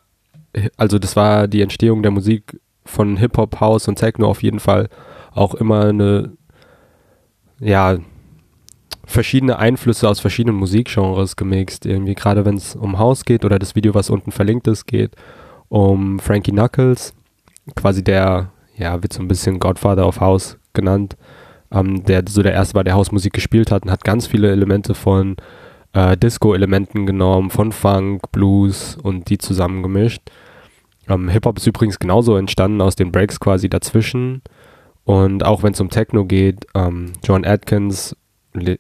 also 0.78 1.00
das 1.00 1.16
war 1.16 1.48
die 1.48 1.62
Entstehung 1.62 2.02
der 2.02 2.12
Musik 2.12 2.60
von 2.86 3.18
Hip-Hop, 3.18 3.60
House 3.60 3.88
und 3.88 3.98
Techno 3.98 4.28
auf 4.28 4.42
jeden 4.44 4.60
Fall 4.60 4.90
auch 5.32 5.54
immer 5.54 5.86
eine, 5.86 6.34
ja, 7.60 7.98
verschiedene 9.10 9.58
Einflüsse 9.58 10.08
aus 10.08 10.20
verschiedenen 10.20 10.58
Musikgenres 10.58 11.36
gemixt. 11.36 11.86
Irgendwie 11.86 12.14
gerade 12.14 12.46
wenn 12.46 12.56
es 12.56 12.76
um 12.76 13.00
House 13.00 13.26
geht 13.26 13.44
oder 13.44 13.58
das 13.58 13.76
Video, 13.76 13.96
was 13.96 14.10
unten 14.10 14.32
verlinkt 14.32 14.68
ist, 14.68 14.86
geht 14.86 15.16
um 15.68 16.20
Frankie 16.20 16.52
Knuckles, 16.52 17.14
quasi 17.76 18.04
der, 18.04 18.52
ja, 18.78 19.02
wird 19.02 19.14
so 19.14 19.22
ein 19.22 19.28
bisschen 19.28 19.60
Godfather 19.60 20.08
of 20.08 20.20
House 20.20 20.58
genannt, 20.74 21.18
ähm, 21.72 22.04
der 22.04 22.24
so 22.30 22.44
der 22.44 22.54
erste 22.54 22.76
war, 22.76 22.84
der 22.84 22.94
Hausmusik 22.94 23.34
gespielt 23.34 23.72
hat 23.72 23.84
und 23.84 23.92
hat 23.92 24.04
ganz 24.04 24.28
viele 24.28 24.52
Elemente 24.52 24.94
von 24.94 25.38
äh, 25.94 26.16
Disco-Elementen 26.16 27.06
genommen, 27.06 27.50
von 27.50 27.72
Funk, 27.72 28.32
Blues 28.32 28.96
und 29.02 29.30
die 29.30 29.40
zusammengemischt. 29.40 30.22
Ähm, 31.08 31.30
Hip-Hop 31.30 31.58
ist 31.58 31.68
übrigens 31.68 31.98
genauso 31.98 32.38
entstanden 32.38 32.82
aus 32.82 32.96
den 32.96 33.12
Breaks 33.12 33.40
quasi 33.40 33.70
dazwischen. 33.70 34.44
Und 35.04 35.44
auch 35.44 35.64
wenn 35.64 35.74
es 35.74 35.82
um 35.82 35.90
Techno 35.90 36.26
geht, 36.26 36.68
ähm, 36.76 37.14
John 37.24 37.44
Atkins 37.44 38.16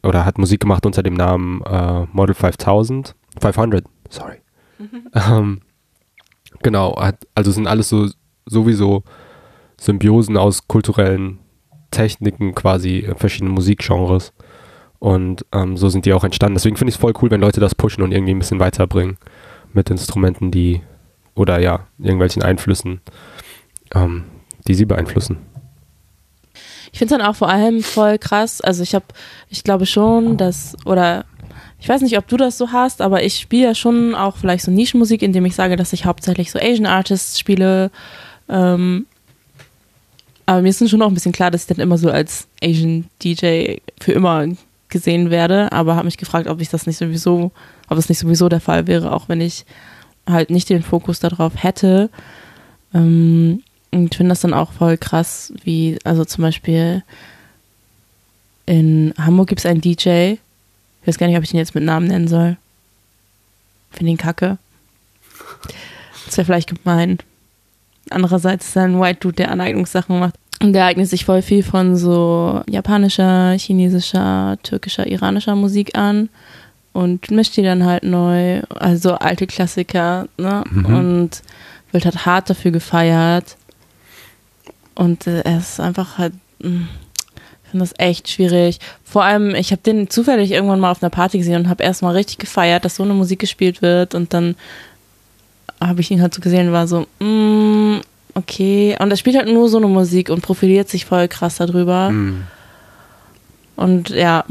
oder 0.03 0.25
hat 0.25 0.37
Musik 0.37 0.61
gemacht 0.61 0.85
unter 0.85 1.03
dem 1.03 1.13
Namen 1.13 1.61
äh, 1.63 2.05
Model 2.11 2.35
5000, 2.35 3.15
500, 3.39 3.85
sorry. 4.09 4.37
ähm, 5.13 5.61
genau, 6.61 6.95
hat, 6.99 7.27
also 7.35 7.51
sind 7.51 7.67
alles 7.67 7.89
so 7.89 8.09
sowieso 8.45 9.03
Symbiosen 9.77 10.37
aus 10.37 10.67
kulturellen 10.67 11.39
Techniken 11.91 12.53
quasi 12.55 13.07
verschiedenen 13.15 13.53
Musikgenres. 13.53 14.33
Und 14.99 15.45
ähm, 15.53 15.77
so 15.77 15.87
sind 15.87 16.05
die 16.05 16.13
auch 16.13 16.25
entstanden. 16.25 16.55
Deswegen 16.55 16.75
finde 16.75 16.89
ich 16.89 16.95
es 16.95 17.01
voll 17.01 17.13
cool, 17.21 17.31
wenn 17.31 17.39
Leute 17.39 17.61
das 17.61 17.73
pushen 17.73 18.03
und 18.03 18.11
irgendwie 18.11 18.33
ein 18.33 18.39
bisschen 18.39 18.59
weiterbringen 18.59 19.17
mit 19.73 19.89
Instrumenten, 19.89 20.51
die 20.51 20.81
oder 21.35 21.59
ja, 21.59 21.87
irgendwelchen 21.99 22.43
Einflüssen, 22.43 22.99
ähm, 23.95 24.25
die 24.67 24.73
sie 24.73 24.85
beeinflussen. 24.85 25.37
Ich 26.91 26.99
finde 26.99 27.13
es 27.13 27.19
dann 27.19 27.27
auch 27.27 27.35
vor 27.35 27.49
allem 27.49 27.83
voll 27.83 28.17
krass. 28.17 28.61
Also 28.61 28.83
ich 28.83 28.95
habe, 28.95 29.05
ich 29.49 29.63
glaube 29.63 29.85
schon, 29.85 30.37
dass, 30.37 30.75
oder 30.85 31.25
ich 31.79 31.87
weiß 31.87 32.01
nicht, 32.01 32.17
ob 32.17 32.27
du 32.27 32.37
das 32.37 32.57
so 32.57 32.71
hast, 32.71 33.01
aber 33.01 33.23
ich 33.23 33.39
spiele 33.39 33.67
ja 33.67 33.75
schon 33.75 34.15
auch 34.15 34.37
vielleicht 34.37 34.65
so 34.65 34.71
Nischenmusik, 34.71 35.21
indem 35.21 35.45
ich 35.45 35.55
sage, 35.55 35.75
dass 35.75 35.93
ich 35.93 36.05
hauptsächlich 36.05 36.51
so 36.51 36.59
Asian 36.59 36.85
Artists 36.85 37.39
spiele. 37.39 37.89
Ähm, 38.49 39.05
aber 40.45 40.61
mir 40.61 40.69
ist 40.69 40.89
schon 40.89 41.01
auch 41.01 41.07
ein 41.07 41.13
bisschen 41.13 41.31
klar, 41.31 41.51
dass 41.51 41.61
ich 41.61 41.67
dann 41.67 41.79
immer 41.79 41.97
so 41.97 42.09
als 42.09 42.47
Asian 42.61 43.05
DJ 43.23 43.77
für 44.01 44.11
immer 44.11 44.47
gesehen 44.89 45.29
werde. 45.29 45.71
Aber 45.71 45.95
habe 45.95 46.05
mich 46.05 46.17
gefragt, 46.17 46.47
ob 46.47 46.59
ich 46.59 46.69
das 46.69 46.87
nicht 46.87 46.97
sowieso, 46.97 47.51
ob 47.87 47.97
es 47.97 48.09
nicht 48.09 48.19
sowieso 48.19 48.49
der 48.49 48.59
Fall 48.59 48.87
wäre, 48.87 49.13
auch 49.13 49.29
wenn 49.29 49.39
ich 49.39 49.65
halt 50.27 50.49
nicht 50.49 50.69
den 50.69 50.83
Fokus 50.83 51.19
darauf 51.19 51.63
hätte. 51.63 52.09
Ähm, 52.93 53.63
ich 53.91 54.15
finde 54.15 54.29
das 54.29 54.41
dann 54.41 54.53
auch 54.53 54.71
voll 54.71 54.97
krass, 54.97 55.53
wie, 55.63 55.97
also 56.03 56.25
zum 56.25 56.43
Beispiel 56.43 57.03
in 58.65 59.13
Hamburg 59.17 59.49
gibt 59.49 59.59
es 59.59 59.65
einen 59.65 59.81
DJ, 59.81 60.35
ich 61.01 61.07
weiß 61.07 61.17
gar 61.17 61.27
nicht, 61.27 61.37
ob 61.37 61.43
ich 61.43 61.49
den 61.49 61.57
jetzt 61.57 61.75
mit 61.75 61.83
Namen 61.83 62.07
nennen 62.07 62.27
soll. 62.27 62.57
Finde 63.91 64.11
ihn 64.11 64.17
kacke. 64.17 64.57
Das 66.25 66.37
wäre 66.37 66.45
vielleicht 66.45 66.83
gemein. 66.83 67.17
Andererseits 68.11 68.67
ist 68.67 68.75
er 68.75 68.83
ein 68.83 68.99
White 68.99 69.19
Dude, 69.21 69.35
der 69.35 69.51
Aneignungssachen 69.51 70.19
macht. 70.19 70.35
Und 70.61 70.73
der 70.73 70.85
eignet 70.85 71.07
sich 71.07 71.25
voll 71.25 71.41
viel 71.41 71.63
von 71.63 71.95
so 71.95 72.61
japanischer, 72.69 73.53
chinesischer, 73.57 74.57
türkischer, 74.61 75.07
iranischer 75.07 75.55
Musik 75.55 75.97
an 75.97 76.29
und 76.91 77.31
mischt 77.31 77.55
die 77.55 77.63
dann 77.63 77.85
halt 77.85 78.03
neu. 78.03 78.61
Also 78.69 79.13
alte 79.13 79.47
Klassiker, 79.47 80.27
ne? 80.37 80.63
Mhm. 80.69 80.85
Und 80.85 81.41
wird 81.91 82.05
halt 82.05 82.25
hart 82.25 82.49
dafür 82.49 82.71
gefeiert. 82.71 83.55
Und 84.99 85.27
äh, 85.27 85.39
er 85.45 85.59
ist 85.59 85.79
einfach 85.79 86.17
halt, 86.17 86.33
mh, 86.61 86.87
ich 87.63 87.69
finde 87.71 87.85
das 87.85 87.93
echt 87.97 88.27
schwierig. 88.27 88.79
Vor 89.05 89.23
allem, 89.23 89.55
ich 89.55 89.71
habe 89.71 89.81
den 89.81 90.09
zufällig 90.09 90.51
irgendwann 90.51 90.81
mal 90.81 90.91
auf 90.91 91.01
einer 91.01 91.09
Party 91.09 91.37
gesehen 91.37 91.55
und 91.55 91.69
habe 91.69 91.85
erstmal 91.85 92.15
richtig 92.15 92.37
gefeiert, 92.37 92.83
dass 92.83 92.97
so 92.97 93.03
eine 93.03 93.13
Musik 93.13 93.39
gespielt 93.39 93.81
wird. 93.81 94.13
Und 94.13 94.33
dann 94.33 94.55
habe 95.79 96.01
ich 96.01 96.11
ihn 96.11 96.21
halt 96.21 96.33
so 96.33 96.41
gesehen 96.41 96.67
und 96.67 96.73
war 96.73 96.85
so, 96.85 97.07
mm, 97.19 98.01
okay. 98.33 98.97
Und 98.99 99.09
er 99.09 99.15
spielt 99.15 99.37
halt 99.37 99.47
nur 99.47 99.69
so 99.69 99.77
eine 99.77 99.87
Musik 99.87 100.29
und 100.29 100.41
profiliert 100.41 100.89
sich 100.89 101.05
voll 101.05 101.29
krass 101.29 101.55
darüber. 101.55 102.09
Mhm. 102.09 102.43
Und 103.77 104.09
ja. 104.09 104.43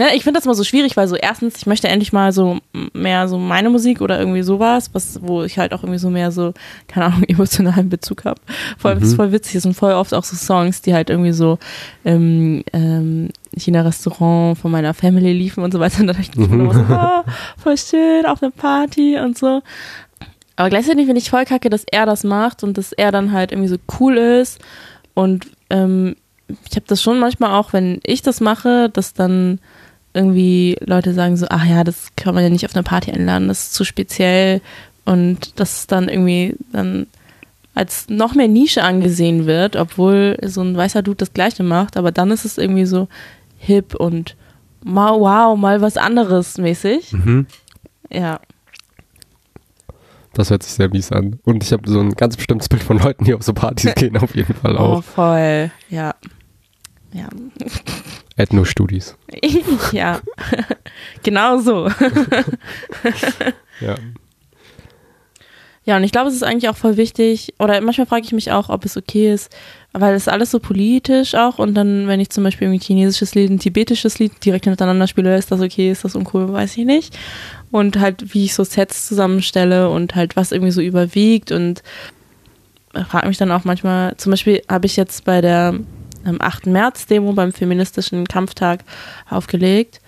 Ja, 0.00 0.06
ich 0.14 0.22
finde 0.24 0.38
das 0.38 0.46
mal 0.46 0.54
so 0.54 0.64
schwierig, 0.64 0.96
weil 0.96 1.06
so 1.08 1.14
erstens, 1.14 1.58
ich 1.58 1.66
möchte 1.66 1.86
endlich 1.86 2.10
mal 2.10 2.32
so 2.32 2.56
mehr 2.94 3.28
so 3.28 3.36
meine 3.36 3.68
Musik 3.68 4.00
oder 4.00 4.18
irgendwie 4.18 4.40
sowas, 4.40 4.88
was, 4.94 5.20
wo 5.20 5.42
ich 5.42 5.58
halt 5.58 5.74
auch 5.74 5.82
irgendwie 5.82 5.98
so 5.98 6.08
mehr 6.08 6.32
so, 6.32 6.54
keine 6.88 7.06
Ahnung, 7.06 7.24
emotionalen 7.28 7.90
Bezug 7.90 8.24
habe. 8.24 8.40
Vor 8.78 8.88
allem, 8.88 9.00
mhm. 9.00 9.04
ist 9.04 9.16
voll 9.16 9.30
witzig, 9.30 9.56
es 9.56 9.64
sind 9.64 9.74
voll 9.74 9.92
oft 9.92 10.14
auch 10.14 10.24
so 10.24 10.36
Songs, 10.36 10.80
die 10.80 10.94
halt 10.94 11.10
irgendwie 11.10 11.32
so 11.32 11.58
im 12.02 12.64
ähm, 12.72 13.28
China-Restaurant 13.54 14.56
von 14.56 14.70
meiner 14.70 14.94
Family 14.94 15.34
liefen 15.34 15.62
und 15.62 15.70
so 15.70 15.80
weiter. 15.80 15.90
Und 16.00 16.06
dann 16.06 16.16
dachte 16.16 16.30
ich 16.32 16.48
mhm. 16.48 16.60
immer 16.60 16.72
so, 16.72 16.84
oh, 16.88 17.30
voll 17.58 17.76
schön, 17.76 18.24
auf 18.24 18.42
einer 18.42 18.52
Party 18.52 19.18
und 19.18 19.36
so. 19.36 19.60
Aber 20.56 20.70
gleichzeitig 20.70 21.04
finde 21.04 21.20
ich 21.20 21.28
voll 21.28 21.44
kacke, 21.44 21.68
dass 21.68 21.84
er 21.84 22.06
das 22.06 22.24
macht 22.24 22.64
und 22.64 22.78
dass 22.78 22.92
er 22.92 23.12
dann 23.12 23.32
halt 23.32 23.52
irgendwie 23.52 23.68
so 23.68 23.76
cool 23.98 24.16
ist. 24.16 24.60
Und 25.12 25.46
ähm, 25.68 26.16
ich 26.48 26.76
habe 26.76 26.86
das 26.86 27.02
schon 27.02 27.18
manchmal 27.18 27.52
auch, 27.52 27.74
wenn 27.74 28.00
ich 28.02 28.22
das 28.22 28.40
mache, 28.40 28.88
dass 28.88 29.12
dann 29.12 29.60
irgendwie 30.14 30.76
Leute 30.84 31.14
sagen 31.14 31.36
so, 31.36 31.46
ach 31.48 31.64
ja, 31.64 31.84
das 31.84 32.08
kann 32.16 32.34
man 32.34 32.42
ja 32.42 32.50
nicht 32.50 32.64
auf 32.64 32.74
eine 32.74 32.82
Party 32.82 33.12
einladen, 33.12 33.48
das 33.48 33.64
ist 33.64 33.74
zu 33.74 33.84
speziell 33.84 34.60
und 35.04 35.58
das 35.60 35.86
dann 35.86 36.08
irgendwie 36.08 36.56
dann 36.72 37.06
als 37.74 38.08
noch 38.08 38.34
mehr 38.34 38.48
Nische 38.48 38.82
angesehen 38.82 39.46
wird, 39.46 39.76
obwohl 39.76 40.36
so 40.42 40.60
ein 40.60 40.76
weißer 40.76 41.02
Dude 41.02 41.18
das 41.18 41.32
Gleiche 41.32 41.62
macht, 41.62 41.96
aber 41.96 42.10
dann 42.12 42.30
ist 42.30 42.44
es 42.44 42.58
irgendwie 42.58 42.86
so 42.86 43.08
hip 43.58 43.94
und 43.94 44.36
mal, 44.82 45.12
wow, 45.12 45.56
mal 45.56 45.80
was 45.80 45.96
anderes 45.96 46.58
mäßig. 46.58 47.12
Mhm. 47.12 47.46
Ja. 48.10 48.40
Das 50.32 50.50
hört 50.50 50.62
sich 50.62 50.72
sehr 50.72 50.88
mies 50.88 51.12
an. 51.12 51.38
Und 51.44 51.62
ich 51.62 51.72
habe 51.72 51.88
so 51.88 52.00
ein 52.00 52.12
ganz 52.12 52.36
bestimmtes 52.36 52.68
Bild 52.68 52.82
von 52.82 52.98
Leuten, 52.98 53.24
die 53.24 53.34
auf 53.34 53.42
so 53.42 53.52
Partys 53.52 53.94
gehen, 53.96 54.16
auf 54.16 54.34
jeden 54.34 54.54
Fall 54.54 54.76
auch. 54.76 54.98
Oh, 54.98 55.00
voll, 55.02 55.70
ja. 55.88 56.14
Ja. 57.12 57.28
Ethno-Studis. 58.40 59.16
ja, 59.92 60.20
genau 61.22 61.58
so. 61.58 61.88
ja. 63.80 63.94
Ja, 65.86 65.96
und 65.96 66.04
ich 66.04 66.12
glaube, 66.12 66.28
es 66.28 66.34
ist 66.34 66.44
eigentlich 66.44 66.68
auch 66.68 66.76
voll 66.76 66.96
wichtig, 66.96 67.54
oder 67.58 67.80
manchmal 67.80 68.06
frage 68.06 68.24
ich 68.24 68.32
mich 68.32 68.52
auch, 68.52 68.68
ob 68.68 68.84
es 68.84 68.96
okay 68.96 69.32
ist, 69.32 69.50
weil 69.92 70.14
es 70.14 70.28
alles 70.28 70.50
so 70.50 70.60
politisch 70.60 71.34
auch 71.34 71.58
und 71.58 71.74
dann, 71.74 72.06
wenn 72.06 72.20
ich 72.20 72.30
zum 72.30 72.44
Beispiel 72.44 72.68
ein 72.68 72.78
chinesisches 72.78 73.34
Lied, 73.34 73.50
ein 73.50 73.58
tibetisches 73.58 74.18
Lied 74.18 74.44
direkt 74.44 74.66
hintereinander 74.66 75.06
spiele, 75.06 75.36
ist 75.36 75.50
das 75.50 75.60
okay, 75.60 75.90
ist 75.90 76.04
das 76.04 76.14
uncool, 76.14 76.52
weiß 76.52 76.76
ich 76.76 76.84
nicht. 76.84 77.18
Und 77.70 77.98
halt, 77.98 78.34
wie 78.34 78.44
ich 78.44 78.54
so 78.54 78.62
Sets 78.62 79.08
zusammenstelle 79.08 79.88
und 79.88 80.14
halt, 80.14 80.36
was 80.36 80.52
irgendwie 80.52 80.70
so 80.70 80.80
überwiegt 80.80 81.50
und 81.50 81.82
frage 83.08 83.28
mich 83.28 83.38
dann 83.38 83.50
auch 83.50 83.64
manchmal, 83.64 84.16
zum 84.16 84.30
Beispiel 84.30 84.62
habe 84.68 84.86
ich 84.86 84.96
jetzt 84.96 85.24
bei 85.24 85.40
der 85.40 85.74
8. 86.24 86.66
März 86.66 87.06
Demo 87.06 87.32
beim 87.32 87.52
feministischen 87.52 88.26
Kampftag 88.26 88.84
aufgelegt 89.28 90.00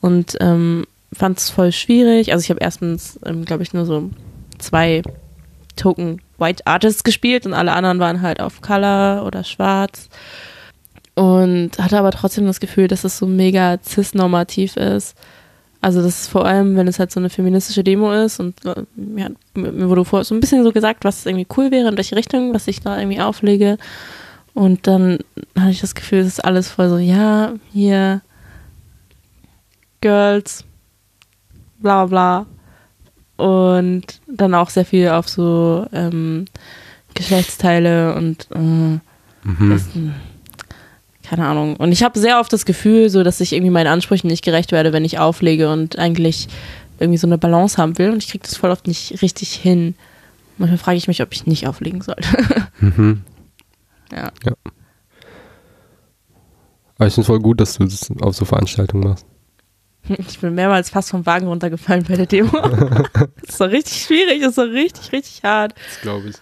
und 0.00 0.36
ähm, 0.40 0.84
fand 1.12 1.38
es 1.38 1.50
voll 1.50 1.72
schwierig. 1.72 2.32
Also 2.32 2.42
ich 2.42 2.50
habe 2.50 2.60
erstens, 2.60 3.18
ähm, 3.24 3.44
glaube 3.44 3.62
ich, 3.62 3.72
nur 3.72 3.86
so 3.86 4.10
zwei 4.58 5.02
Token 5.76 6.20
White 6.38 6.66
Artists 6.66 7.04
gespielt 7.04 7.46
und 7.46 7.54
alle 7.54 7.72
anderen 7.72 7.98
waren 7.98 8.22
halt 8.22 8.40
auf 8.40 8.60
Color 8.60 9.24
oder 9.26 9.44
Schwarz. 9.44 10.08
Und 11.14 11.78
hatte 11.78 11.98
aber 11.98 12.10
trotzdem 12.10 12.46
das 12.46 12.58
Gefühl, 12.58 12.88
dass 12.88 13.04
es 13.04 13.18
so 13.18 13.26
mega 13.26 13.78
cis-normativ 13.84 14.76
ist. 14.76 15.16
Also 15.80 16.02
das 16.02 16.22
ist 16.22 16.28
vor 16.28 16.44
allem, 16.46 16.76
wenn 16.76 16.88
es 16.88 16.98
halt 16.98 17.12
so 17.12 17.20
eine 17.20 17.28
feministische 17.28 17.84
Demo 17.84 18.10
ist 18.12 18.40
und 18.40 18.54
ja, 18.64 19.28
mir 19.54 19.88
wurde 19.90 20.04
vorher 20.04 20.24
so 20.24 20.34
ein 20.34 20.40
bisschen 20.40 20.64
so 20.64 20.72
gesagt, 20.72 21.04
was 21.04 21.26
irgendwie 21.26 21.46
cool 21.56 21.70
wäre, 21.70 21.88
in 21.88 21.96
welche 21.96 22.16
Richtung, 22.16 22.54
was 22.54 22.66
ich 22.68 22.80
da 22.80 22.98
irgendwie 22.98 23.20
auflege. 23.20 23.76
Und 24.54 24.86
dann 24.86 25.18
hatte 25.58 25.70
ich 25.70 25.80
das 25.80 25.96
Gefühl, 25.96 26.20
es 26.20 26.26
ist 26.28 26.44
alles 26.44 26.70
voll 26.70 26.88
so, 26.88 26.98
ja, 26.98 27.52
hier, 27.72 28.22
Girls, 30.00 30.64
bla 31.80 32.06
bla. 32.06 32.46
Und 33.36 34.20
dann 34.28 34.54
auch 34.54 34.70
sehr 34.70 34.84
viel 34.84 35.08
auf 35.08 35.28
so 35.28 35.86
ähm, 35.92 36.44
Geschlechtsteile 37.14 38.14
und 38.14 38.46
äh, 38.54 38.58
mhm. 38.58 39.00
das, 39.70 39.88
keine 41.28 41.46
Ahnung. 41.46 41.74
Und 41.76 41.90
ich 41.90 42.04
habe 42.04 42.18
sehr 42.18 42.38
oft 42.38 42.52
das 42.52 42.64
Gefühl, 42.64 43.10
so 43.10 43.24
dass 43.24 43.40
ich 43.40 43.52
irgendwie 43.52 43.70
meinen 43.70 43.88
Ansprüchen 43.88 44.28
nicht 44.28 44.44
gerecht 44.44 44.70
werde, 44.70 44.92
wenn 44.92 45.04
ich 45.04 45.18
auflege 45.18 45.72
und 45.72 45.98
eigentlich 45.98 46.48
irgendwie 47.00 47.18
so 47.18 47.26
eine 47.26 47.38
Balance 47.38 47.76
haben 47.76 47.98
will. 47.98 48.10
Und 48.10 48.22
ich 48.22 48.30
kriege 48.30 48.44
das 48.44 48.56
voll 48.56 48.70
oft 48.70 48.86
nicht 48.86 49.20
richtig 49.20 49.52
hin. 49.52 49.96
Manchmal 50.58 50.78
frage 50.78 50.98
ich 50.98 51.08
mich, 51.08 51.22
ob 51.22 51.32
ich 51.32 51.46
nicht 51.46 51.66
auflegen 51.66 52.02
sollte. 52.02 52.28
Mhm. 52.78 53.22
Ja. 54.14 54.30
ja. 54.44 54.52
Aber 56.96 57.08
ich 57.08 57.14
finde 57.14 57.22
es 57.22 57.26
voll 57.26 57.40
gut, 57.40 57.60
dass 57.60 57.74
du 57.74 57.84
das 57.84 58.10
auf 58.20 58.36
so 58.36 58.44
Veranstaltungen 58.44 59.04
machst. 59.08 59.26
Ich 60.28 60.38
bin 60.38 60.54
mehrmals 60.54 60.90
fast 60.90 61.10
vom 61.10 61.24
Wagen 61.24 61.46
runtergefallen 61.46 62.04
bei 62.06 62.16
der 62.16 62.26
Demo. 62.26 62.50
das 63.46 63.58
war 63.58 63.70
richtig 63.70 64.02
schwierig, 64.02 64.42
das 64.42 64.56
war 64.58 64.66
richtig, 64.66 65.12
richtig 65.12 65.42
hart. 65.42 65.74
Das 65.76 66.00
glaube 66.02 66.28
ich. 66.28 66.36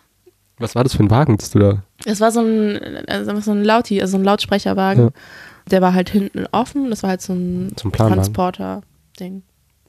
Was 0.58 0.74
war 0.74 0.82
das 0.82 0.94
für 0.94 1.02
ein 1.02 1.10
Wagen, 1.10 1.36
dass 1.36 1.50
du 1.50 1.58
da? 1.60 1.82
Es 2.04 2.20
war 2.20 2.32
so 2.32 2.40
ein, 2.40 3.04
also 3.08 3.38
so 3.40 3.52
ein 3.52 3.64
Lauti, 3.64 4.00
also 4.00 4.16
ein 4.16 4.24
Lautsprecherwagen. 4.24 5.04
Ja. 5.04 5.10
Der 5.70 5.80
war 5.80 5.94
halt 5.94 6.10
hinten 6.10 6.46
offen, 6.50 6.90
das 6.90 7.02
war 7.02 7.10
halt 7.10 7.22
so 7.22 7.34
ein 7.34 7.72
Transporter-Ding. 7.76 9.42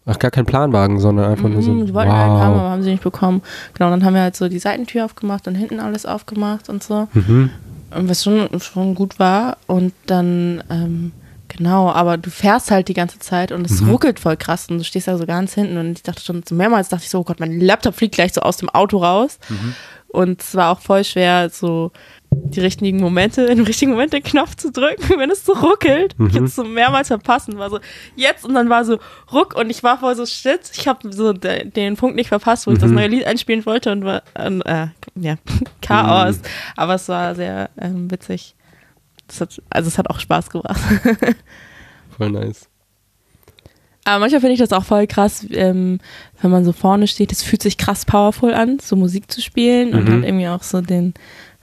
Ach, 0.06 0.20
gar 0.20 0.32
kein 0.32 0.46
Planwagen, 0.46 1.00
sondern 1.00 1.32
einfach 1.32 1.48
mhm, 1.48 1.54
nur 1.54 1.64
so. 1.64 1.72
Mhm, 1.72 1.86
die 1.86 1.94
wollten 1.94 2.12
wow. 2.12 2.20
einen 2.20 2.34
haben, 2.34 2.60
aber 2.60 2.70
haben 2.70 2.84
sie 2.84 2.92
nicht 2.92 3.04
bekommen. 3.04 3.42
Genau, 3.74 3.90
dann 3.90 4.04
haben 4.04 4.14
wir 4.14 4.22
halt 4.22 4.36
so 4.36 4.50
die 4.50 4.60
Seitentür 4.60 5.06
aufgemacht 5.06 5.48
und 5.48 5.56
hinten 5.56 5.80
alles 5.80 6.06
aufgemacht 6.06 6.70
und 6.70 6.84
so. 6.84 7.08
Mhm. 7.14 7.52
Was 7.96 8.24
schon, 8.24 8.60
schon 8.60 8.96
gut 8.96 9.20
war. 9.20 9.58
Und 9.68 9.94
dann, 10.06 10.64
ähm, 10.70 11.12
genau, 11.48 11.92
aber 11.92 12.18
du 12.18 12.30
fährst 12.30 12.72
halt 12.72 12.88
die 12.88 12.94
ganze 12.94 13.20
Zeit 13.20 13.52
und 13.52 13.66
es 13.66 13.82
mhm. 13.82 13.90
ruckelt 13.90 14.20
voll 14.20 14.38
krass 14.38 14.68
und 14.70 14.80
du 14.80 14.84
stehst 14.84 15.08
da 15.08 15.18
so 15.18 15.26
ganz 15.26 15.54
hinten 15.54 15.78
und 15.78 15.92
ich 15.94 16.04
dachte 16.04 16.22
schon 16.22 16.44
mehrmals, 16.52 16.90
dachte 16.90 17.04
ich 17.04 17.10
so, 17.10 17.20
oh 17.20 17.24
Gott, 17.24 17.40
mein 17.40 17.60
Laptop 17.60 17.96
fliegt 17.96 18.16
gleich 18.16 18.34
so 18.34 18.42
aus 18.42 18.58
dem 18.58 18.70
Auto 18.70 18.98
raus. 18.98 19.40
Mhm. 19.50 19.76
Und 20.08 20.42
es 20.42 20.54
war 20.54 20.72
auch 20.72 20.80
voll 20.80 21.04
schwer, 21.04 21.50
so 21.50 21.92
die 22.30 22.60
richtigen 22.60 23.00
Momente, 23.00 23.44
im 23.46 23.64
richtigen 23.64 23.92
Moment 23.92 24.14
den 24.14 24.22
Knopf 24.22 24.56
zu 24.56 24.72
drücken, 24.72 25.04
wenn 25.18 25.32
es 25.32 25.44
so 25.44 25.54
ruckelt. 25.54 26.18
Mhm. 26.20 26.28
Ich 26.28 26.36
hätte 26.36 26.46
es 26.46 26.56
so 26.56 26.64
mehrmals 26.64 27.08
verpassen, 27.08 27.58
war 27.58 27.72
so 27.72 27.80
jetzt 28.16 28.46
und 28.46 28.54
dann 28.54 28.70
war 28.70 28.86
so 28.86 29.00
ruck 29.32 29.56
und 29.56 29.72
ich 29.72 29.82
war 29.82 30.00
voll 30.00 30.16
so 30.16 30.26
shit. 30.26 30.60
Ich 30.78 30.88
habe 30.88 31.12
so 31.12 31.34
de, 31.34 31.66
den 31.66 31.96
Punkt 31.96 32.16
nicht 32.16 32.28
verpasst, 32.28 32.68
wo 32.68 32.72
mhm. 32.72 32.76
ich 32.76 32.82
das 32.82 32.90
mhm. 32.90 32.98
neue 32.98 33.08
Lied 33.08 33.26
einspielen 33.26 33.66
wollte 33.66 33.92
und 33.92 34.06
war 34.06 34.22
äh, 34.36 34.88
ja 35.16 35.36
Chaos. 35.82 36.38
Mhm. 36.38 36.44
Aber 36.76 36.96
es 36.96 37.08
war 37.10 37.36
sehr 37.36 37.70
ähm, 37.80 38.10
witzig. 38.12 38.56
Hat, 39.40 39.62
also 39.70 39.88
es 39.88 39.98
hat 39.98 40.10
auch 40.10 40.20
Spaß 40.20 40.50
gemacht. 40.50 40.80
voll 42.18 42.32
nice. 42.32 42.68
Aber 44.06 44.20
manchmal 44.20 44.42
finde 44.42 44.54
ich 44.54 44.60
das 44.60 44.74
auch 44.74 44.84
voll 44.84 45.08
krass, 45.08 45.46
ähm, 45.52 46.00
wenn 46.42 46.52
man 46.52 46.66
so 46.66 46.74
vorne 46.74 47.08
steht. 47.08 47.32
Es 47.32 47.42
fühlt 47.42 47.64
sich 47.64 47.78
krass 47.78 48.06
powerful 48.06 48.54
an, 48.54 48.80
so 48.80 48.96
Musik 48.96 49.32
zu 49.32 49.42
spielen 49.42 49.92
mhm. 49.92 49.98
und 49.98 50.10
halt 50.10 50.26
irgendwie 50.26 50.48
auch 50.50 50.64
so 50.64 50.82
den 50.82 51.14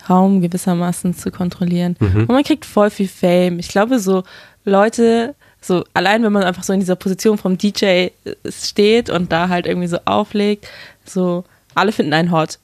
Raum 0.09 0.41
gewissermaßen 0.41 1.15
zu 1.15 1.31
kontrollieren. 1.31 1.97
Mhm. 2.01 2.21
Und 2.21 2.31
man 2.31 2.43
kriegt 2.43 2.65
voll 2.65 2.89
viel 2.89 3.09
Fame. 3.09 3.59
Ich 3.59 3.69
glaube, 3.69 3.99
so 3.99 4.23
Leute, 4.65 5.35
so 5.61 5.85
allein 5.93 6.23
wenn 6.23 6.33
man 6.33 6.45
einfach 6.45 6.63
so 6.63 6.73
in 6.73 6.81
dieser 6.81 6.97
Position 6.97 7.37
vom 7.37 7.59
DJ 7.59 7.85
äh, 7.85 8.11
steht 8.49 9.11
und 9.11 9.31
da 9.31 9.51
halt 9.51 9.67
irgendwie 9.67 9.89
so 9.89 9.99
auflegt, 10.07 10.67
so 11.05 11.45
alle 11.75 11.93
finden 11.93 12.15
einen 12.15 12.33
hot. 12.33 12.59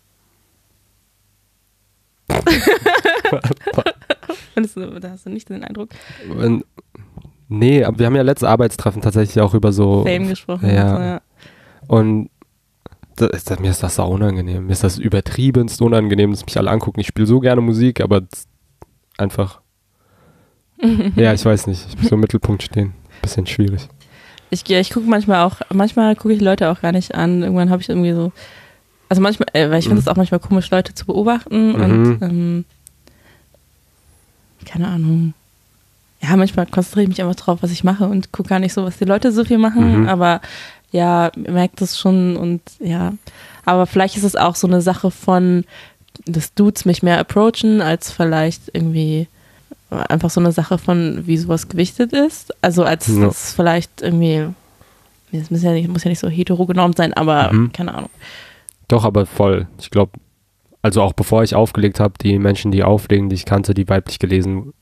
du, 4.55 5.01
da 5.01 5.11
hast 5.11 5.27
du 5.27 5.31
nicht 5.31 5.49
den 5.49 5.65
Eindruck? 5.65 5.89
Nee, 7.49 7.85
aber 7.85 7.99
wir 7.99 8.07
haben 8.07 8.17
ja 8.17 8.23
letztes 8.23 8.49
Arbeitstreffen 8.49 9.03
tatsächlich 9.03 9.41
auch 9.41 9.55
über 9.55 9.73
so 9.73 10.05
Fame 10.05 10.29
gesprochen. 10.29 10.69
Ja. 10.69 10.93
Also, 10.93 11.03
ja. 11.03 11.21
Und 11.87 12.31
das, 13.17 13.45
das, 13.45 13.61
mir 13.61 13.71
ist 13.71 13.83
das 13.83 13.97
sau 13.97 14.11
unangenehm. 14.11 14.67
Mir 14.67 14.73
ist 14.73 14.85
das 14.85 14.99
übertriebenst 14.99 15.81
unangenehm, 15.81 16.33
dass 16.33 16.45
mich 16.45 16.59
alle 16.59 16.71
angucken. 16.71 17.01
Ich 17.01 17.07
spiele 17.07 17.27
so 17.27 17.41
gerne 17.41 17.61
Musik, 17.61 18.01
aber 18.01 18.23
einfach. 19.17 19.61
ja, 21.17 21.33
ich 21.33 21.45
weiß 21.45 21.67
nicht. 21.69 21.87
Ich 21.89 21.97
muss 21.97 22.09
so 22.09 22.17
im 22.17 22.21
Mittelpunkt 22.21 22.63
stehen. 22.63 22.93
Bisschen 23.23 23.47
schwierig. 23.47 23.89
Ich, 24.51 24.69
ich 24.69 24.91
gucke 24.91 25.09
manchmal 25.09 25.45
auch, 25.45 25.61
manchmal 25.73 26.15
gucke 26.15 26.35
ich 26.35 26.41
Leute 26.41 26.71
auch 26.71 26.83
gar 26.83 26.93
nicht 26.93 27.15
an. 27.15 27.43
Irgendwann 27.43 27.71
habe 27.71 27.83
ich 27.83 27.89
irgendwie 27.89 28.13
so. 28.13 28.33
Also 29.09 29.23
manchmal, 29.23 29.49
äh, 29.53 29.71
weil 29.71 29.79
ich 29.79 29.87
finde 29.87 30.01
es 30.01 30.07
mhm. 30.07 30.13
auch 30.13 30.17
manchmal 30.17 30.41
komisch, 30.41 30.71
Leute 30.71 30.95
zu 30.95 31.07
beobachten 31.07 31.69
mhm. 31.69 31.75
und 31.75 32.23
ähm, 32.23 32.65
keine 34.65 34.89
Ahnung. 34.89 35.35
Ja, 36.21 36.37
manchmal 36.37 36.67
konzentriere 36.67 37.05
ich 37.05 37.09
mich 37.09 37.23
einfach 37.23 37.37
drauf, 37.37 37.59
was 37.63 37.71
ich 37.71 37.85
mache 37.85 38.07
und 38.07 38.33
gucke 38.33 38.49
gar 38.49 38.59
nicht 38.59 38.73
so, 38.73 38.85
was 38.85 38.99
die 38.99 39.05
Leute 39.05 39.31
so 39.33 39.45
viel 39.45 39.59
machen, 39.59 40.03
mhm. 40.03 40.09
aber 40.09 40.41
ja, 40.91 41.31
merkt 41.37 41.81
es 41.83 41.99
schon 41.99 42.37
und 42.37 42.63
ja. 42.81 43.13
Aber 43.65 43.87
vielleicht 43.87 44.17
ist 44.17 44.25
es 44.25 44.37
auch 44.37 44.57
so 44.57 44.67
eine 44.67 44.81
Sache 44.81 45.11
von, 45.11 45.65
dass 46.25 46.55
Dudes 46.55 46.85
mich 46.85 47.03
mehr 47.03 47.19
approachen, 47.19 47.81
als 47.81 48.11
vielleicht 48.11 48.63
irgendwie 48.73 49.29
einfach 49.91 50.31
so 50.31 50.41
eine 50.41 50.53
Sache 50.53 50.79
von, 50.79 51.27
wie 51.27 51.37
sowas 51.37 51.69
gewichtet 51.69 52.13
ist. 52.13 52.53
Also 52.63 52.85
als 52.85 53.07
ja. 53.09 53.27
es 53.27 53.53
vielleicht 53.53 54.03
irgendwie, 54.03 54.47
es 55.33 55.51
muss 55.51 55.63
ja 55.63 55.73
nicht, 55.73 55.89
muss 55.89 56.05
ja 56.05 56.09
nicht 56.09 56.19
so 56.19 56.29
heterogenormt 56.29 56.97
sein, 56.97 57.13
aber 57.13 57.53
mhm. 57.53 57.73
keine 57.73 57.95
Ahnung. 57.95 58.11
Doch, 58.89 59.05
aber 59.05 59.27
voll. 59.27 59.67
Ich 59.79 59.91
glaube, 59.91 60.13
also 60.83 61.03
auch 61.03 61.13
bevor 61.13 61.43
ich 61.43 61.55
aufgelegt 61.55 61.99
habe, 62.01 62.15
die 62.21 62.39
Menschen, 62.39 62.71
die 62.71 62.85
auflegen, 62.85 63.29
die 63.29 63.35
ich 63.35 63.45
kannte, 63.45 63.75
die 63.75 63.89
weiblich 63.89 64.19
gelesen 64.19 64.73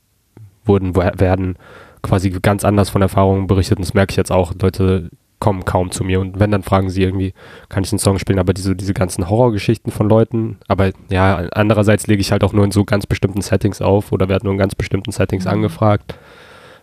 wurden, 0.64 0.94
werden, 0.96 1.56
quasi 2.02 2.30
ganz 2.30 2.64
anders 2.64 2.90
von 2.90 3.02
Erfahrungen 3.02 3.46
berichtet. 3.46 3.78
Und 3.78 3.86
das 3.86 3.94
merke 3.94 4.10
ich 4.12 4.16
jetzt 4.16 4.32
auch. 4.32 4.52
Leute 4.60 5.10
kommen 5.40 5.64
kaum 5.64 5.90
zu 5.90 6.04
mir. 6.04 6.20
Und 6.20 6.38
wenn, 6.38 6.50
dann 6.50 6.62
fragen 6.62 6.88
sie 6.90 7.02
irgendwie, 7.02 7.34
kann 7.68 7.84
ich 7.84 7.92
einen 7.92 7.98
Song 7.98 8.18
spielen? 8.18 8.38
Aber 8.38 8.54
diese, 8.54 8.76
diese 8.76 8.94
ganzen 8.94 9.28
Horrorgeschichten 9.28 9.92
von 9.92 10.08
Leuten, 10.08 10.58
aber 10.68 10.92
ja, 11.10 11.36
andererseits 11.52 12.06
lege 12.06 12.20
ich 12.20 12.32
halt 12.32 12.44
auch 12.44 12.52
nur 12.52 12.64
in 12.64 12.70
so 12.70 12.84
ganz 12.84 13.06
bestimmten 13.06 13.42
Settings 13.42 13.82
auf 13.82 14.12
oder 14.12 14.28
werde 14.28 14.46
nur 14.46 14.52
in 14.54 14.58
ganz 14.58 14.74
bestimmten 14.74 15.12
Settings 15.12 15.44
Mhm. 15.44 15.50
angefragt. 15.50 16.14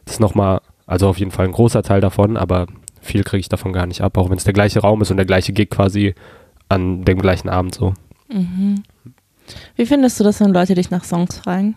Das 0.06 0.16
ist 0.16 0.20
nochmal, 0.20 0.62
also 0.86 1.08
auf 1.08 1.18
jeden 1.18 1.32
Fall 1.32 1.46
ein 1.46 1.52
großer 1.54 1.82
Teil 1.84 2.02
davon, 2.02 2.38
aber 2.38 2.68
viel 3.02 3.24
kriege 3.24 3.40
ich 3.40 3.50
davon 3.50 3.74
gar 3.74 3.88
nicht 3.88 4.02
ab, 4.02 4.18
auch 4.18 4.30
wenn 4.30 4.38
es 4.38 4.44
der 4.44 4.54
gleiche 4.54 4.80
Raum 4.82 5.02
ist 5.02 5.10
und 5.10 5.18
der 5.18 5.26
gleiche 5.26 5.54
Gig 5.54 5.70
quasi 5.72 6.14
an 6.72 7.04
dem 7.06 7.20
gleichen 7.20 7.50
Abend 7.50 7.76
so. 7.76 7.94
Mhm. 8.32 8.84
Wie 9.76 9.86
findest 9.86 10.20
du 10.20 10.24
das, 10.24 10.40
wenn 10.40 10.54
Leute 10.54 10.76
dich 10.76 10.90
nach 10.92 11.04
Songs 11.04 11.38
fragen? 11.40 11.76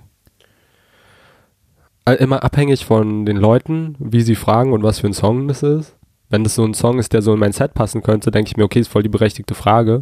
Äh, 2.05 2.15
Immer 2.15 2.43
abhängig 2.45 2.85
von 2.85 3.25
den 3.27 3.37
Leuten, 3.37 3.97
wie 3.99 4.21
sie 4.23 4.35
fragen 4.35 4.73
und 4.73 4.83
was 4.83 5.01
für 5.01 5.07
ein 5.07 5.13
Song 5.15 5.49
das 5.49 5.63
ist. 5.63 5.97
Wenn 6.31 6.45
das 6.45 6.55
so 6.55 6.65
ein 6.65 6.75
Song 6.75 6.99
ist, 6.99 7.13
der 7.13 7.23
so 7.23 7.33
in 7.35 7.39
mein 7.39 7.53
Set 7.53 7.75
passen 7.75 8.03
könnte, 8.03 8.31
denke 8.31 8.49
ich 8.51 8.57
mir, 8.57 8.65
okay, 8.65 8.81
ist 8.81 8.89
voll 8.89 9.03
die 9.03 9.09
berechtigte 9.09 9.55
Frage. 9.55 9.97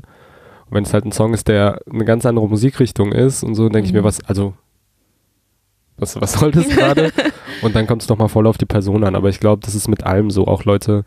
Und 0.66 0.72
wenn 0.76 0.84
es 0.84 0.92
halt 0.94 1.04
ein 1.04 1.12
Song 1.12 1.34
ist, 1.34 1.48
der 1.48 1.80
eine 1.90 2.04
ganz 2.04 2.24
andere 2.26 2.48
Musikrichtung 2.48 3.12
ist 3.12 3.42
und 3.42 3.54
so, 3.54 3.68
denke 3.68 3.86
ich 3.86 3.92
mir, 3.92 4.00
Mhm. 4.02 4.06
was, 4.06 4.24
also, 4.24 4.54
was, 5.98 6.20
was 6.20 6.32
soll 6.34 6.50
das 6.50 6.68
gerade? 6.76 7.12
und 7.62 7.74
dann 7.76 7.86
kommt 7.86 8.02
es 8.02 8.08
nochmal 8.08 8.28
voll 8.28 8.46
auf 8.46 8.58
die 8.58 8.66
Person 8.66 9.04
an. 9.04 9.14
Aber 9.14 9.28
ich 9.28 9.40
glaube, 9.40 9.62
das 9.64 9.74
ist 9.74 9.88
mit 9.88 10.04
allem 10.04 10.30
so. 10.30 10.46
Auch 10.46 10.64
Leute, 10.64 11.04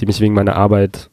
die 0.00 0.06
mich 0.06 0.20
wegen 0.20 0.34
meiner 0.34 0.56
Arbeit 0.56 1.10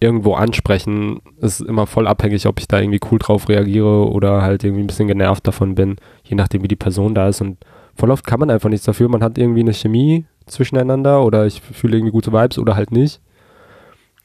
irgendwo 0.00 0.34
ansprechen, 0.34 1.20
ist 1.40 1.60
immer 1.60 1.86
voll 1.86 2.06
abhängig, 2.06 2.46
ob 2.46 2.60
ich 2.60 2.68
da 2.68 2.80
irgendwie 2.80 3.00
cool 3.10 3.18
drauf 3.18 3.48
reagiere 3.48 4.08
oder 4.10 4.42
halt 4.42 4.62
irgendwie 4.64 4.82
ein 4.84 4.86
bisschen 4.86 5.08
genervt 5.08 5.46
davon 5.46 5.74
bin, 5.74 5.96
je 6.24 6.36
nachdem, 6.36 6.62
wie 6.62 6.68
die 6.68 6.76
Person 6.76 7.14
da 7.14 7.28
ist. 7.28 7.40
Und 7.40 7.58
voll 7.96 8.10
oft 8.10 8.26
kann 8.26 8.40
man 8.40 8.50
einfach 8.50 8.68
nichts 8.68 8.86
dafür. 8.86 9.08
Man 9.08 9.22
hat 9.22 9.38
irgendwie 9.38 9.60
eine 9.60 9.74
Chemie 9.74 10.26
zwischeneinander 10.46 11.24
oder 11.24 11.46
ich 11.46 11.60
fühle 11.60 11.96
irgendwie 11.96 12.12
gute 12.12 12.32
Vibes 12.32 12.58
oder 12.58 12.76
halt 12.76 12.92
nicht. 12.92 13.20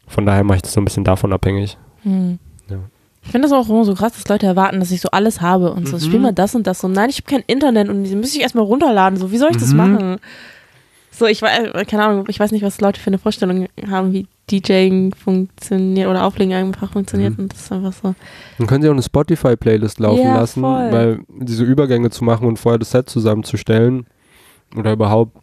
Von 0.08 0.26
daher 0.26 0.44
mache 0.44 0.58
ich 0.58 0.62
das 0.62 0.74
so 0.74 0.82
ein 0.82 0.86
bisschen 0.86 1.04
davon 1.04 1.34
abhängig. 1.34 1.78
Hm. 2.04 2.38
Ja. 2.70 2.78
Ich 3.26 3.32
finde 3.32 3.48
das 3.48 3.58
auch 3.58 3.70
immer 3.70 3.86
so 3.86 3.94
krass, 3.96 4.14
dass 4.14 4.28
Leute 4.28 4.46
erwarten, 4.46 4.80
dass 4.82 4.92
ich 4.92 5.00
so 5.02 5.10
alles 5.12 5.40
habe 5.42 5.72
und 5.72 5.88
so, 5.88 5.96
Mhm. 5.96 6.02
spiel 6.02 6.20
mal 6.20 6.34
das 6.34 6.56
und 6.56 6.68
das. 6.68 6.84
Und 6.84 6.92
nein, 6.92 7.10
ich 7.10 7.18
habe 7.18 7.30
kein 7.32 7.44
Internet 7.48 7.88
und 7.90 8.04
die 8.04 8.16
müsste 8.16 8.38
ich 8.38 8.44
erstmal 8.44 8.66
runterladen. 8.66 9.18
So, 9.18 9.32
wie 9.32 9.38
soll 9.38 9.52
ich 9.52 9.58
das 9.58 9.72
Mhm. 9.72 9.78
machen? 9.78 10.18
So, 11.16 11.28
ich 11.28 11.42
weiß, 11.44 11.72
keine 11.88 12.04
Ahnung, 12.06 12.26
ich 12.28 12.40
weiß 12.40 12.52
nicht, 12.52 12.64
was 12.64 12.82
Leute 12.82 13.00
für 13.00 13.08
eine 13.08 13.20
Vorstellung 13.20 13.68
haben, 13.88 14.14
wie 14.14 14.28
DJing 14.50 15.14
funktioniert 15.14 16.10
oder 16.10 16.26
Auflegen 16.26 16.54
einfach 16.54 16.92
funktioniert. 16.92 17.38
Mhm. 17.38 17.44
Und 17.44 17.54
das 17.54 17.62
ist 17.62 17.72
einfach 17.72 17.94
so. 17.94 18.16
Dann 18.58 18.68
können 18.68 18.82
Sie 18.82 18.90
auch 18.90 18.94
eine 18.94 19.04
Spotify-Playlist 19.04 20.00
laufen 20.00 20.24
Ja, 20.24 20.36
lassen, 20.38 20.62
voll. 20.62 20.92
weil 20.92 21.20
diese 21.30 21.64
Übergänge 21.64 22.10
zu 22.10 22.24
machen 22.24 22.48
und 22.48 22.58
vorher 22.58 22.80
das 22.80 22.92
Set 22.92 23.10
zusammenzustellen 23.10 24.08
oder 24.76 24.94
überhaupt 24.94 25.38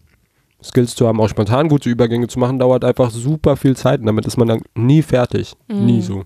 Skills 0.63 0.95
zu 0.95 1.07
haben, 1.07 1.21
auch 1.21 1.29
spontan 1.29 1.69
gute 1.69 1.89
Übergänge 1.89 2.27
zu 2.27 2.39
machen, 2.39 2.59
dauert 2.59 2.85
einfach 2.85 3.11
super 3.11 3.57
viel 3.57 3.77
Zeit 3.77 4.01
und 4.01 4.07
damit 4.07 4.27
ist 4.27 4.37
man 4.37 4.49
dann 4.49 4.63
nie 4.75 5.03
fertig. 5.03 5.55
Mhm. 5.69 5.87
Nie 5.87 6.03
so. 6.03 6.25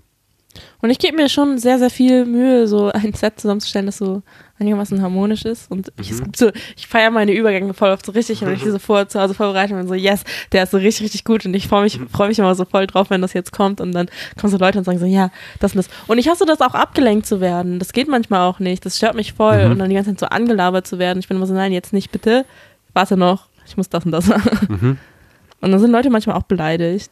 Und 0.81 0.89
ich 0.89 0.99
gebe 0.99 1.15
mir 1.17 1.29
schon 1.29 1.57
sehr, 1.57 1.79
sehr 1.79 1.89
viel 1.89 2.25
Mühe, 2.25 2.67
so 2.67 2.91
ein 2.91 3.13
Set 3.13 3.39
zusammenzustellen, 3.39 3.85
das 3.87 3.97
so 3.97 4.21
einigermaßen 4.59 5.01
harmonisch 5.01 5.43
ist. 5.43 5.69
Und 5.69 5.91
ich, 5.99 6.11
Mhm. 6.11 6.31
so, 6.35 6.51
ich 6.77 6.87
feiere 6.87 7.11
meine 7.11 7.33
Übergänge 7.33 7.73
voll 7.73 7.89
oft 7.89 8.05
so 8.05 8.11
richtig, 8.13 8.41
und 8.41 8.47
wenn 8.47 8.55
ich 8.55 8.63
die 8.63 8.69
so 8.69 8.79
vor 8.79 9.07
zu 9.07 9.19
Hause 9.19 9.33
vorbereite 9.33 9.73
und 9.73 9.79
bin 9.79 9.87
so, 9.87 9.93
yes, 9.95 10.23
der 10.51 10.63
ist 10.63 10.71
so 10.71 10.77
richtig, 10.77 11.03
richtig 11.05 11.23
gut. 11.25 11.45
Und 11.45 11.53
ich 11.53 11.67
freue 11.67 11.83
mich, 11.83 11.99
freue 12.11 12.29
mich 12.29 12.39
immer 12.39 12.55
so 12.55 12.65
voll 12.65 12.87
drauf, 12.87 13.09
wenn 13.09 13.21
das 13.21 13.33
jetzt 13.33 13.51
kommt. 13.51 13.81
Und 13.81 13.91
dann 13.91 14.07
kommen 14.39 14.51
so 14.51 14.57
Leute 14.57 14.77
und 14.77 14.83
sagen 14.85 14.99
so, 14.99 15.05
ja, 15.05 15.29
das 15.59 15.73
und 15.73 15.77
das. 15.77 15.89
Und 16.07 16.17
ich 16.19 16.29
hasse 16.29 16.45
das 16.45 16.61
auch 16.61 16.73
abgelenkt 16.73 17.25
zu 17.25 17.41
werden. 17.41 17.79
Das 17.79 17.91
geht 17.91 18.07
manchmal 18.07 18.41
auch 18.41 18.59
nicht. 18.59 18.85
Das 18.85 18.97
stört 18.97 19.15
mich 19.15 19.33
voll. 19.33 19.65
Mhm. 19.65 19.71
Und 19.71 19.79
dann 19.79 19.89
die 19.89 19.95
ganze 19.95 20.11
Zeit 20.11 20.19
so 20.19 20.25
angelabert 20.27 20.87
zu 20.87 20.99
werden. 20.99 21.19
Ich 21.19 21.27
bin 21.27 21.37
immer 21.37 21.47
so, 21.47 21.53
nein, 21.53 21.71
jetzt 21.73 21.91
nicht, 21.93 22.11
bitte. 22.11 22.45
Warte 22.93 23.17
noch. 23.17 23.47
Ich 23.67 23.75
muss 23.77 23.89
das 23.89 24.05
und 24.05 24.11
das 24.11 24.27
machen. 24.27 24.67
Mhm. 24.69 24.97
Und 25.61 25.71
dann 25.71 25.79
sind 25.79 25.91
Leute 25.91 26.11
manchmal 26.11 26.35
auch 26.35 26.43
beleidigt. 26.43 27.09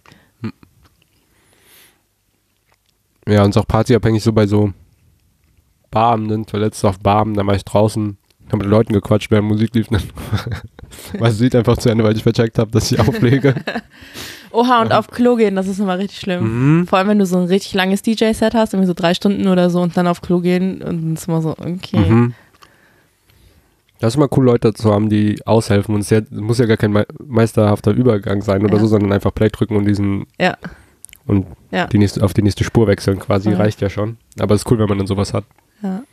Ja, 3.27 3.43
und 3.43 3.51
ist 3.51 3.57
auch 3.57 3.67
partyabhängig 3.67 4.23
so 4.23 4.33
bei 4.33 4.47
so 4.47 4.73
Barabenden, 5.91 6.47
zuletzt 6.47 6.83
auf 6.85 6.99
Barabend, 6.99 7.37
da 7.37 7.45
war 7.45 7.55
ich 7.55 7.63
draußen, 7.65 8.17
hab 8.51 8.59
mit 8.59 8.67
Leuten 8.67 8.93
gequatscht, 8.93 9.29
während 9.31 9.47
Musik 9.47 9.75
lief, 9.75 9.87
dann 9.89 10.01
war 11.19 11.27
das 11.29 11.39
Lied 11.39 11.55
einfach 11.55 11.77
zu 11.77 11.89
Ende, 11.89 12.03
weil 12.03 12.15
ich 12.15 12.23
vercheckt 12.23 12.57
habe, 12.59 12.71
dass 12.71 12.91
ich 12.91 12.99
auflege. 12.99 13.55
Oha, 14.51 14.81
und 14.81 14.91
auf 14.91 15.07
Klo 15.09 15.35
gehen, 15.35 15.55
das 15.55 15.67
ist 15.67 15.79
immer 15.79 15.97
richtig 15.97 16.19
schlimm. 16.19 16.79
mhm. 16.81 16.87
Vor 16.87 16.99
allem, 16.99 17.07
wenn 17.07 17.19
du 17.19 17.25
so 17.25 17.37
ein 17.37 17.45
richtig 17.45 17.73
langes 17.73 18.01
DJ-Set 18.03 18.53
hast, 18.53 18.73
irgendwie 18.73 18.87
so 18.87 18.93
drei 18.93 19.13
Stunden 19.13 19.47
oder 19.47 19.69
so 19.69 19.81
und 19.81 19.95
dann 19.97 20.05
auf 20.07 20.21
Klo 20.21 20.39
gehen 20.41 20.81
und 20.83 21.01
dann 21.01 21.13
ist 21.13 21.27
immer 21.27 21.41
so, 21.41 21.51
okay. 21.51 21.97
Mhm. 21.99 22.33
Das 23.99 24.13
ist 24.13 24.17
immer 24.17 24.27
cool, 24.35 24.45
Leute 24.45 24.73
zu 24.73 24.91
haben, 24.91 25.09
die 25.09 25.37
aushelfen. 25.47 25.95
Und 25.95 26.01
es 26.01 26.09
ja- 26.09 26.21
muss 26.29 26.57
ja 26.57 26.65
gar 26.65 26.75
kein 26.77 26.91
me 26.91 27.05
meisterhafter 27.25 27.91
Übergang 27.91 28.41
sein 28.41 28.63
oder 28.63 28.73
Ja. 28.75 28.79
so, 28.81 28.87
sondern 28.87 29.13
einfach 29.13 29.33
Play 29.33 29.49
drücken 29.49 29.75
und 29.77 29.85
diesen 29.85 30.25
Ja. 30.39 30.57
Und 31.25 31.45
Ja. 31.71 31.87
die 31.87 31.97
nächste, 31.97 32.23
auf 32.23 32.33
die 32.33 32.41
nächste 32.41 32.63
Spur 32.63 32.87
wechseln 32.87 33.19
quasi, 33.19 33.49
Voll. 33.49 33.59
reicht 33.61 33.81
ja 33.81 33.89
schon. 33.89 34.17
Aber 34.39 34.55
es 34.55 34.61
ist 34.61 34.71
cool, 34.71 34.79
wenn 34.79 34.89
man 34.89 34.97
dann 34.97 35.07
sowas 35.07 35.33
hat. 35.33 35.45
Ja. 35.81 36.03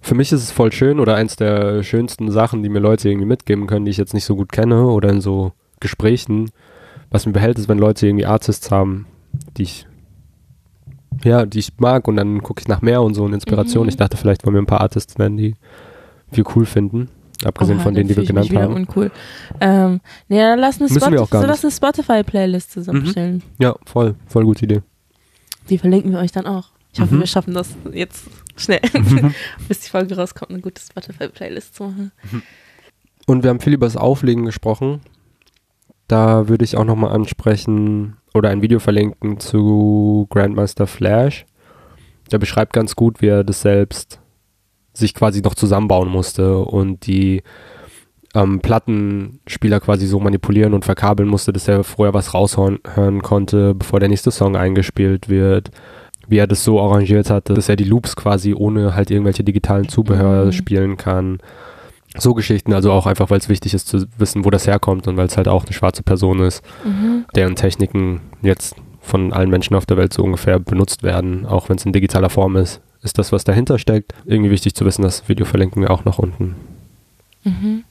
Für 0.00 0.14
mich 0.14 0.30
ist 0.32 0.42
es 0.42 0.52
voll 0.52 0.70
schön 0.72 1.00
oder 1.00 1.16
eins 1.16 1.34
der 1.36 1.82
schönsten 1.82 2.30
Sachen, 2.30 2.62
die 2.62 2.68
mir 2.68 2.78
Leute 2.78 3.08
irgendwie 3.08 3.26
mitgeben 3.26 3.66
können, 3.66 3.84
die 3.84 3.90
ich 3.90 3.96
jetzt 3.96 4.14
nicht 4.14 4.24
so 4.24 4.36
gut 4.36 4.52
kenne 4.52 4.86
oder 4.86 5.08
in 5.10 5.20
so 5.20 5.52
Gesprächen. 5.80 6.50
Was 7.10 7.26
mir 7.26 7.32
behält, 7.32 7.58
ist, 7.58 7.68
wenn 7.68 7.78
Leute 7.78 8.06
irgendwie 8.06 8.26
Artists 8.26 8.70
haben, 8.70 9.06
die 9.56 9.62
ich 9.64 9.86
ja, 11.24 11.46
die 11.46 11.58
ich 11.60 11.72
mag 11.78 12.06
und 12.08 12.16
dann 12.16 12.42
gucke 12.42 12.60
ich 12.60 12.68
nach 12.68 12.82
mehr 12.82 13.00
und 13.02 13.14
so 13.14 13.24
und 13.24 13.32
Inspiration. 13.32 13.84
Mhm. 13.84 13.88
Ich 13.88 13.96
dachte, 13.96 14.16
vielleicht 14.16 14.44
wollen 14.44 14.54
wir 14.54 14.62
ein 14.62 14.66
paar 14.66 14.82
Artists 14.82 15.16
nennen, 15.18 15.36
die 15.36 15.54
wir 16.30 16.44
cool 16.54 16.66
finden. 16.66 17.08
Abgesehen 17.44 17.76
Oha, 17.78 17.84
von 17.84 17.94
denen, 17.94 18.08
die 18.08 18.16
wir 18.16 18.24
genannt 18.24 18.54
haben. 18.54 18.74
uncool. 18.74 19.10
Ähm, 19.60 20.00
nee, 20.28 20.38
dann 20.38 20.58
lass 20.58 20.80
eine, 20.80 20.88
gar 20.88 21.26
so 21.42 21.46
lass 21.46 21.64
eine 21.64 21.70
Spotify-Playlist 21.72 22.72
zusammenstellen. 22.72 23.42
Ja, 23.58 23.74
voll, 23.84 24.14
voll 24.26 24.44
gute 24.44 24.64
Idee. 24.64 24.82
Die 25.68 25.78
verlinken 25.78 26.12
wir 26.12 26.20
euch 26.20 26.32
dann 26.32 26.46
auch. 26.46 26.70
Ich 26.92 27.00
hoffe, 27.00 27.14
Mhm. 27.14 27.20
wir 27.20 27.26
schaffen 27.26 27.52
das 27.52 27.68
jetzt 27.92 28.24
schnell, 28.56 28.80
bis 29.68 29.80
die 29.80 29.90
Folge 29.90 30.16
rauskommt, 30.16 30.50
eine 30.50 30.60
gute 30.60 30.80
Spotify-Playlist 30.80 31.74
zu 31.74 31.84
machen. 31.84 32.12
Und 33.26 33.42
wir 33.42 33.50
haben 33.50 33.60
viel 33.60 33.74
über 33.74 33.86
das 33.86 33.96
Auflegen 33.98 34.44
gesprochen. 34.46 35.00
Da 36.08 36.48
würde 36.48 36.64
ich 36.64 36.76
auch 36.76 36.84
nochmal 36.84 37.12
ansprechen 37.12 38.16
oder 38.32 38.48
ein 38.50 38.62
Video 38.62 38.78
verlinken 38.78 39.40
zu 39.40 40.26
Grandmaster 40.30 40.86
Flash. 40.86 41.44
Der 42.30 42.38
beschreibt 42.38 42.72
ganz 42.72 42.96
gut, 42.96 43.20
wie 43.20 43.26
er 43.26 43.44
das 43.44 43.60
selbst 43.60 44.20
sich 44.96 45.14
quasi 45.14 45.40
noch 45.42 45.54
zusammenbauen 45.54 46.08
musste 46.08 46.58
und 46.58 47.06
die 47.06 47.42
ähm, 48.34 48.60
Plattenspieler 48.60 49.80
quasi 49.80 50.06
so 50.06 50.20
manipulieren 50.20 50.74
und 50.74 50.84
verkabeln 50.84 51.28
musste, 51.28 51.52
dass 51.52 51.68
er 51.68 51.84
vorher 51.84 52.14
was 52.14 52.34
raushören 52.34 52.78
hören 52.94 53.22
konnte, 53.22 53.74
bevor 53.74 54.00
der 54.00 54.08
nächste 54.08 54.30
Song 54.30 54.56
eingespielt 54.56 55.28
wird. 55.28 55.70
Wie 56.28 56.38
er 56.38 56.46
das 56.48 56.64
so 56.64 56.80
arrangiert 56.80 57.30
hatte, 57.30 57.54
dass 57.54 57.68
er 57.68 57.76
die 57.76 57.84
Loops 57.84 58.16
quasi 58.16 58.52
ohne 58.52 58.94
halt 58.96 59.10
irgendwelche 59.10 59.44
digitalen 59.44 59.88
Zubehör 59.88 60.46
Mhm. 60.46 60.52
spielen 60.52 60.96
kann. 60.96 61.38
So 62.18 62.34
Geschichten, 62.34 62.72
also 62.72 62.90
auch 62.92 63.06
einfach, 63.06 63.30
weil 63.30 63.38
es 63.38 63.48
wichtig 63.48 63.74
ist 63.74 63.88
zu 63.88 64.06
wissen, 64.18 64.44
wo 64.44 64.50
das 64.50 64.66
herkommt 64.66 65.06
und 65.06 65.16
weil 65.16 65.26
es 65.26 65.36
halt 65.36 65.48
auch 65.48 65.64
eine 65.64 65.72
schwarze 65.72 66.02
Person 66.02 66.40
ist, 66.40 66.64
Mhm. 66.84 67.26
deren 67.36 67.54
Techniken 67.56 68.20
jetzt 68.42 68.74
von 69.00 69.32
allen 69.32 69.50
Menschen 69.50 69.76
auf 69.76 69.86
der 69.86 69.96
Welt 69.98 70.12
so 70.12 70.24
ungefähr 70.24 70.58
benutzt 70.58 71.04
werden, 71.04 71.46
auch 71.46 71.68
wenn 71.68 71.76
es 71.76 71.84
in 71.86 71.92
digitaler 71.92 72.30
Form 72.30 72.56
ist. 72.56 72.80
Ist 73.02 73.18
das, 73.18 73.32
was 73.32 73.44
dahinter 73.44 73.78
steckt, 73.78 74.14
irgendwie 74.24 74.50
wichtig 74.50 74.74
zu 74.74 74.84
wissen, 74.84 75.02
das 75.02 75.28
Video 75.28 75.46
verlinken 75.46 75.82
wir 75.82 75.90
auch 75.90 76.04
noch 76.04 76.18
unten. 76.18 76.56
Mhm. 77.44 77.84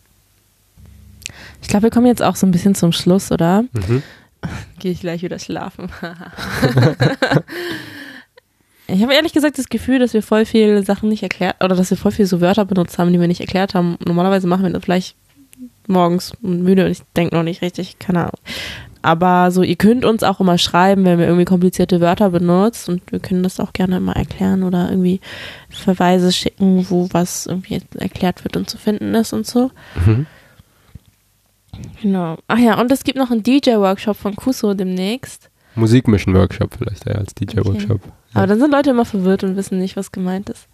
Ich 1.62 1.68
glaube, 1.68 1.84
wir 1.84 1.90
kommen 1.90 2.08
jetzt 2.08 2.22
auch 2.22 2.36
so 2.36 2.46
ein 2.46 2.52
bisschen 2.52 2.76
zum 2.76 2.92
Schluss, 2.92 3.32
oder? 3.32 3.64
Mhm. 3.74 4.04
Gehe 4.80 4.92
ich 4.92 5.00
gleich 5.00 5.24
wieder 5.24 5.40
schlafen. 5.40 5.90
ich 8.88 9.02
habe 9.02 9.14
ehrlich 9.14 9.34
gesagt 9.34 9.58
das 9.58 9.70
Gefühl, 9.70 10.00
dass 10.00 10.14
wir 10.14 10.22
voll 10.22 10.46
viele 10.46 10.84
Sachen 10.84 11.10
nicht 11.10 11.24
erklärt, 11.24 11.64
oder 11.64 11.76
dass 11.76 11.90
wir 11.90 11.98
voll 11.98 12.12
viele 12.12 12.28
so 12.28 12.42
Wörter 12.42 12.66
benutzt 12.66 13.00
haben, 13.00 13.12
die 13.12 13.20
wir 13.20 13.28
nicht 13.28 13.42
erklärt 13.42 13.74
haben. 13.74 13.98
Normalerweise 14.06 14.48
machen 14.48 14.64
wir 14.64 14.70
das 14.72 14.84
vielleicht 14.84 15.16
morgens 15.88 16.34
und 16.42 16.64
müde 16.64 16.86
und 16.86 16.92
ich 16.92 17.02
denke 17.16 17.36
noch 17.36 17.44
nicht 17.44 17.62
richtig, 17.62 18.00
keine 18.00 18.22
Ahnung. 18.22 18.40
Aber 19.06 19.52
so, 19.52 19.62
ihr 19.62 19.76
könnt 19.76 20.04
uns 20.04 20.24
auch 20.24 20.40
immer 20.40 20.58
schreiben, 20.58 21.06
wenn 21.06 21.20
wir 21.20 21.28
irgendwie 21.28 21.46
komplizierte 21.46 22.02
Wörter 22.02 22.32
benutzt 22.32 22.90
und 22.90 23.12
wir 23.12 23.20
können 23.20 23.44
das 23.44 23.60
auch 23.60 23.72
gerne 23.72 24.00
mal 24.00 24.14
erklären 24.14 24.64
oder 24.64 24.90
irgendwie 24.90 25.22
Verweise 25.70 26.32
schicken, 26.32 26.88
wo 26.90 27.08
was 27.12 27.46
irgendwie 27.46 27.82
erklärt 28.00 28.44
wird 28.44 28.58
und 28.58 28.68
zu 28.68 28.80
finden 28.80 29.14
ist 29.14 29.32
und 29.32 29.46
so. 29.46 29.70
Mhm. 30.04 30.26
Genau. 32.02 32.38
Ach 32.48 32.58
ja, 32.58 32.82
und 32.82 32.92
es 32.92 33.04
gibt 33.04 33.20
noch 33.20 33.30
einen 33.30 33.44
DJ-Workshop 33.44 34.18
von 34.18 34.36
Kuso 34.36 34.74
demnächst. 34.74 35.52
Musikmischen-Workshop 35.76 36.74
vielleicht 36.76 37.06
eher 37.06 37.20
als 37.20 37.36
DJ-Workshop. 37.36 38.02
Ja. 38.04 38.12
Aber 38.34 38.48
dann 38.48 38.60
sind 38.60 38.72
Leute 38.72 38.90
immer 38.90 39.06
verwirrt 39.06 39.44
und 39.44 39.56
wissen 39.56 39.78
nicht, 39.78 39.96
was 39.96 40.12
gemeint 40.12 40.50
ist. 40.50 40.68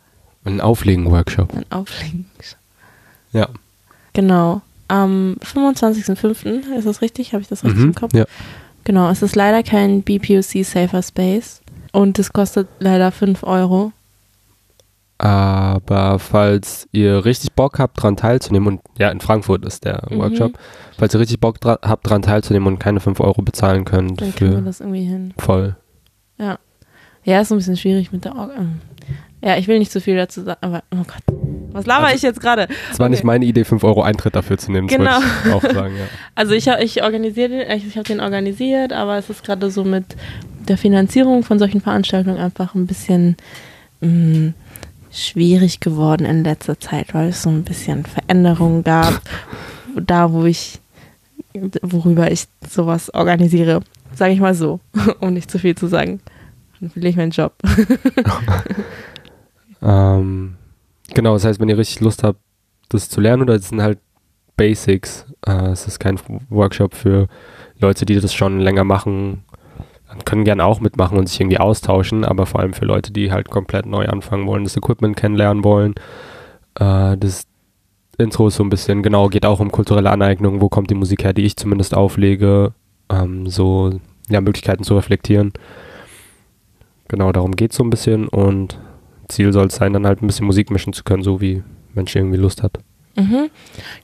Ein 0.46 0.62
Auflegen-Workshop. 0.62 1.54
Ein 1.54 1.66
Auflegen. 1.70 2.28
Ja. 3.34 3.50
Genau. 4.14 4.62
Am 4.92 5.38
25.05. 5.42 6.74
ist 6.78 6.86
das 6.86 7.02
richtig? 7.02 7.32
Habe 7.34 7.42
ich 7.42 7.48
das 7.48 7.64
richtig 7.64 7.80
Mhm. 7.82 7.88
im 7.90 7.96
Kopf? 7.96 8.14
ja. 8.14 8.26
Genau. 8.84 9.10
Es 9.10 9.22
ist 9.22 9.36
leider 9.36 9.64
kein 9.64 10.02
BPOC 10.02 10.64
Safer 10.66 11.02
Space. 11.02 11.62
Und 11.94 12.18
es 12.20 12.34
kostet 12.34 12.68
leider 12.80 13.12
5 13.12 13.44
Euro. 13.44 13.92
Aber 15.18 16.18
falls 16.18 16.88
ihr 16.92 17.24
richtig 17.26 17.54
Bock 17.54 17.78
habt, 17.78 18.02
dran 18.02 18.18
teilzunehmen, 18.18 18.68
und 18.68 18.82
ja, 18.98 19.10
in 19.10 19.20
Frankfurt 19.22 19.64
ist 19.66 19.86
der 19.86 20.02
Mhm. 20.10 20.18
Workshop, 20.18 20.54
falls 20.98 21.14
ihr 21.14 21.20
richtig 21.20 21.40
Bock 21.40 21.62
dra 21.62 21.78
habt, 21.84 22.10
dran 22.10 22.24
teilzunehmen 22.24 22.68
und 22.68 22.80
keine 22.80 23.00
5 23.00 23.20
Euro 23.20 23.42
bezahlen 23.44 23.86
könnt, 23.86 24.20
Dann 24.20 24.34
kriegen 24.34 24.52
wir 24.56 24.62
das 24.62 24.80
irgendwie 24.80 25.04
hin. 25.06 25.34
voll. 25.38 25.76
Ja, 27.24 27.40
ist 27.42 27.50
so 27.50 27.56
ein 27.56 27.60
bisschen 27.60 27.78
schwierig 27.78 28.12
mit 28.12 28.26
der 28.26 28.36
Org. 28.36 28.52
ähm. 28.58 28.82
Ja, 29.44 29.56
ich 29.58 29.68
will 29.68 29.78
nicht 29.78 29.92
zu 29.92 30.02
viel 30.02 30.16
dazu 30.18 30.42
sagen, 30.42 30.58
aber 30.62 30.84
oh 30.92 31.04
Gott. 31.06 31.38
Was 31.74 31.86
laber 31.86 32.06
Also- 32.06 32.16
ich 32.18 32.22
jetzt 32.22 32.40
gerade? 32.42 32.68
Es 32.92 33.00
war 33.00 33.06
Okay. 33.06 33.12
nicht 33.12 33.24
meine 33.24 33.46
Idee, 33.46 33.64
5 33.64 33.84
Euro 33.84 34.02
Eintritt 34.04 34.36
dafür 34.36 34.58
zu 34.58 34.72
nehmen, 34.72 34.88
Genau. 34.88 35.20
ich 35.46 35.52
auch 35.52 35.62
sagen, 35.62 35.96
ja. 35.98 36.06
Also 36.36 36.54
ich, 36.54 36.68
ich 36.68 37.04
organisiere 37.04 37.50
den, 37.50 37.72
ich, 37.72 37.88
ich 37.88 37.96
habe 37.98 38.08
den 38.08 38.20
organisiert, 38.20 38.94
aber 38.94 39.18
es 39.18 39.30
ist 39.30 39.44
gerade 39.44 39.70
so 39.72 39.84
mit 39.84 40.06
der 40.68 40.78
Finanzierung 40.78 41.44
von 41.44 41.60
solchen 41.60 41.82
Veranstaltungen 41.82 42.38
einfach 42.38 42.76
ein 42.76 42.88
bisschen 42.88 43.36
mh, 44.02 44.54
schwierig 45.12 45.80
geworden 45.80 46.26
in 46.26 46.44
letzter 46.44 46.80
Zeit, 46.80 47.14
weil 47.14 47.30
es 47.30 47.42
so 47.44 47.50
ein 47.50 47.64
bisschen 47.64 48.06
Veränderungen 48.06 48.84
gab, 48.84 49.22
da 49.96 50.32
wo 50.32 50.46
ich, 50.46 50.80
worüber 51.82 52.32
ich 52.32 52.46
sowas 52.70 53.14
organisiere. 53.14 53.82
Sage 54.14 54.34
ich 54.34 54.40
mal 54.40 54.54
so, 54.56 54.80
um 55.20 55.34
nicht 55.34 55.50
zu 55.50 55.58
viel 55.60 55.76
zu 55.76 55.88
sagen. 55.88 56.20
Dann 56.80 56.90
verliere 56.90 57.12
ich 57.12 57.16
meinen 57.18 57.32
Job. 57.32 57.54
Ähm, 59.82 60.56
genau, 61.14 61.34
das 61.34 61.46
heißt, 61.46 61.60
wenn 61.60 61.70
ihr 61.70 61.78
richtig 61.78 62.02
Lust 62.02 62.24
habt, 62.24 62.40
das 62.90 63.10
zu 63.10 63.22
lernen, 63.22 63.44
oder 63.44 63.56
es 63.56 63.70
sind 63.70 63.82
halt 63.82 64.00
Basics, 64.58 65.26
äh, 65.46 65.70
es 65.70 65.88
ist 65.88 66.00
kein 66.00 66.20
Workshop 66.50 66.94
für 66.94 67.28
Leute, 67.80 68.06
die 68.06 68.20
das 68.20 68.34
schon 68.34 68.60
länger 68.60 68.84
machen, 68.84 69.44
können 70.26 70.44
gerne 70.44 70.66
auch 70.66 70.82
mitmachen 70.82 71.18
und 71.18 71.30
sich 71.30 71.40
irgendwie 71.40 71.60
austauschen, 71.60 72.26
aber 72.26 72.46
vor 72.46 72.60
allem 72.60 72.74
für 72.74 72.86
Leute, 72.86 73.14
die 73.14 73.32
halt 73.32 73.50
komplett 73.50 73.86
neu 73.86 74.06
anfangen 74.08 74.46
wollen, 74.46 74.64
das 74.64 74.76
Equipment 74.76 75.16
kennenlernen 75.16 75.64
wollen. 75.64 75.96
Äh, 76.76 77.18
das 77.18 77.48
Intro 78.18 78.48
ist 78.48 78.56
so 78.56 78.64
ein 78.64 78.70
bisschen, 78.70 79.04
genau, 79.04 79.30
geht 79.30 79.46
auch 79.46 79.60
um 79.60 79.72
kulturelle 79.72 80.12
Aneignung, 80.12 80.62
wo 80.62 80.70
kommt 80.70 80.90
die 80.90 80.96
Musik 80.96 81.24
her, 81.24 81.34
die 81.34 81.44
ich 81.46 81.56
zumindest 81.56 81.96
auflege, 81.96 82.74
ähm, 83.10 83.48
so 83.48 84.00
ja, 84.30 84.42
Möglichkeiten 84.42 84.84
zu 84.84 84.96
reflektieren. 84.96 85.54
Genau, 87.08 87.32
darum 87.32 87.56
geht 87.56 87.72
es 87.72 87.78
so 87.78 87.84
ein 87.84 87.90
bisschen 87.90 88.28
und 88.28 88.80
Ziel 89.32 89.52
soll 89.54 89.68
es 89.68 89.76
sein, 89.76 89.94
dann 89.94 90.06
halt 90.06 90.22
ein 90.22 90.28
bisschen 90.28 90.46
Musik 90.46 90.70
mischen 90.72 90.94
zu 90.94 91.04
können, 91.04 91.24
so 91.24 91.42
wie 91.42 91.64
Mensch 91.94 92.16
irgendwie 92.16 92.38
Lust 92.38 92.62
hat. 92.64 92.78
Mhm. 93.16 93.50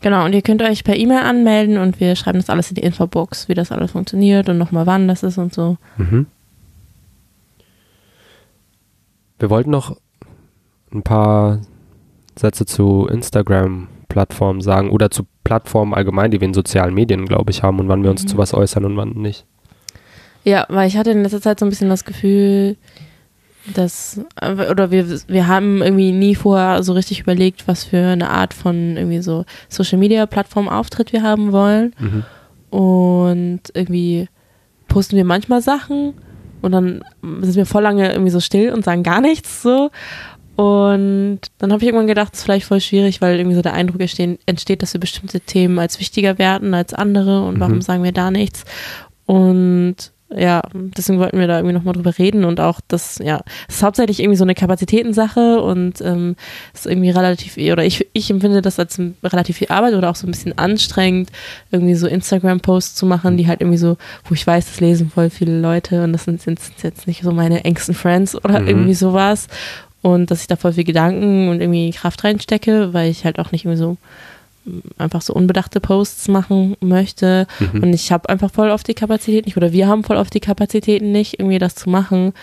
Genau, 0.02 0.26
und 0.26 0.34
ihr 0.34 0.42
könnt 0.42 0.62
euch 0.62 0.84
per 0.84 0.96
E-Mail 0.98 1.20
anmelden 1.24 1.78
und 1.78 2.00
wir 2.00 2.16
schreiben 2.16 2.40
das 2.40 2.50
alles 2.50 2.70
in 2.70 2.76
die 2.76 2.82
Infobox, 2.84 3.48
wie 3.48 3.54
das 3.54 3.72
alles 3.72 3.92
funktioniert 3.92 4.50
und 4.50 4.58
nochmal 4.58 4.86
wann 4.86 5.08
das 5.08 5.24
ist 5.24 5.38
und 5.38 5.54
so. 5.54 5.78
Mhm. 5.98 6.26
Wir 9.40 9.50
wollten 9.50 9.70
noch 9.70 9.98
ein 10.94 11.04
paar 11.04 11.62
Sätze 12.38 12.66
zu 12.66 13.08
Instagram-Plattformen 13.10 14.62
sagen 14.62 14.90
oder 14.90 15.12
zu 15.12 15.24
Plattformen 15.44 15.94
allgemein, 15.94 16.32
die 16.32 16.42
wir 16.42 16.48
in 16.48 16.54
sozialen 16.54 16.94
Medien, 16.94 17.26
glaube 17.26 17.52
ich, 17.52 17.64
haben 17.64 17.80
und 17.80 17.88
wann 17.88 18.04
wir 18.04 18.12
uns 18.12 18.24
Mhm. 18.24 18.28
zu 18.28 18.38
was 18.38 18.54
äußern 18.54 18.86
und 18.86 18.98
wann 18.98 19.12
nicht. 19.12 19.46
Ja, 20.44 20.66
weil 20.70 20.88
ich 20.88 20.98
hatte 20.98 21.12
in 21.12 21.24
letzter 21.24 21.42
Zeit 21.42 21.60
so 21.60 21.66
ein 21.66 21.70
bisschen 21.70 21.90
das 21.90 22.06
Gefühl, 22.06 22.78
dass, 23.74 24.20
oder 24.42 24.92
wir, 24.92 25.06
wir 25.28 25.48
haben 25.48 25.82
irgendwie 25.82 26.12
nie 26.12 26.36
vorher 26.36 26.84
so 26.84 26.94
richtig 26.94 27.20
überlegt, 27.22 27.68
was 27.68 27.84
für 27.84 27.98
eine 28.06 28.30
Art 28.30 28.54
von 28.54 28.96
irgendwie 28.98 29.22
so 29.22 29.46
Social 29.70 29.98
Media 29.98 30.26
Plattform 30.26 30.70
Auftritt 30.70 31.14
wir 31.14 31.24
haben 31.24 31.52
wollen. 31.52 31.94
Mhm. 32.00 32.24
Und 32.70 33.62
irgendwie 33.74 34.28
posten 34.88 35.16
wir 35.18 35.26
manchmal 35.26 35.62
Sachen 35.62 36.14
und 36.62 36.72
dann 36.72 37.04
sind 37.42 37.56
wir 37.56 37.66
voll 37.66 37.84
lange 37.84 38.12
irgendwie 38.12 38.32
so 38.32 38.40
still 38.40 38.72
und 38.74 38.84
sagen 38.86 39.04
gar 39.04 39.22
nichts 39.22 39.62
so. 39.62 39.90
Und 40.56 41.40
dann 41.60 41.72
habe 41.72 41.84
ich 41.84 41.88
irgendwann 41.88 42.08
gedacht, 42.08 42.34
es 42.34 42.40
ist 42.40 42.46
vielleicht 42.46 42.66
voll 42.66 42.82
schwierig, 42.82 43.22
weil 43.22 43.38
irgendwie 43.38 43.56
so 43.56 43.62
der 43.62 43.74
Eindruck 43.74 44.02
entstehen, 44.02 44.40
entsteht, 44.48 44.82
dass 44.82 44.94
wir 44.94 45.00
bestimmte 45.00 45.40
Themen 45.40 45.78
als 45.78 46.00
wichtiger 46.00 46.40
werten 46.40 46.74
als 46.74 46.94
andere 46.96 47.46
und 47.46 47.60
warum 47.60 47.76
Mhm. 47.76 47.82
sagen 47.82 48.04
wir 48.04 48.12
da 48.12 48.32
nichts. 48.32 48.64
Und 49.28 49.96
ja, 50.36 50.62
deswegen 50.74 51.20
wollten 51.20 51.40
wir 51.40 51.48
da 51.48 51.58
irgendwie 51.58 51.74
nochmal 51.74 51.94
drüber 51.94 52.18
reden 52.18 52.44
und 52.44 52.60
auch 52.60 52.82
das, 52.90 53.20
ja, 53.24 53.42
es 53.70 53.76
ist 53.76 53.84
hauptsächlich 53.84 54.20
irgendwie 54.20 54.36
so 54.38 54.44
eine 54.44 54.56
Kapazitätensache 54.56 55.62
und 55.62 56.02
ähm, 56.02 56.36
ist 56.74 56.86
irgendwie 56.86 57.12
relativ, 57.12 57.56
oder 57.58 57.86
ich, 57.86 58.06
ich 58.12 58.30
empfinde 58.30 58.62
das 58.62 58.78
als 58.78 59.00
relativ 59.24 59.58
viel 59.58 59.70
Arbeit 59.70 59.94
oder 59.94 60.10
auch 60.10 60.16
so 60.16 60.28
ein 60.28 60.32
bisschen 60.32 60.58
anstrengend, 60.58 61.30
irgendwie 61.72 61.96
so 61.96 62.08
Instagram-Posts 62.08 62.96
zu 62.96 63.06
machen, 63.06 63.38
die 63.38 63.48
halt 63.48 63.62
irgendwie 63.62 63.78
so, 63.78 63.98
wo 64.26 64.34
ich 64.34 64.46
weiß, 64.46 64.66
das 64.66 64.80
lesen 64.82 65.10
voll 65.10 65.30
viele 65.30 65.60
Leute 65.62 66.04
und 66.04 66.12
das 66.12 66.26
sind 66.26 66.46
jetzt, 66.46 66.84
jetzt 66.84 67.08
nicht 67.08 67.22
so 67.24 67.32
meine 67.32 67.64
engsten 67.64 67.96
Friends 67.96 68.36
oder 68.36 68.60
Mhm. 68.60 68.68
irgendwie 68.68 68.94
sowas 68.96 69.48
und 70.02 70.30
dass 70.30 70.42
ich 70.42 70.48
da 70.48 70.58
voll 70.58 70.74
viel 70.74 70.84
Gedanken 70.84 71.50
und 71.50 71.62
irgendwie 71.62 71.92
Kraft 71.92 72.24
reinstecke, 72.24 72.94
weil 72.94 73.10
ich 73.10 73.24
halt 73.24 73.40
auch 73.40 73.52
nicht 73.54 73.64
irgendwie 73.64 73.80
so 73.80 73.98
einfach 74.98 75.22
so 75.22 75.34
unbedachte 75.34 75.80
Posts 75.80 76.28
machen 76.30 76.76
möchte 76.82 77.48
Mhm. 77.60 77.84
und 77.84 77.94
ich 77.94 78.12
habe 78.12 78.30
einfach 78.30 78.52
voll 78.52 78.72
auf 78.72 78.84
die 78.84 78.94
Kapazität 78.94 79.46
nicht 79.46 79.58
oder 79.58 79.72
wir 79.72 79.88
haben 79.88 80.04
voll 80.04 80.18
auf 80.18 80.30
die 80.30 80.40
Kapazitäten 80.40 81.12
nicht, 81.12 81.40
irgendwie 81.40 81.60
das 81.60 81.76
zu 81.76 81.90
machen 81.90 82.34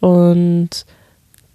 und 0.00 0.70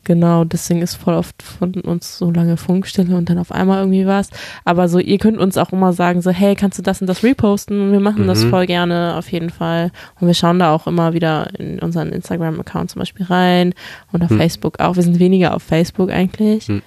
genau, 0.04 0.44
deswegen 0.44 0.84
ist 0.84 0.94
voll 0.96 1.16
oft 1.16 1.42
von 1.42 1.74
uns 1.82 2.20
so 2.20 2.30
lange 2.30 2.58
Funkstille 2.58 3.16
und 3.18 3.28
dann 3.28 3.40
auf 3.40 3.52
einmal 3.52 3.80
irgendwie 3.80 4.06
was. 4.06 4.30
Aber 4.64 4.88
so, 4.88 5.00
ihr 5.00 5.18
könnt 5.18 5.40
uns 5.40 5.58
auch 5.58 5.72
immer 5.72 5.94
sagen, 5.94 6.22
so, 6.22 6.30
hey, 6.30 6.54
kannst 6.54 6.78
du 6.78 6.84
das 6.84 7.02
und 7.02 7.08
das 7.08 7.24
reposten? 7.24 7.82
Und 7.82 7.92
wir 7.92 8.00
machen 8.00 8.28
das 8.28 8.44
Mhm. 8.44 8.50
voll 8.52 8.68
gerne, 8.68 9.16
auf 9.18 9.32
jeden 9.32 9.50
Fall. 9.50 9.92
Und 10.22 10.28
wir 10.28 10.36
schauen 10.36 10.60
da 10.60 10.72
auch 10.76 10.86
immer 10.86 11.14
wieder 11.14 11.50
in 11.60 11.80
unseren 11.80 12.10
Instagram-Account 12.10 12.92
zum 12.92 13.00
Beispiel 13.00 13.26
rein 13.26 13.74
und 14.12 14.22
auf 14.24 14.30
Hm. 14.30 14.38
Facebook 14.38 14.80
auch. 14.80 14.96
Wir 14.96 15.02
sind 15.02 15.18
weniger 15.18 15.56
auf 15.56 15.64
Facebook 15.64 16.12
eigentlich. 16.12 16.68
Hm. 16.68 16.84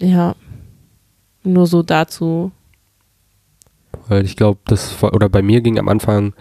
Ja. 0.00 0.34
Nur 1.46 1.66
so 1.66 1.82
dazu. 1.82 2.50
Weil 4.08 4.24
ich 4.24 4.36
glaube, 4.36 4.58
das, 4.66 5.00
oder 5.02 5.28
bei 5.28 5.42
mir 5.42 5.60
ging 5.60 5.78
am 5.78 5.88
Anfang 5.88 6.34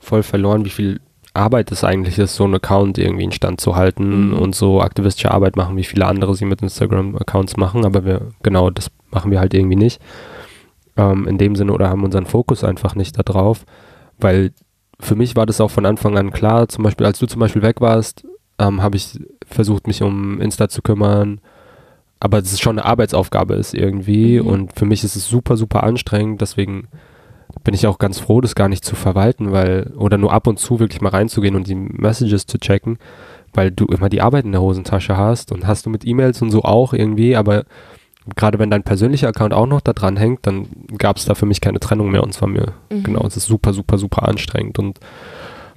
voll 0.00 0.22
verloren, 0.24 0.64
wie 0.64 0.70
viel 0.70 1.00
Arbeit 1.32 1.70
es 1.72 1.84
eigentlich 1.84 2.18
ist, 2.18 2.34
so 2.34 2.44
einen 2.44 2.56
Account 2.56 2.98
irgendwie 2.98 3.24
instand 3.24 3.60
zu 3.60 3.76
halten 3.76 4.30
Mhm. 4.30 4.38
und 4.38 4.54
so 4.54 4.82
aktivistische 4.82 5.30
Arbeit 5.30 5.56
machen, 5.56 5.76
wie 5.76 5.84
viele 5.84 6.06
andere 6.06 6.34
sie 6.34 6.44
mit 6.44 6.60
Instagram-Accounts 6.60 7.56
machen, 7.56 7.84
aber 7.86 8.04
wir, 8.04 8.32
genau, 8.42 8.68
das 8.70 8.90
machen 9.10 9.30
wir 9.30 9.40
halt 9.40 9.54
irgendwie 9.54 9.76
nicht. 9.76 10.00
Ähm, 10.96 11.26
in 11.26 11.38
dem 11.38 11.56
Sinne 11.56 11.72
oder 11.72 11.88
haben 11.88 12.04
unseren 12.04 12.26
Fokus 12.26 12.64
einfach 12.64 12.94
nicht 12.96 13.16
da 13.18 13.22
drauf, 13.22 13.64
weil 14.18 14.52
für 15.00 15.14
mich 15.14 15.36
war 15.36 15.46
das 15.46 15.60
auch 15.60 15.70
von 15.70 15.86
Anfang 15.86 16.18
an 16.18 16.32
klar, 16.32 16.68
zum 16.68 16.84
Beispiel, 16.84 17.06
als 17.06 17.18
du 17.18 17.26
zum 17.26 17.40
Beispiel 17.40 17.62
weg 17.62 17.80
warst, 17.80 18.26
ähm, 18.58 18.82
habe 18.82 18.96
ich 18.96 19.18
versucht, 19.46 19.86
mich 19.86 20.02
um 20.02 20.40
Insta 20.40 20.68
zu 20.68 20.82
kümmern, 20.82 21.40
aber 22.22 22.38
es 22.38 22.60
schon 22.60 22.78
eine 22.78 22.86
Arbeitsaufgabe 22.86 23.54
ist 23.54 23.74
irgendwie. 23.74 24.40
Mhm. 24.40 24.46
und 24.46 24.72
für 24.78 24.84
mich 24.86 25.02
ist 25.02 25.16
es 25.16 25.28
super, 25.28 25.56
super 25.56 25.82
anstrengend, 25.82 26.40
deswegen 26.40 26.88
bin 27.64 27.74
ich 27.74 27.86
auch 27.86 27.98
ganz 27.98 28.18
froh, 28.18 28.40
das 28.40 28.54
gar 28.54 28.68
nicht 28.68 28.84
zu 28.84 28.94
verwalten, 28.96 29.52
weil, 29.52 29.92
oder 29.96 30.18
nur 30.18 30.32
ab 30.32 30.46
und 30.46 30.58
zu 30.58 30.80
wirklich 30.80 31.00
mal 31.00 31.10
reinzugehen 31.10 31.54
und 31.56 31.66
die 31.66 31.74
Messages 31.74 32.46
zu 32.46 32.58
checken, 32.58 32.98
weil 33.52 33.70
du 33.70 33.84
immer 33.86 34.08
die 34.08 34.22
Arbeit 34.22 34.44
in 34.44 34.52
der 34.52 34.62
Hosentasche 34.62 35.16
hast 35.16 35.52
und 35.52 35.66
hast 35.66 35.84
du 35.84 35.90
mit 35.90 36.06
E-Mails 36.06 36.40
und 36.42 36.50
so 36.50 36.62
auch 36.62 36.94
irgendwie, 36.94 37.36
aber 37.36 37.64
gerade 38.36 38.58
wenn 38.58 38.70
dein 38.70 38.84
persönlicher 38.84 39.28
Account 39.28 39.52
auch 39.52 39.66
noch 39.66 39.80
da 39.80 39.92
dran 39.92 40.16
hängt, 40.16 40.46
dann 40.46 40.66
gab 40.96 41.16
es 41.16 41.24
da 41.24 41.34
für 41.34 41.44
mich 41.46 41.60
keine 41.60 41.80
Trennung 41.80 42.10
mehr 42.10 42.22
und 42.22 42.32
zwar 42.32 42.48
mir, 42.48 42.72
Mhm. 42.90 43.02
genau, 43.02 43.26
es 43.26 43.36
ist 43.36 43.46
super, 43.46 43.72
super, 43.74 43.98
super 43.98 44.28
anstrengend. 44.28 44.78
Und 44.78 45.00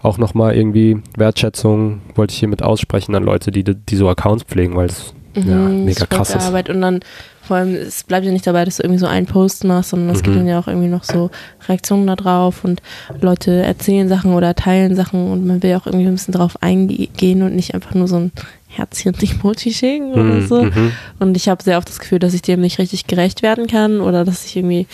auch 0.02 0.18
nochmal 0.20 0.56
irgendwie 0.56 1.02
Wertschätzung 1.18 2.02
wollte 2.14 2.34
ich 2.34 2.40
hiermit 2.40 2.62
aussprechen 2.62 3.16
an 3.16 3.24
Leute, 3.24 3.52
die, 3.52 3.64
die 3.64 3.96
so 3.96 4.08
Accounts 4.08 4.44
pflegen, 4.44 4.76
weil 4.76 4.86
es 4.88 5.14
ja, 5.36 5.42
Mhm, 5.42 5.86
mega 5.86 6.02
ist 6.04 6.10
krass. 6.10 6.32
Arbeit 6.36 6.70
und 6.70 6.82
dann 6.82 7.00
vor 7.42 7.58
allem, 7.58 7.76
es 7.76 8.04
bleibt 8.04 8.26
ja 8.26 8.32
nicht 8.32 8.48
dabei, 8.48 8.66
dass 8.66 8.78
du 8.78 8.84
irgendwie 8.84 9.00
so 9.00 9.06
einen 9.06 9.28
Post 9.28 9.66
machst, 9.66 9.92
sondern 9.92 10.16
es 10.16 10.24
gibt 10.24 10.36
Mhm. 10.36 10.40
dann 10.40 10.48
ja 10.48 10.60
auch 10.60 10.68
irgendwie 10.68 10.88
noch 10.88 11.04
so 11.04 11.30
Reaktionen 11.68 12.08
da 12.08 12.16
drauf 12.16 12.64
und 12.64 12.82
Leute 13.22 13.52
erzählen 13.62 14.08
Sachen 14.10 14.34
oder 14.34 14.56
teilen 14.56 14.96
Sachen 14.96 15.32
und 15.32 15.46
man 15.46 15.62
will 15.62 15.70
ja 15.70 15.78
auch 15.78 15.86
irgendwie 15.86 16.08
ein 16.08 16.16
bisschen 16.16 16.34
drauf 16.34 16.58
eingehen 16.62 17.44
und 17.44 17.56
nicht 17.56 17.76
einfach 17.76 17.94
nur 17.94 18.08
so 18.08 18.16
ein 18.16 18.32
Herzchen 18.68 19.14
Emoji 19.14 19.72
schicken 19.74 20.14
oder 20.14 20.24
Mhm, 20.24 20.48
so. 20.48 20.64
mhm. 20.64 20.92
Und 21.20 21.38
ich 21.38 21.48
habe 21.48 21.62
sehr 21.64 21.78
oft 21.78 21.88
das 21.88 22.00
Gefühl, 22.00 22.20
dass 22.20 22.34
ich 22.34 22.42
dem 22.42 22.62
nicht 22.62 22.80
richtig 22.80 23.06
gerecht 23.08 23.44
werden 23.44 23.68
kann 23.68 24.02
oder 24.02 24.26
dass 24.26 24.44
ich 24.46 24.56
irgendwie 24.58 24.88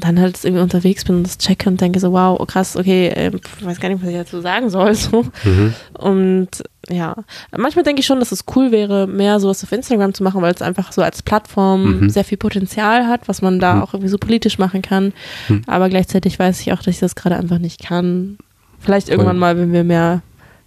dann 0.00 0.18
halt 0.20 0.42
irgendwie 0.44 0.62
unterwegs 0.62 1.04
bin 1.04 1.16
und 1.16 1.22
das 1.26 1.38
checke 1.38 1.68
und 1.68 1.80
denke 1.80 2.00
so, 2.00 2.12
wow, 2.12 2.38
oh 2.40 2.44
krass, 2.46 2.76
okay, 2.76 3.08
ähm, 3.14 3.40
ich 3.58 3.64
weiß 3.66 3.80
gar 3.80 3.88
nicht, 3.88 4.02
was 4.02 4.08
ich 4.10 4.16
dazu 4.16 4.40
sagen 4.40 4.70
soll. 4.70 4.94
So. 4.94 5.24
Mhm. 5.44 5.74
Und 5.98 6.48
ja, 6.88 7.14
manchmal 7.56 7.82
denke 7.84 8.00
ich 8.00 8.06
schon, 8.06 8.18
dass 8.20 8.32
es 8.32 8.44
cool 8.54 8.70
wäre, 8.72 9.06
mehr 9.06 9.40
sowas 9.40 9.62
auf 9.64 9.72
Instagram 9.72 10.12
zu 10.14 10.22
machen, 10.22 10.42
weil 10.42 10.52
es 10.54 10.62
einfach 10.62 10.92
so 10.92 11.02
als 11.02 11.22
Plattform 11.22 12.00
Mhm. 12.00 12.10
sehr 12.10 12.24
viel 12.24 12.38
Potenzial 12.38 13.06
hat, 13.06 13.26
was 13.28 13.40
man 13.42 13.58
da 13.60 13.74
Mhm. 13.74 13.82
auch 13.82 13.94
irgendwie 13.94 14.10
so 14.10 14.18
politisch 14.18 14.58
machen 14.58 14.82
kann. 14.82 15.12
Mhm. 15.48 15.62
Aber 15.66 15.88
gleichzeitig 15.88 16.38
weiß 16.38 16.60
ich 16.60 16.72
auch, 16.72 16.78
dass 16.78 16.88
ich 16.88 17.00
das 17.00 17.14
gerade 17.14 17.36
einfach 17.36 17.58
nicht 17.58 17.82
kann. 17.82 18.36
Vielleicht 18.80 19.08
irgendwann 19.08 19.38
mal, 19.38 19.56
wenn 19.56 19.72
wir 19.72 19.84
mehr 19.84 20.22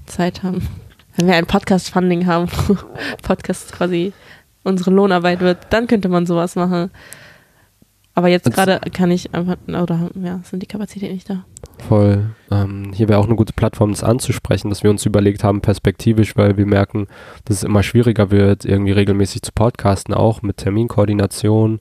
Zeit 0.07 0.41
haben. 0.43 0.67
Wenn 1.15 1.27
wir 1.27 1.35
ein 1.35 1.45
Podcast-Funding 1.45 2.25
haben, 2.25 2.47
wo 2.67 2.77
Podcast 3.23 3.71
quasi 3.73 4.13
unsere 4.63 4.91
Lohnarbeit 4.91 5.39
wird, 5.39 5.59
dann 5.69 5.87
könnte 5.87 6.09
man 6.09 6.25
sowas 6.25 6.55
machen. 6.55 6.89
Aber 8.17 8.29
jetzt 8.29 8.51
gerade 8.51 8.79
kann 8.91 9.11
ich 9.11 9.31
einfach, 9.35 9.57
oder 9.67 10.09
ja, 10.19 10.39
sind 10.41 10.63
die 10.63 10.65
Kapazitäten 10.65 11.13
nicht 11.13 11.29
da. 11.29 11.45
Voll. 11.87 12.31
Ähm, 12.49 12.91
hier 12.91 13.09
wäre 13.09 13.19
auch 13.19 13.27
eine 13.27 13.35
gute 13.35 13.53
Plattform, 13.53 13.91
das 13.91 14.03
anzusprechen, 14.03 14.69
dass 14.69 14.81
wir 14.81 14.89
uns 14.89 15.05
überlegt 15.05 15.43
haben, 15.43 15.61
perspektivisch, 15.61 16.35
weil 16.35 16.57
wir 16.57 16.65
merken, 16.65 17.05
dass 17.45 17.57
es 17.57 17.63
immer 17.63 17.83
schwieriger 17.83 18.31
wird, 18.31 18.65
irgendwie 18.65 18.93
regelmäßig 18.93 19.43
zu 19.43 19.51
podcasten, 19.53 20.15
auch 20.15 20.41
mit 20.41 20.57
Terminkoordination. 20.57 21.79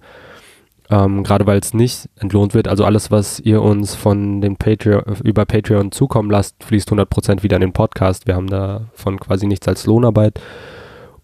Ähm, 0.90 1.24
Gerade 1.24 1.46
weil 1.46 1.58
es 1.58 1.72
nicht 1.72 2.10
entlohnt 2.20 2.52
wird. 2.52 2.68
Also 2.68 2.84
alles, 2.84 3.10
was 3.10 3.40
ihr 3.40 3.62
uns 3.62 3.94
von 3.94 4.42
den 4.42 4.56
Patreon, 4.56 5.04
über 5.24 5.46
Patreon 5.46 5.90
zukommen 5.90 6.30
lasst, 6.30 6.62
fließt 6.64 6.90
100% 6.90 7.44
wieder 7.44 7.56
in 7.56 7.62
den 7.62 7.72
Podcast. 7.72 8.26
Wir 8.26 8.34
haben 8.34 8.48
davon 8.48 9.18
quasi 9.18 9.46
nichts 9.46 9.66
als 9.68 9.86
Lohnarbeit. 9.86 10.38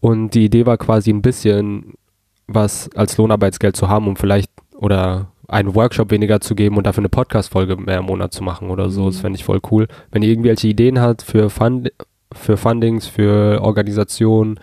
Und 0.01 0.31
die 0.31 0.47
Idee 0.47 0.65
war 0.65 0.79
quasi 0.79 1.11
ein 1.11 1.21
bisschen 1.21 1.99
was 2.47 2.89
als 2.95 3.19
Lohnarbeitsgeld 3.19 3.77
zu 3.77 3.89
haben, 3.89 4.09
um 4.09 4.17
vielleicht 4.17 4.51
oder 4.77 5.29
einen 5.49 5.75
Workshop 5.75 6.11
weniger 6.11 6.41
zu 6.41 6.55
geben 6.55 6.77
und 6.77 6.87
dafür 6.87 7.03
eine 7.03 7.09
Podcast-Folge 7.09 7.77
mehr 7.77 7.99
im 7.99 8.07
Monat 8.07 8.33
zu 8.33 8.43
machen 8.43 8.71
oder 8.71 8.89
so. 8.91 9.07
Das 9.07 9.17
Mhm. 9.17 9.21
fände 9.21 9.37
ich 9.39 9.45
voll 9.45 9.61
cool. 9.71 9.87
Wenn 10.11 10.23
ihr 10.23 10.31
irgendwelche 10.31 10.69
Ideen 10.69 11.01
habt 11.01 11.23
für, 11.23 11.51
Fund 11.51 11.93
für 12.33 12.57
Fundings, 12.57 13.07
für 13.07 13.61
Organisationen, 13.63 14.59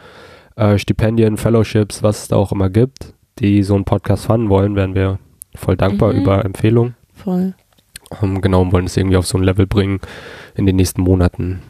äh, 0.55 0.77
Stipendien, 0.79 1.37
Fellowships, 1.37 2.01
was 2.01 2.23
es 2.23 2.27
da 2.29 2.35
auch 2.37 2.51
immer 2.51 2.69
gibt, 2.69 3.13
die 3.37 3.61
so 3.63 3.75
einen 3.75 3.85
Podcast 3.85 4.25
fanden 4.25 4.49
wollen, 4.49 4.75
wären 4.75 4.95
wir 4.95 5.19
voll 5.55 5.77
dankbar 5.77 6.13
Mhm. 6.13 6.21
über 6.21 6.43
Empfehlungen. 6.45 6.95
Voll. 7.13 7.53
Ähm, 8.23 8.41
genau, 8.41 8.61
und 8.63 8.71
wollen 8.73 8.85
es 8.85 8.97
irgendwie 8.97 9.17
auf 9.17 9.27
so 9.27 9.37
ein 9.37 9.43
Level 9.43 9.67
bringen 9.67 9.99
in 10.55 10.65
den 10.65 10.77
nächsten 10.77 11.01
Monaten. 11.01 11.61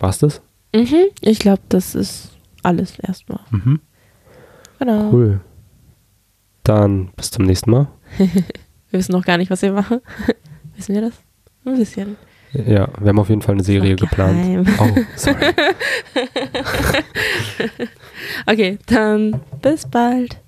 War's 0.00 0.18
das? 0.18 0.42
Mhm. 0.74 1.10
Ich 1.20 1.38
glaube, 1.38 1.60
das 1.68 1.94
ist 1.94 2.30
alles 2.62 2.98
erstmal. 2.98 3.40
Mhm. 3.50 3.80
Genau. 4.78 5.10
Cool. 5.12 5.40
Dann 6.64 7.10
bis 7.16 7.30
zum 7.30 7.44
nächsten 7.44 7.70
Mal. 7.70 7.88
Wir 8.18 8.98
wissen 8.98 9.12
noch 9.12 9.24
gar 9.24 9.36
nicht, 9.38 9.50
was 9.50 9.62
wir 9.62 9.72
machen. 9.72 10.00
wissen 10.76 10.94
wir 10.96 11.02
das? 11.02 11.14
Ein 11.64 11.76
bisschen. 11.76 12.16
Ja, 12.52 12.88
wir 12.98 13.10
haben 13.10 13.20
auf 13.20 13.28
jeden 13.28 13.42
Fall 13.42 13.54
eine 13.54 13.62
Serie 13.62 13.94
geplant. 13.94 14.68
Oh, 14.80 14.88
sorry. 15.14 15.36
Okay, 18.46 18.78
dann 18.86 19.40
bis 19.62 19.86
bald. 19.86 20.38